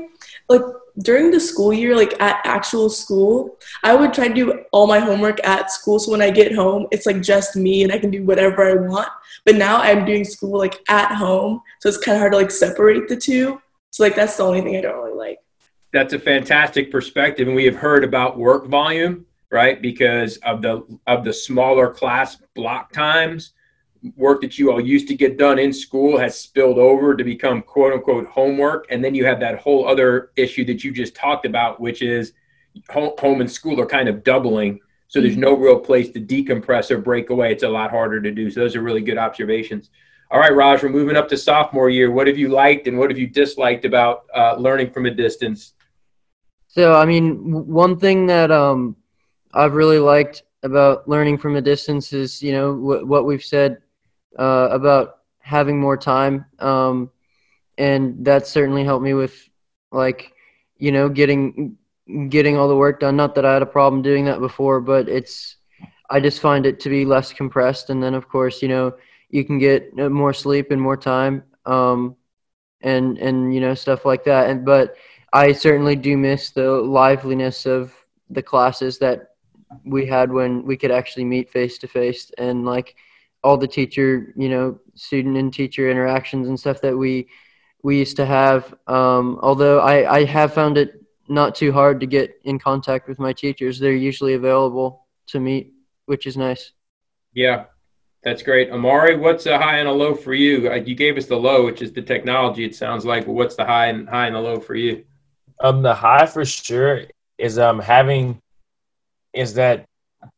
like 0.50 0.60
during 0.98 1.30
the 1.30 1.40
school 1.40 1.72
year, 1.72 1.96
like 1.96 2.20
at 2.20 2.40
actual 2.44 2.88
school, 2.88 3.58
I 3.82 3.94
would 3.94 4.14
try 4.14 4.28
to 4.28 4.34
do 4.34 4.64
all 4.72 4.86
my 4.86 4.98
homework 4.98 5.44
at 5.44 5.70
school. 5.70 5.98
So 5.98 6.12
when 6.12 6.22
I 6.22 6.30
get 6.30 6.54
home, 6.54 6.86
it's 6.92 7.06
like 7.06 7.20
just 7.20 7.56
me 7.56 7.82
and 7.82 7.92
I 7.92 7.98
can 7.98 8.10
do 8.10 8.24
whatever 8.24 8.62
I 8.62 8.74
want. 8.74 9.08
But 9.44 9.56
now 9.56 9.78
I'm 9.80 10.04
doing 10.04 10.24
school 10.24 10.58
like 10.58 10.80
at 10.88 11.14
home, 11.14 11.60
so 11.80 11.88
it's 11.88 11.98
kind 11.98 12.16
of 12.16 12.20
hard 12.20 12.32
to 12.32 12.38
like 12.38 12.50
separate 12.50 13.08
the 13.08 13.16
two. 13.16 13.60
So 13.90 14.02
like 14.02 14.16
that's 14.16 14.36
the 14.36 14.44
only 14.44 14.60
thing 14.60 14.76
I 14.76 14.80
don't 14.80 14.96
really 14.96 15.16
like 15.16 15.38
that's 15.94 16.12
a 16.12 16.18
fantastic 16.18 16.90
perspective, 16.90 17.46
and 17.46 17.54
we 17.56 17.64
have 17.66 17.76
heard 17.76 18.02
about 18.02 18.36
work 18.36 18.66
volume, 18.66 19.24
right? 19.50 19.80
Because 19.80 20.36
of 20.38 20.60
the 20.60 20.82
of 21.06 21.24
the 21.24 21.32
smaller 21.32 21.88
class 21.88 22.36
block 22.56 22.92
times, 22.92 23.52
work 24.16 24.40
that 24.42 24.58
you 24.58 24.70
all 24.70 24.80
used 24.80 25.08
to 25.08 25.14
get 25.14 25.38
done 25.38 25.58
in 25.58 25.72
school 25.72 26.18
has 26.18 26.38
spilled 26.38 26.78
over 26.78 27.16
to 27.16 27.24
become 27.24 27.62
quote 27.62 27.92
unquote 27.92 28.26
homework, 28.26 28.86
and 28.90 29.04
then 29.04 29.14
you 29.14 29.24
have 29.24 29.40
that 29.40 29.58
whole 29.58 29.88
other 29.88 30.30
issue 30.36 30.64
that 30.66 30.84
you 30.84 30.92
just 30.92 31.14
talked 31.14 31.46
about, 31.46 31.80
which 31.80 32.02
is 32.02 32.32
home 32.90 33.40
and 33.40 33.50
school 33.50 33.80
are 33.80 33.86
kind 33.86 34.08
of 34.08 34.24
doubling. 34.24 34.80
So 35.08 35.20
there's 35.20 35.36
no 35.36 35.54
real 35.56 35.78
place 35.78 36.10
to 36.10 36.20
decompress 36.20 36.90
or 36.90 36.98
break 36.98 37.30
away. 37.30 37.52
It's 37.52 37.62
a 37.62 37.68
lot 37.68 37.90
harder 37.90 38.20
to 38.20 38.30
do. 38.30 38.50
So 38.50 38.60
those 38.60 38.74
are 38.74 38.82
really 38.82 39.00
good 39.00 39.18
observations. 39.18 39.90
All 40.30 40.40
right, 40.40 40.52
Raj, 40.52 40.82
we're 40.82 40.88
moving 40.88 41.16
up 41.16 41.28
to 41.28 41.36
sophomore 41.36 41.88
year. 41.88 42.10
What 42.10 42.26
have 42.26 42.36
you 42.36 42.48
liked 42.48 42.88
and 42.88 42.98
what 42.98 43.10
have 43.10 43.18
you 43.18 43.28
disliked 43.28 43.84
about 43.84 44.24
uh, 44.34 44.56
learning 44.56 44.90
from 44.90 45.06
a 45.06 45.10
distance? 45.10 45.74
So, 46.66 46.94
I 46.94 47.04
mean, 47.04 47.66
one 47.66 47.96
thing 47.96 48.26
that 48.26 48.50
um, 48.50 48.96
I've 49.52 49.74
really 49.74 50.00
liked 50.00 50.42
about 50.64 51.06
learning 51.08 51.38
from 51.38 51.54
a 51.54 51.60
distance 51.60 52.12
is, 52.12 52.42
you 52.42 52.50
know, 52.50 52.74
w- 52.74 53.06
what 53.06 53.26
we've 53.26 53.44
said 53.44 53.83
uh, 54.38 54.68
about 54.70 55.18
having 55.38 55.78
more 55.80 55.96
time. 55.96 56.46
Um, 56.58 57.10
and 57.76 58.24
that 58.24 58.46
certainly 58.46 58.84
helped 58.84 59.04
me 59.04 59.14
with, 59.14 59.48
like, 59.90 60.32
you 60.78 60.92
know, 60.92 61.08
getting 61.08 61.76
getting 62.28 62.56
all 62.56 62.68
the 62.68 62.76
work 62.76 63.00
done. 63.00 63.16
Not 63.16 63.34
that 63.34 63.44
I 63.44 63.54
had 63.54 63.62
a 63.62 63.66
problem 63.66 64.02
doing 64.02 64.26
that 64.26 64.40
before, 64.40 64.80
but 64.80 65.08
it's 65.08 65.56
I 66.10 66.20
just 66.20 66.40
find 66.40 66.66
it 66.66 66.80
to 66.80 66.88
be 66.88 67.04
less 67.04 67.32
compressed. 67.32 67.90
And 67.90 68.02
then, 68.02 68.14
of 68.14 68.28
course, 68.28 68.62
you 68.62 68.68
know, 68.68 68.94
you 69.30 69.44
can 69.44 69.58
get 69.58 69.96
more 69.96 70.32
sleep 70.32 70.70
and 70.70 70.80
more 70.80 70.96
time, 70.96 71.42
um, 71.66 72.16
and 72.82 73.18
and 73.18 73.54
you 73.54 73.60
know 73.60 73.74
stuff 73.74 74.04
like 74.04 74.24
that. 74.24 74.50
And 74.50 74.64
but 74.64 74.96
I 75.32 75.52
certainly 75.52 75.96
do 75.96 76.16
miss 76.16 76.50
the 76.50 76.70
liveliness 76.70 77.66
of 77.66 77.92
the 78.30 78.42
classes 78.42 78.98
that 78.98 79.30
we 79.84 80.06
had 80.06 80.30
when 80.30 80.64
we 80.64 80.76
could 80.76 80.92
actually 80.92 81.24
meet 81.24 81.50
face 81.50 81.78
to 81.78 81.88
face 81.88 82.30
and 82.38 82.64
like 82.64 82.94
all 83.44 83.58
the 83.58 83.68
teacher, 83.68 84.32
you 84.36 84.48
know, 84.48 84.80
student 84.94 85.36
and 85.36 85.52
teacher 85.52 85.90
interactions 85.90 86.48
and 86.48 86.58
stuff 86.58 86.80
that 86.80 86.96
we 86.96 87.28
we 87.84 87.98
used 87.98 88.16
to 88.16 88.24
have. 88.24 88.74
Um, 88.86 89.38
although 89.42 89.80
I, 89.80 90.20
I 90.20 90.24
have 90.24 90.54
found 90.54 90.78
it 90.78 91.04
not 91.28 91.54
too 91.54 91.70
hard 91.70 92.00
to 92.00 92.06
get 92.06 92.40
in 92.44 92.58
contact 92.58 93.06
with 93.06 93.18
my 93.18 93.34
teachers. 93.34 93.78
They're 93.78 93.92
usually 93.92 94.34
available 94.34 95.06
to 95.26 95.38
meet, 95.38 95.74
which 96.06 96.26
is 96.26 96.36
nice. 96.36 96.72
Yeah, 97.34 97.66
that's 98.22 98.42
great. 98.42 98.70
Amari, 98.70 99.16
what's 99.16 99.44
a 99.44 99.58
high 99.58 99.78
and 99.78 99.88
a 99.88 99.92
low 99.92 100.14
for 100.14 100.32
you? 100.32 100.70
Uh, 100.70 100.76
you 100.76 100.94
gave 100.94 101.18
us 101.18 101.26
the 101.26 101.36
low, 101.36 101.66
which 101.66 101.82
is 101.82 101.92
the 101.92 102.02
technology. 102.02 102.64
It 102.64 102.74
sounds 102.74 103.04
like. 103.04 103.26
But 103.26 103.32
what's 103.32 103.56
the 103.56 103.66
high 103.66 103.86
and 103.86 104.08
high 104.08 104.26
and 104.26 104.36
the 104.36 104.40
low 104.40 104.58
for 104.58 104.74
you? 104.74 105.04
Um, 105.60 105.82
the 105.82 105.94
high 105.94 106.26
for 106.26 106.44
sure 106.44 107.02
is 107.36 107.58
um 107.58 107.78
having 107.80 108.40
is 109.34 109.54
that 109.54 109.84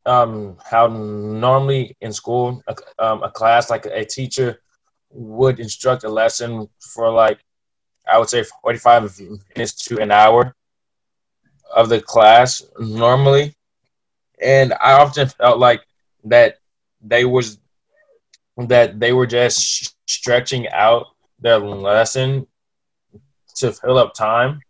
um 0.04 0.56
how 0.64 0.86
normally 0.86 1.96
in 2.00 2.12
school 2.12 2.62
a, 2.68 2.74
um, 3.04 3.22
a 3.22 3.30
class 3.30 3.70
like 3.70 3.86
a 3.86 4.04
teacher 4.04 4.60
would 5.10 5.60
instruct 5.60 6.04
a 6.04 6.08
lesson 6.08 6.68
for 6.80 7.10
like 7.10 7.38
I 8.08 8.18
would 8.18 8.28
say 8.28 8.44
45 8.62 9.20
minutes 9.56 9.74
to 9.86 9.98
an 10.00 10.10
hour 10.12 10.54
of 11.74 11.88
the 11.88 12.00
class 12.00 12.62
normally, 12.78 13.54
and 14.40 14.72
I 14.74 14.92
often 14.92 15.28
felt 15.28 15.58
like 15.58 15.82
that 16.24 16.58
they 17.00 17.24
was 17.24 17.58
that 18.56 19.00
they 19.00 19.12
were 19.12 19.26
just 19.26 19.94
stretching 20.08 20.68
out 20.68 21.06
their 21.40 21.58
lesson 21.58 22.46
to 23.56 23.72
fill 23.72 23.98
up 23.98 24.14
time. 24.14 24.60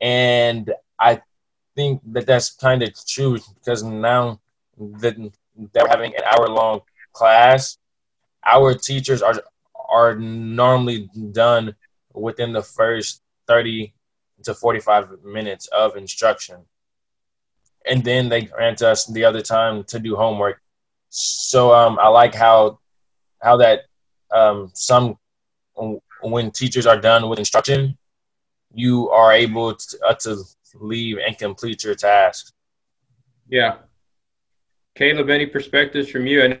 And 0.00 0.72
I 0.98 1.20
think 1.78 2.02
that 2.12 2.26
that's 2.26 2.50
kind 2.50 2.82
of 2.82 2.90
true 3.06 3.38
because 3.54 3.84
now 3.84 4.40
that 5.00 5.14
they're 5.72 5.86
having 5.86 6.12
an 6.16 6.24
hour 6.24 6.48
long 6.48 6.80
class, 7.12 7.78
our 8.44 8.74
teachers 8.74 9.22
are 9.22 9.36
are 9.88 10.16
normally 10.16 11.08
done 11.30 11.74
within 12.14 12.52
the 12.52 12.62
first 12.62 13.22
30 13.46 13.94
to 14.42 14.54
45 14.54 15.24
minutes 15.24 15.68
of 15.68 15.96
instruction. 15.96 16.56
And 17.88 18.02
then 18.02 18.28
they 18.28 18.42
grant 18.42 18.82
us 18.82 19.06
the 19.06 19.24
other 19.24 19.40
time 19.40 19.84
to 19.84 20.00
do 20.00 20.16
homework. 20.16 20.60
So 21.10 21.72
um, 21.72 21.96
I 22.00 22.08
like 22.08 22.34
how 22.34 22.80
how 23.40 23.56
that 23.58 23.82
um, 24.34 24.72
some 24.74 25.16
when 26.22 26.50
teachers 26.50 26.86
are 26.86 27.00
done 27.00 27.28
with 27.28 27.38
instruction, 27.38 27.96
you 28.74 29.08
are 29.10 29.32
able 29.32 29.74
to, 29.74 29.98
uh, 30.06 30.14
to 30.14 30.44
leave 30.74 31.18
and 31.18 31.36
complete 31.38 31.84
your 31.84 31.94
task. 31.94 32.52
Yeah. 33.48 33.76
Caleb, 34.94 35.30
any 35.30 35.46
perspectives 35.46 36.08
from 36.10 36.26
you? 36.26 36.42
And 36.42 36.60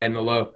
and 0.00 0.14
the 0.14 0.20
low. 0.20 0.52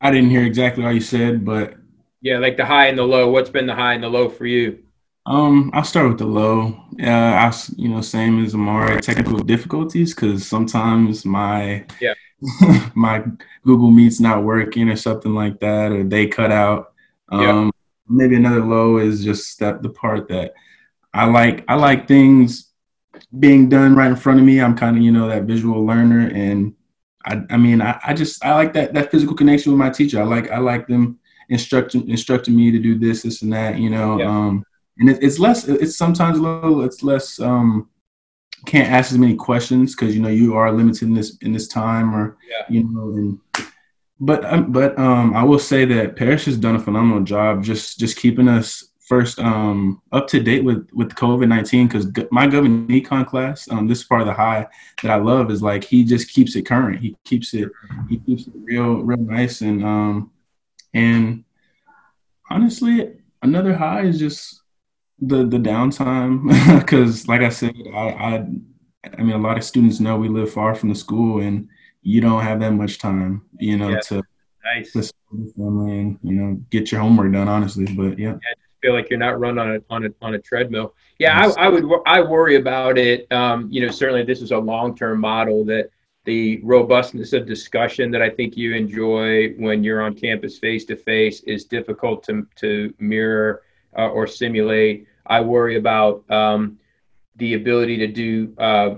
I 0.00 0.10
didn't 0.10 0.30
hear 0.30 0.44
exactly 0.44 0.84
what 0.84 0.94
you 0.94 1.00
said, 1.00 1.44
but 1.44 1.74
yeah, 2.20 2.38
like 2.38 2.56
the 2.56 2.64
high 2.64 2.86
and 2.86 2.98
the 2.98 3.04
low. 3.04 3.30
What's 3.30 3.50
been 3.50 3.66
the 3.66 3.74
high 3.74 3.94
and 3.94 4.02
the 4.02 4.08
low 4.08 4.28
for 4.28 4.46
you? 4.46 4.80
Um, 5.26 5.70
I'll 5.72 5.84
start 5.84 6.08
with 6.08 6.18
the 6.18 6.26
low. 6.26 6.76
Uh, 7.00 7.08
I, 7.08 7.52
you 7.76 7.88
know, 7.88 8.00
same 8.02 8.44
as 8.44 8.54
Amari, 8.54 9.00
technical 9.00 9.38
difficulties 9.38 10.14
because 10.14 10.46
sometimes 10.46 11.24
my 11.24 11.86
yeah 12.00 12.14
my 12.94 13.24
Google 13.64 13.90
Meet's 13.90 14.20
not 14.20 14.44
working 14.44 14.88
or 14.88 14.96
something 14.96 15.34
like 15.34 15.60
that, 15.60 15.92
or 15.92 16.04
they 16.04 16.26
cut 16.26 16.52
out. 16.52 16.92
Um, 17.30 17.42
yeah. 17.42 17.70
Maybe 18.08 18.36
another 18.36 18.62
low 18.62 18.98
is 18.98 19.24
just 19.24 19.58
that 19.60 19.82
the 19.82 19.88
part 19.88 20.28
that 20.28 20.54
I 21.12 21.26
like. 21.26 21.64
I 21.68 21.74
like 21.74 22.06
things 22.06 22.70
being 23.38 23.68
done 23.68 23.94
right 23.94 24.10
in 24.10 24.16
front 24.16 24.40
of 24.40 24.46
me. 24.46 24.60
I'm 24.60 24.76
kind 24.76 24.96
of 24.96 25.02
you 25.02 25.12
know 25.12 25.28
that 25.28 25.44
visual 25.44 25.84
learner, 25.84 26.30
and 26.34 26.74
I, 27.24 27.40
I 27.50 27.56
mean, 27.56 27.80
I, 27.80 27.98
I 28.04 28.14
just 28.14 28.44
I 28.44 28.54
like 28.54 28.72
that 28.74 28.92
that 28.94 29.10
physical 29.10 29.34
connection 29.34 29.72
with 29.72 29.78
my 29.78 29.90
teacher. 29.90 30.20
I 30.20 30.24
like 30.24 30.50
I 30.50 30.58
like 30.58 30.86
them 30.86 31.18
instructing 31.48 32.08
instructing 32.08 32.56
me 32.56 32.70
to 32.70 32.78
do 32.78 32.98
this, 32.98 33.22
this, 33.22 33.42
and 33.42 33.52
that. 33.52 33.78
You 33.78 33.90
know, 33.90 34.18
yeah. 34.18 34.26
um, 34.26 34.64
and 34.98 35.10
it, 35.10 35.22
it's 35.22 35.38
less. 35.38 35.66
It's 35.66 35.96
sometimes 35.96 36.38
a 36.38 36.42
little. 36.42 36.82
It's 36.84 37.02
less. 37.02 37.40
Um, 37.40 37.88
can't 38.66 38.90
ask 38.90 39.12
as 39.12 39.18
many 39.18 39.34
questions 39.34 39.94
because 39.94 40.14
you 40.14 40.22
know 40.22 40.28
you 40.28 40.56
are 40.56 40.72
limited 40.72 41.02
in 41.02 41.14
this 41.14 41.36
in 41.38 41.52
this 41.52 41.68
time, 41.68 42.14
or 42.14 42.36
yeah. 42.48 42.64
you 42.68 42.84
know. 42.84 43.10
And 43.10 43.38
but 44.20 44.44
um, 44.44 44.72
but 44.72 44.98
um, 44.98 45.34
I 45.34 45.44
will 45.44 45.58
say 45.58 45.84
that 45.84 46.16
Parish 46.16 46.46
has 46.46 46.56
done 46.56 46.76
a 46.76 46.80
phenomenal 46.80 47.22
job 47.22 47.62
just 47.62 47.98
just 47.98 48.16
keeping 48.16 48.48
us 48.48 48.88
first 49.00 49.38
um, 49.38 50.00
up 50.12 50.26
to 50.28 50.40
date 50.40 50.64
with 50.64 50.88
with 50.92 51.14
COVID 51.14 51.48
nineteen 51.48 51.86
because 51.86 52.06
my 52.30 52.46
government 52.46 52.88
econ 52.88 53.26
class, 53.26 53.70
um, 53.70 53.86
this 53.86 54.04
part 54.04 54.22
of 54.22 54.26
the 54.26 54.32
high 54.32 54.66
that 55.02 55.10
I 55.10 55.16
love 55.16 55.50
is 55.50 55.62
like 55.62 55.84
he 55.84 56.04
just 56.04 56.30
keeps 56.30 56.56
it 56.56 56.66
current. 56.66 57.00
He 57.00 57.16
keeps 57.24 57.54
it 57.54 57.70
he 58.08 58.18
keeps 58.18 58.46
it 58.46 58.54
real 58.56 59.02
real 59.02 59.18
nice 59.18 59.60
and 59.60 59.84
um 59.84 60.30
and 60.94 61.44
honestly 62.50 63.12
another 63.42 63.74
high 63.74 64.02
is 64.02 64.18
just 64.18 64.62
the 65.20 65.44
the 65.46 65.58
downtime 65.58 66.48
because 66.80 67.28
like 67.28 67.40
I 67.40 67.48
said 67.48 67.74
I, 67.94 68.08
I 68.08 68.46
I 69.18 69.22
mean 69.22 69.36
a 69.36 69.38
lot 69.38 69.56
of 69.56 69.64
students 69.64 70.00
know 70.00 70.16
we 70.16 70.28
live 70.28 70.52
far 70.52 70.74
from 70.74 70.88
the 70.88 70.94
school 70.94 71.40
and 71.40 71.68
you 72.02 72.20
don't 72.20 72.42
have 72.42 72.60
that 72.60 72.72
much 72.72 72.98
time 72.98 73.42
you 73.58 73.76
know 73.76 73.90
yeah. 73.90 74.00
to 74.00 74.22
nice 74.64 74.92
to 74.92 75.02
family 75.56 75.98
and 76.00 76.18
you 76.22 76.32
know 76.34 76.60
get 76.70 76.90
your 76.90 77.00
homework 77.00 77.32
done 77.32 77.48
honestly 77.48 77.86
but 77.94 78.18
yeah. 78.18 78.32
yeah 78.32 78.54
feel 78.84 78.92
like 78.92 79.08
you're 79.08 79.18
not 79.18 79.40
run 79.40 79.58
on 79.58 79.76
a 79.76 79.80
on 79.88 80.04
a 80.04 80.08
on 80.20 80.34
a 80.34 80.38
treadmill. 80.38 80.94
Yeah, 81.18 81.38
I, 81.56 81.66
I 81.66 81.68
would 81.68 81.84
I 82.06 82.20
worry 82.20 82.56
about 82.56 82.98
it. 82.98 83.30
Um, 83.32 83.68
you 83.70 83.84
know, 83.84 83.90
certainly 83.90 84.24
this 84.24 84.42
is 84.42 84.50
a 84.50 84.58
long 84.58 84.94
term 84.94 85.20
model 85.20 85.64
that 85.64 85.88
the 86.24 86.60
robustness 86.62 87.32
of 87.32 87.46
discussion 87.46 88.10
that 88.10 88.22
I 88.22 88.30
think 88.30 88.56
you 88.56 88.74
enjoy 88.74 89.50
when 89.54 89.82
you're 89.82 90.02
on 90.02 90.14
campus 90.14 90.58
face 90.58 90.84
to 90.86 90.96
face 90.96 91.40
is 91.44 91.64
difficult 91.64 92.22
to 92.24 92.46
to 92.56 92.92
mirror 92.98 93.62
uh, 93.96 94.08
or 94.08 94.26
simulate. 94.26 95.06
I 95.26 95.40
worry 95.40 95.76
about 95.76 96.28
um, 96.30 96.78
the 97.36 97.54
ability 97.54 97.96
to 97.96 98.06
do 98.06 98.54
uh, 98.58 98.94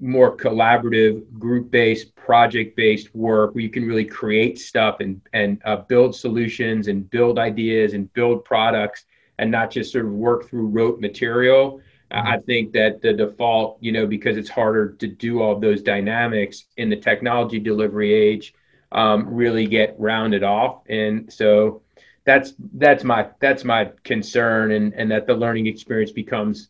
more 0.00 0.36
collaborative, 0.36 1.24
group-based, 1.38 2.14
project-based 2.14 3.14
work 3.14 3.54
where 3.54 3.62
you 3.62 3.70
can 3.70 3.86
really 3.86 4.04
create 4.04 4.58
stuff 4.58 5.00
and 5.00 5.20
and 5.32 5.60
uh, 5.64 5.76
build 5.76 6.14
solutions 6.14 6.88
and 6.88 7.08
build 7.08 7.38
ideas 7.38 7.94
and 7.94 8.12
build 8.12 8.44
products 8.44 9.04
and 9.38 9.50
not 9.50 9.70
just 9.70 9.92
sort 9.92 10.04
of 10.04 10.12
work 10.12 10.48
through 10.48 10.66
rote 10.66 11.00
material. 11.00 11.80
Mm-hmm. 12.10 12.28
I 12.28 12.38
think 12.38 12.72
that 12.72 13.00
the 13.00 13.12
default, 13.12 13.78
you 13.80 13.92
know, 13.92 14.06
because 14.06 14.36
it's 14.36 14.50
harder 14.50 14.92
to 14.92 15.06
do 15.06 15.40
all 15.40 15.54
of 15.54 15.60
those 15.60 15.82
dynamics 15.82 16.66
in 16.76 16.90
the 16.90 16.96
technology 16.96 17.58
delivery 17.58 18.12
age, 18.12 18.54
um, 18.92 19.26
really 19.26 19.66
get 19.66 19.96
rounded 19.98 20.42
off, 20.42 20.82
and 20.88 21.32
so 21.32 21.82
that's 22.24 22.54
that's 22.74 23.04
my 23.04 23.28
that's 23.40 23.64
my 23.64 23.90
concern, 24.02 24.72
and 24.72 24.94
and 24.94 25.10
that 25.10 25.26
the 25.26 25.34
learning 25.34 25.66
experience 25.66 26.12
becomes 26.12 26.68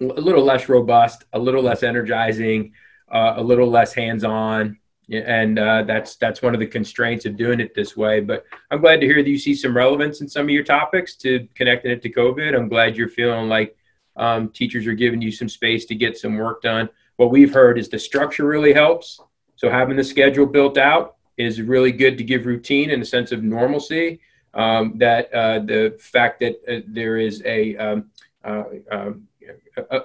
a 0.00 0.04
little 0.04 0.44
less 0.44 0.68
robust, 0.68 1.24
a 1.32 1.38
little 1.38 1.62
less 1.62 1.82
energizing, 1.82 2.72
uh, 3.10 3.34
a 3.36 3.42
little 3.42 3.68
less 3.68 3.92
hands-on, 3.92 4.78
and 5.10 5.58
uh, 5.58 5.82
that's 5.84 6.16
that's 6.16 6.42
one 6.42 6.54
of 6.54 6.60
the 6.60 6.66
constraints 6.66 7.26
of 7.26 7.36
doing 7.36 7.60
it 7.60 7.74
this 7.74 7.96
way. 7.96 8.20
But 8.20 8.44
I'm 8.70 8.80
glad 8.80 9.00
to 9.00 9.06
hear 9.06 9.22
that 9.22 9.28
you 9.28 9.38
see 9.38 9.54
some 9.54 9.76
relevance 9.76 10.20
in 10.20 10.28
some 10.28 10.44
of 10.46 10.50
your 10.50 10.64
topics 10.64 11.16
to 11.16 11.46
connecting 11.54 11.90
it 11.90 12.02
to 12.02 12.12
COVID. 12.12 12.56
I'm 12.56 12.68
glad 12.68 12.96
you're 12.96 13.08
feeling 13.08 13.48
like 13.48 13.76
um, 14.16 14.48
teachers 14.50 14.86
are 14.86 14.94
giving 14.94 15.22
you 15.22 15.32
some 15.32 15.48
space 15.48 15.84
to 15.86 15.94
get 15.94 16.18
some 16.18 16.36
work 16.36 16.62
done. 16.62 16.88
What 17.16 17.30
we've 17.30 17.52
heard 17.52 17.78
is 17.78 17.88
the 17.88 17.98
structure 17.98 18.46
really 18.46 18.72
helps. 18.72 19.20
So 19.56 19.70
having 19.70 19.96
the 19.96 20.04
schedule 20.04 20.46
built 20.46 20.78
out 20.78 21.16
is 21.36 21.60
really 21.60 21.92
good 21.92 22.18
to 22.18 22.24
give 22.24 22.46
routine 22.46 22.90
and 22.90 23.02
a 23.02 23.06
sense 23.06 23.32
of 23.32 23.42
normalcy. 23.42 24.20
Um, 24.54 24.94
that 24.98 25.32
uh, 25.34 25.58
the 25.58 25.96
fact 25.98 26.40
that 26.40 26.60
uh, 26.68 26.80
there 26.86 27.16
is 27.18 27.42
a 27.44 27.76
um, 27.76 28.10
uh, 28.44 28.64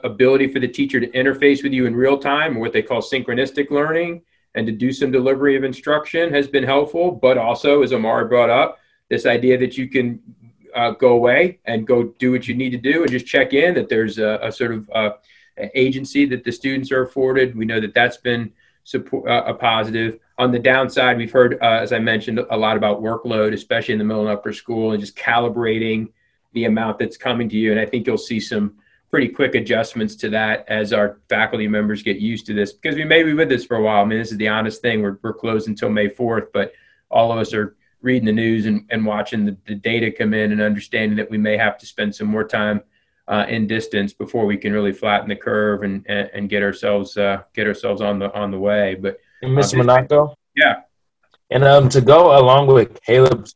ability 0.03 0.47
for 0.51 0.59
the 0.59 0.67
teacher 0.67 0.99
to 0.99 1.07
interface 1.07 1.61
with 1.61 1.71
you 1.71 1.85
in 1.85 1.95
real 1.95 2.17
time, 2.17 2.59
what 2.59 2.73
they 2.73 2.81
call 2.81 3.01
synchronistic 3.01 3.69
learning, 3.69 4.23
and 4.55 4.65
to 4.65 4.73
do 4.73 4.91
some 4.91 5.11
delivery 5.11 5.55
of 5.55 5.63
instruction 5.63 6.33
has 6.33 6.47
been 6.47 6.63
helpful. 6.63 7.11
But 7.11 7.37
also, 7.37 7.83
as 7.83 7.93
Amari 7.93 8.27
brought 8.27 8.49
up, 8.49 8.79
this 9.09 9.25
idea 9.25 9.57
that 9.59 9.77
you 9.77 9.87
can 9.87 10.19
uh, 10.75 10.91
go 10.91 11.09
away 11.13 11.59
and 11.65 11.85
go 11.85 12.03
do 12.17 12.31
what 12.31 12.47
you 12.47 12.55
need 12.55 12.71
to 12.71 12.77
do 12.77 13.03
and 13.03 13.11
just 13.11 13.27
check 13.27 13.53
in, 13.53 13.75
that 13.75 13.89
there's 13.89 14.17
a, 14.17 14.39
a 14.41 14.51
sort 14.51 14.71
of 14.71 15.19
agency 15.75 16.25
that 16.25 16.43
the 16.43 16.51
students 16.51 16.91
are 16.91 17.03
afforded. 17.03 17.55
We 17.55 17.65
know 17.65 17.79
that 17.79 17.93
that's 17.93 18.17
been 18.17 18.51
support, 18.83 19.29
uh, 19.29 19.43
a 19.45 19.53
positive. 19.53 20.19
On 20.39 20.53
the 20.53 20.59
downside, 20.59 21.17
we've 21.17 21.33
heard, 21.33 21.55
uh, 21.61 21.79
as 21.81 21.91
I 21.91 21.99
mentioned, 21.99 22.39
a 22.39 22.55
lot 22.55 22.77
about 22.77 23.03
workload, 23.03 23.53
especially 23.53 23.91
in 23.91 23.97
the 23.97 24.05
middle 24.05 24.21
and 24.21 24.31
upper 24.31 24.53
school, 24.53 24.93
and 24.93 25.01
just 25.01 25.17
calibrating 25.17 26.13
the 26.53 26.63
amount 26.63 26.97
that's 26.97 27.17
coming 27.17 27.49
to 27.49 27.57
you. 27.57 27.71
And 27.71 27.79
I 27.79 27.85
think 27.85 28.07
you'll 28.07 28.17
see 28.17 28.39
some 28.39 28.75
pretty 29.11 29.27
quick 29.27 29.53
adjustments 29.55 30.15
to 30.15 30.29
that 30.29 30.63
as 30.69 30.93
our 30.93 31.19
faculty 31.27 31.67
members 31.67 32.03
get 32.03 32.19
used 32.19 32.45
to 32.45 32.53
this 32.53 32.71
because 32.71 32.95
we 32.95 33.03
may 33.03 33.21
be 33.21 33.33
with 33.33 33.49
this 33.49 33.65
for 33.65 33.75
a 33.75 33.81
while. 33.81 34.01
I 34.01 34.05
mean, 34.05 34.17
this 34.17 34.31
is 34.31 34.37
the 34.37 34.47
honest 34.47 34.81
thing. 34.81 35.01
We're, 35.01 35.19
we're 35.21 35.33
closed 35.33 35.67
until 35.67 35.89
May 35.89 36.07
4th, 36.07 36.47
but 36.53 36.71
all 37.11 37.33
of 37.33 37.37
us 37.37 37.53
are 37.53 37.75
reading 38.01 38.25
the 38.25 38.31
news 38.31 38.65
and, 38.65 38.85
and 38.91 39.05
watching 39.05 39.45
the, 39.45 39.57
the 39.65 39.75
data 39.75 40.09
come 40.09 40.33
in 40.33 40.53
and 40.53 40.61
understanding 40.61 41.17
that 41.17 41.29
we 41.29 41.37
may 41.37 41.57
have 41.57 41.77
to 41.79 41.85
spend 41.85 42.15
some 42.15 42.27
more 42.27 42.45
time 42.45 42.81
uh, 43.27 43.45
in 43.49 43.67
distance 43.67 44.13
before 44.13 44.45
we 44.45 44.55
can 44.55 44.71
really 44.71 44.93
flatten 44.93 45.27
the 45.27 45.35
curve 45.35 45.83
and, 45.83 46.05
and, 46.07 46.29
and 46.33 46.49
get 46.49 46.63
ourselves 46.63 47.17
uh, 47.17 47.43
get 47.53 47.67
ourselves 47.67 48.01
on 48.01 48.19
the 48.19 48.33
on 48.33 48.51
the 48.51 48.57
way. 48.57 48.95
But 48.95 49.19
and 49.41 49.57
Mr. 49.57 49.73
Uh, 49.73 49.77
Monaco, 49.83 50.35
yeah, 50.55 50.81
and 51.49 51.63
um, 51.63 51.89
to 51.89 52.01
go 52.01 52.39
along 52.39 52.67
with 52.67 53.01
Caleb's 53.01 53.55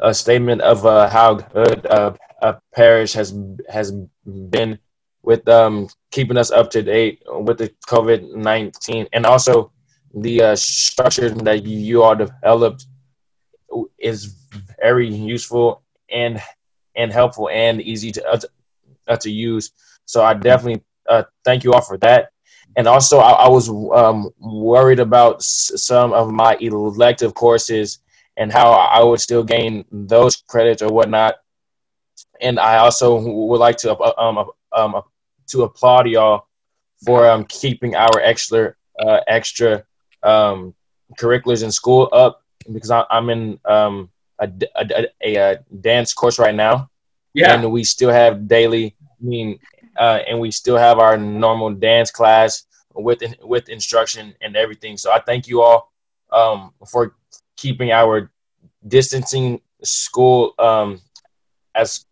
uh, 0.00 0.12
statement 0.12 0.60
of 0.62 0.84
uh, 0.86 1.08
how 1.08 1.34
good 1.34 1.86
uh, 1.86 2.12
uh, 2.42 2.54
Parish 2.74 3.12
has 3.12 3.34
has 3.68 3.92
been 4.24 4.78
with 5.22 5.46
um, 5.48 5.88
keeping 6.10 6.36
us 6.36 6.50
up 6.50 6.70
to 6.70 6.82
date 6.82 7.22
with 7.26 7.58
the 7.58 7.72
COVID 7.86 8.34
19 8.34 9.08
and 9.12 9.26
also 9.26 9.72
the 10.14 10.42
uh, 10.42 10.56
structure 10.56 11.30
that 11.30 11.64
you 11.64 12.02
all 12.02 12.16
developed 12.16 12.86
is 13.98 14.36
very 14.80 15.08
useful 15.08 15.82
and 16.10 16.40
and 16.96 17.12
helpful 17.12 17.48
and 17.48 17.80
easy 17.80 18.12
to 18.12 18.40
uh, 19.08 19.16
to 19.16 19.30
use. 19.30 19.72
So 20.04 20.24
I 20.24 20.34
definitely 20.34 20.82
uh, 21.08 21.24
thank 21.44 21.64
you 21.64 21.72
all 21.72 21.80
for 21.80 21.96
that. 21.98 22.31
And 22.76 22.88
also, 22.88 23.18
I, 23.18 23.32
I 23.32 23.48
was 23.48 23.68
um, 23.68 24.30
worried 24.38 24.98
about 24.98 25.36
s- 25.36 25.72
some 25.76 26.12
of 26.12 26.30
my 26.30 26.56
elective 26.60 27.34
courses 27.34 27.98
and 28.36 28.50
how 28.50 28.72
I 28.72 29.02
would 29.02 29.20
still 29.20 29.44
gain 29.44 29.84
those 29.90 30.36
credits 30.36 30.82
or 30.82 30.88
whatnot. 30.90 31.34
And 32.40 32.58
I 32.58 32.78
also 32.78 33.20
would 33.20 33.60
like 33.60 33.76
to 33.78 33.94
uh, 33.94 34.12
um, 34.18 34.50
um, 34.72 35.02
to 35.48 35.62
applaud 35.62 36.08
y'all 36.08 36.46
for 37.04 37.28
um, 37.28 37.44
keeping 37.44 37.94
our 37.94 38.20
extra 38.20 38.74
uh, 38.98 39.20
extra 39.26 39.84
um, 40.22 40.74
curriculars 41.18 41.62
in 41.62 41.70
school 41.70 42.08
up 42.12 42.42
because 42.72 42.90
I, 42.90 43.04
am 43.10 43.28
in 43.30 43.58
um, 43.64 44.10
a, 44.38 44.50
a, 44.76 45.06
a, 45.24 45.36
a, 45.36 45.58
dance 45.80 46.14
course 46.14 46.38
right 46.38 46.54
now. 46.54 46.90
Yeah, 47.34 47.54
and 47.54 47.70
we 47.72 47.84
still 47.84 48.10
have 48.10 48.46
daily. 48.46 48.94
I 49.02 49.24
mean, 49.24 49.58
uh, 49.98 50.20
and 50.28 50.38
we 50.40 50.50
still 50.50 50.76
have 50.76 50.98
our 50.98 51.16
normal 51.16 51.70
dance 51.70 52.10
class 52.10 52.64
with 52.94 53.22
with 53.42 53.68
instruction 53.68 54.34
and 54.40 54.56
everything. 54.56 54.96
So 54.96 55.12
I 55.12 55.20
thank 55.20 55.48
you 55.48 55.62
all 55.62 55.92
um, 56.30 56.72
for 56.86 57.16
keeping 57.56 57.92
our 57.92 58.30
distancing 58.88 59.60
school 59.82 60.54
um, 60.58 61.00
as 61.74 62.04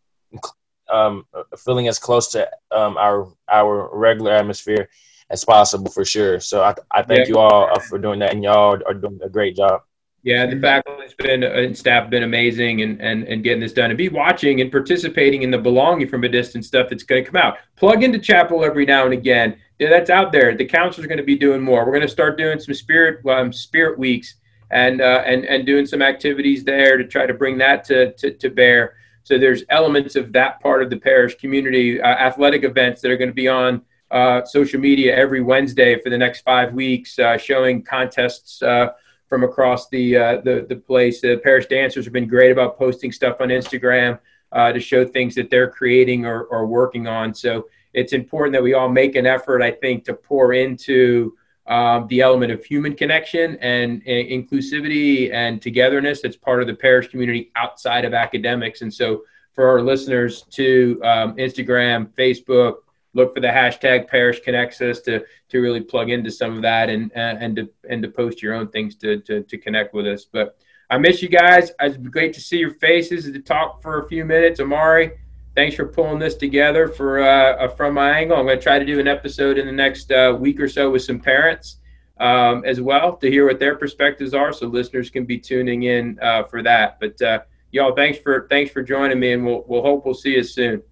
um, 0.91 1.25
feeling 1.59 1.89
as 1.89 1.99
close 1.99 2.29
to 2.33 2.49
um, 2.71 2.97
our 2.97 3.33
our 3.49 3.91
regular 3.97 4.33
atmosphere 4.33 4.89
as 5.31 5.45
possible 5.45 5.91
for 5.91 6.05
sure. 6.05 6.41
So 6.41 6.63
I, 6.63 6.75
I 6.91 7.03
thank 7.03 7.21
Yeah. 7.21 7.35
you 7.35 7.39
all 7.39 7.69
uh, 7.73 7.79
for 7.79 7.99
doing 7.99 8.19
that, 8.21 8.33
and 8.33 8.43
y'all 8.43 8.79
are 8.87 8.95
doing 8.95 9.21
a 9.23 9.29
great 9.29 9.57
job. 9.57 9.83
Yeah, 10.23 10.45
the 10.45 10.61
faculty's 10.61 11.15
been 11.15 11.43
and 11.43 11.77
staff 11.77 12.11
been 12.11 12.25
amazing 12.25 12.83
and, 12.83 13.01
and 13.01 13.25
and 13.25 13.43
getting 13.43 13.61
this 13.61 13.73
done 13.73 13.91
and 13.91 13.97
be 13.97 14.11
watching 14.11 14.61
and 14.61 14.71
participating 14.71 15.43
in 15.43 15.51
the 15.51 15.57
belonging 15.59 16.09
from 16.09 16.25
a 16.25 16.29
distance 16.29 16.67
stuff 16.67 16.91
that's 16.91 17.05
going 17.05 17.25
to 17.25 17.31
come 17.31 17.41
out. 17.41 17.57
Plug 17.77 18.03
into 18.03 18.19
chapel 18.19 18.63
every 18.63 18.85
now 18.85 19.05
and 19.05 19.15
again. 19.15 19.57
Yeah, 19.79 19.89
that's 19.89 20.11
out 20.11 20.31
there. 20.31 20.55
The 20.55 20.65
are 20.65 21.07
going 21.07 21.17
to 21.17 21.23
be 21.23 21.39
doing 21.39 21.63
more. 21.63 21.87
We're 21.87 21.93
going 21.93 22.03
to 22.03 22.09
start 22.09 22.37
doing 22.37 22.61
some 22.61 22.75
spirit 22.75 23.25
um, 23.27 23.51
spirit 23.51 23.99
weeks 23.99 24.35
and 24.71 25.01
uh, 25.01 25.23
and 25.25 25.47
and 25.47 25.65
doing 25.65 25.87
some 25.87 26.03
activities 26.03 26.65
there 26.65 26.99
to 26.99 27.07
try 27.07 27.25
to 27.25 27.33
bring 27.33 27.57
that 27.59 27.85
to 27.85 28.13
to, 28.13 28.33
to 28.33 28.51
bear. 28.51 28.97
So 29.23 29.39
there's 29.39 29.65
elements 29.71 30.17
of 30.17 30.33
that 30.33 30.61
part 30.61 30.83
of 30.83 30.91
the 30.91 30.97
parish 30.99 31.37
community, 31.37 32.01
uh, 32.01 32.07
athletic 32.07 32.65
events 32.65 33.01
that 33.01 33.11
are 33.11 33.17
going 33.17 33.31
to 33.31 33.35
be 33.35 33.49
on 33.49 33.83
uh, 34.11 34.45
social 34.45 34.81
media 34.81 35.17
every 35.17 35.41
Wednesday 35.41 36.01
for 36.01 36.11
the 36.11 36.19
next 36.19 36.41
five 36.41 36.75
weeks, 36.75 37.19
uh, 37.19 37.39
showing 37.39 37.83
contests 37.83 38.63
uh, 38.63 38.89
from 39.31 39.45
across 39.45 39.89
the 39.89 40.17
uh, 40.17 40.41
the 40.43 40.67
the 40.69 40.77
place. 40.77 41.23
The 41.23 41.39
parish 41.39 41.67
dancers 41.67 42.05
have 42.05 42.13
been 42.13 42.29
great 42.29 42.51
about 42.51 42.77
posting 42.77 43.13
stuff 43.13 43.41
on 43.41 43.49
Instagram 43.49 44.19
uh, 44.53 44.73
to 44.73 44.81
show 44.81 45.07
things 45.07 45.35
that 45.37 45.49
they're 45.49 45.71
creating 45.71 46.27
or, 46.27 46.43
or 46.45 46.67
working 46.67 47.07
on. 47.07 47.33
So 47.33 47.69
it's 47.95 48.13
important 48.13 48.53
that 48.55 48.63
we 48.63 48.75
all 48.75 48.89
make 48.89 49.15
an 49.17 49.27
effort, 49.27 49.63
I 49.63 49.71
think, 49.71 50.05
to 50.05 50.15
pour 50.15 50.53
into 50.53 51.37
um, 51.67 52.09
the 52.09 52.21
element 52.21 52.51
of 52.51 52.65
human 52.65 52.95
connection 52.95 53.57
and, 53.61 54.03
and 54.05 54.29
inclusivity 54.29 55.33
and 55.33 55.63
togetherness 55.63 56.21
that's 56.21 56.37
part 56.37 56.61
of 56.61 56.67
the 56.67 56.75
parish 56.75 57.09
community 57.09 57.53
outside 57.55 58.05
of 58.05 58.13
academics. 58.13 58.83
And 58.83 58.93
so 58.93 59.23
for 59.53 59.69
our 59.69 59.81
listeners 59.81 60.43
to 60.51 61.01
um, 61.05 61.37
Instagram, 61.37 62.09
Facebook, 62.19 62.79
look 63.15 63.35
for 63.35 63.41
the 63.41 63.49
hashtag 63.49 64.09
parish 64.09 64.41
connects 64.41 64.81
us 64.81 65.01
to 65.01 65.25
to 65.49 65.61
really 65.61 65.81
plug 65.81 66.11
into 66.11 66.31
some 66.31 66.57
of 66.57 66.63
that 66.63 66.89
and 66.89 67.11
and 67.15 67.57
to 67.57 67.69
and 67.89 68.03
to 68.03 68.09
post 68.09 68.43
your 68.43 68.55
own 68.55 68.69
things 68.69 68.97
to 68.97 69.21
to, 69.21 69.43
to 69.43 69.59
connect 69.59 69.95
with 69.95 70.07
us. 70.07 70.25
But 70.25 70.57
I 70.91 70.99
miss 70.99 71.23
you 71.23 71.29
guys. 71.29 71.71
It's 71.81 71.97
great 71.97 72.33
to 72.35 72.41
see 72.41 72.59
your 72.59 72.75
faces 72.75 73.27
and 73.27 73.35
to 73.35 73.41
talk 73.41 73.81
for 73.81 74.01
a 74.01 74.09
few 74.09 74.25
minutes. 74.25 74.59
Amari, 74.59 75.13
thanks 75.55 75.77
for 75.77 75.87
pulling 75.87 76.19
this 76.19 76.35
together 76.35 76.89
for 76.89 77.23
uh, 77.23 77.69
from 77.69 77.95
my 77.95 78.19
angle. 78.19 78.37
I'm 78.37 78.47
going 78.47 78.59
to 78.59 78.63
try 78.63 78.79
to 78.79 78.85
do 78.85 78.99
an 78.99 79.07
episode 79.07 79.59
in 79.59 79.67
the 79.67 79.73
next 79.73 80.11
uh, 80.11 80.37
week 80.39 80.61
or 80.61 80.69
so 80.69 80.91
with 80.91 81.03
some 81.03 81.21
parents 81.21 81.77
um, 82.19 82.65
as 82.65 82.81
well 82.81 83.17
to 83.17 83.31
hear 83.31 83.47
what 83.47 83.59
their 83.59 83.77
perspectives 83.77 84.35
are, 84.35 84.53
so 84.53 84.67
listeners 84.67 85.11
can 85.11 85.25
be 85.25 85.39
tuning 85.39 85.85
in 85.85 86.19
uh, 86.21 86.45
for 86.45 86.63
that. 86.63 86.99
But 87.01 87.21
uh, 87.23 87.41
y'all, 87.71 87.95
thanks 87.95 88.19
for 88.19 88.47
thanks 88.51 88.71
for 88.71 88.83
joining 88.83 89.19
me, 89.19 89.33
and 89.33 89.45
we'll 89.45 89.65
we'll 89.67 89.83
hope 89.83 90.05
we'll 90.05 90.15
see 90.15 90.35
you 90.35 90.43
soon. 90.43 90.83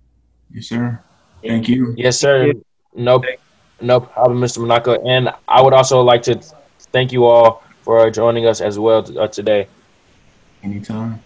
Yes, 0.51 0.67
sir. 0.67 1.05
Thank 1.43 1.69
you. 1.69 1.95
Yes, 1.97 2.19
sir. 2.19 2.53
No, 2.95 3.23
no 3.81 4.01
problem, 4.01 4.41
Mr. 4.41 4.59
Monaco. 4.59 5.01
And 5.07 5.31
I 5.47 5.63
would 5.63 5.73
also 5.73 6.01
like 6.03 6.23
to 6.25 6.41
thank 6.93 7.13
you 7.13 7.25
all 7.25 7.63
for 7.83 8.11
joining 8.11 8.47
us 8.47 8.61
as 8.61 8.79
well 8.79 9.03
t- 9.03 9.17
uh, 9.17 9.29
today. 9.29 9.69
Anytime. 10.63 11.23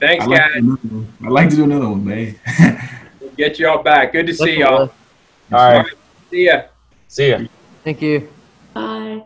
Thanks, 0.00 0.24
I'd 0.24 0.30
like, 0.30 0.38
guys. 0.40 0.62
do. 0.62 1.06
I'd 1.24 1.32
like 1.32 1.50
to 1.50 1.56
do 1.56 1.64
another 1.64 1.88
one, 1.88 2.04
man. 2.04 2.36
Get 3.36 3.58
y'all 3.58 3.82
back. 3.82 4.12
Good 4.12 4.26
to 4.26 4.34
see 4.34 4.58
y'all. 4.58 4.90
All 5.52 5.72
right. 5.78 5.86
See 6.30 6.46
ya. 6.46 6.62
See 7.08 7.30
ya. 7.30 7.40
Thank 7.84 8.02
you. 8.02 8.28
Bye. 8.74 9.22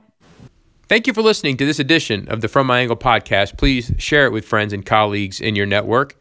Thank 0.89 1.07
you 1.07 1.13
for 1.13 1.23
listening 1.23 1.57
to 1.57 1.67
this 1.67 1.79
edition 1.81 2.29
of 2.29 2.43
the 2.43 2.49
From 2.49 2.69
My 2.69 2.81
Angle 2.81 2.97
podcast. 2.97 3.57
Please 3.59 3.93
share 3.99 4.27
it 4.27 4.33
with 4.33 4.45
friends 4.45 4.73
and 4.73 4.85
colleagues 4.87 5.41
in 5.41 5.57
your 5.57 5.67
network. 5.67 6.17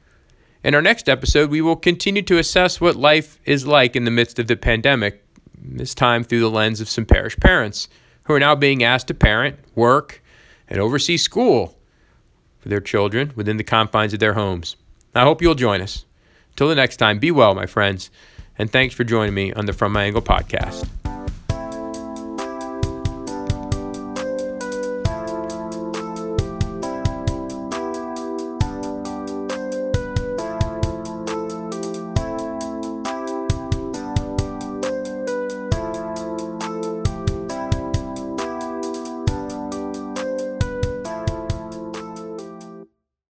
In 0.66 0.74
our 0.74 0.82
next 0.82 1.08
episode, 1.08 1.52
we 1.52 1.62
will 1.62 1.76
continue 1.76 2.24
to 2.24 2.40
assess 2.40 2.82
what 2.82 2.96
life 2.96 3.38
is 3.46 3.68
like 3.68 3.96
in 3.96 4.04
the 4.04 4.10
midst 4.10 4.40
of 4.40 4.48
the 4.48 4.56
pandemic, 4.56 5.24
this 5.56 5.94
time 5.94 6.24
through 6.24 6.40
the 6.40 6.50
lens 6.50 6.82
of 6.82 6.90
some 6.90 7.06
parish 7.06 7.38
parents 7.38 7.88
who 8.24 8.34
are 8.34 8.40
now 8.40 8.56
being 8.56 8.84
asked 8.84 9.06
to 9.10 9.14
parent, 9.14 9.60
work, 9.76 10.24
and 10.68 10.80
oversee 10.80 11.18
school 11.18 11.78
for 12.58 12.70
their 12.70 12.80
children 12.80 13.32
within 13.36 13.58
the 13.58 13.64
confines 13.64 14.12
of 14.12 14.20
their 14.20 14.34
homes. 14.34 14.76
I 15.14 15.22
hope 15.22 15.40
you'll 15.40 15.54
join 15.54 15.82
us. 15.82 16.04
Till 16.56 16.68
the 16.68 16.74
next 16.74 16.98
time, 16.98 17.20
be 17.20 17.30
well, 17.30 17.54
my 17.54 17.68
friends, 17.68 18.10
and 18.58 18.72
thanks 18.72 18.96
for 18.96 19.04
joining 19.04 19.36
me 19.36 19.54
on 19.54 19.68
the 19.68 19.74
From 19.74 19.92
My 19.92 20.06
Angle 20.06 20.24
podcast. 20.24 20.90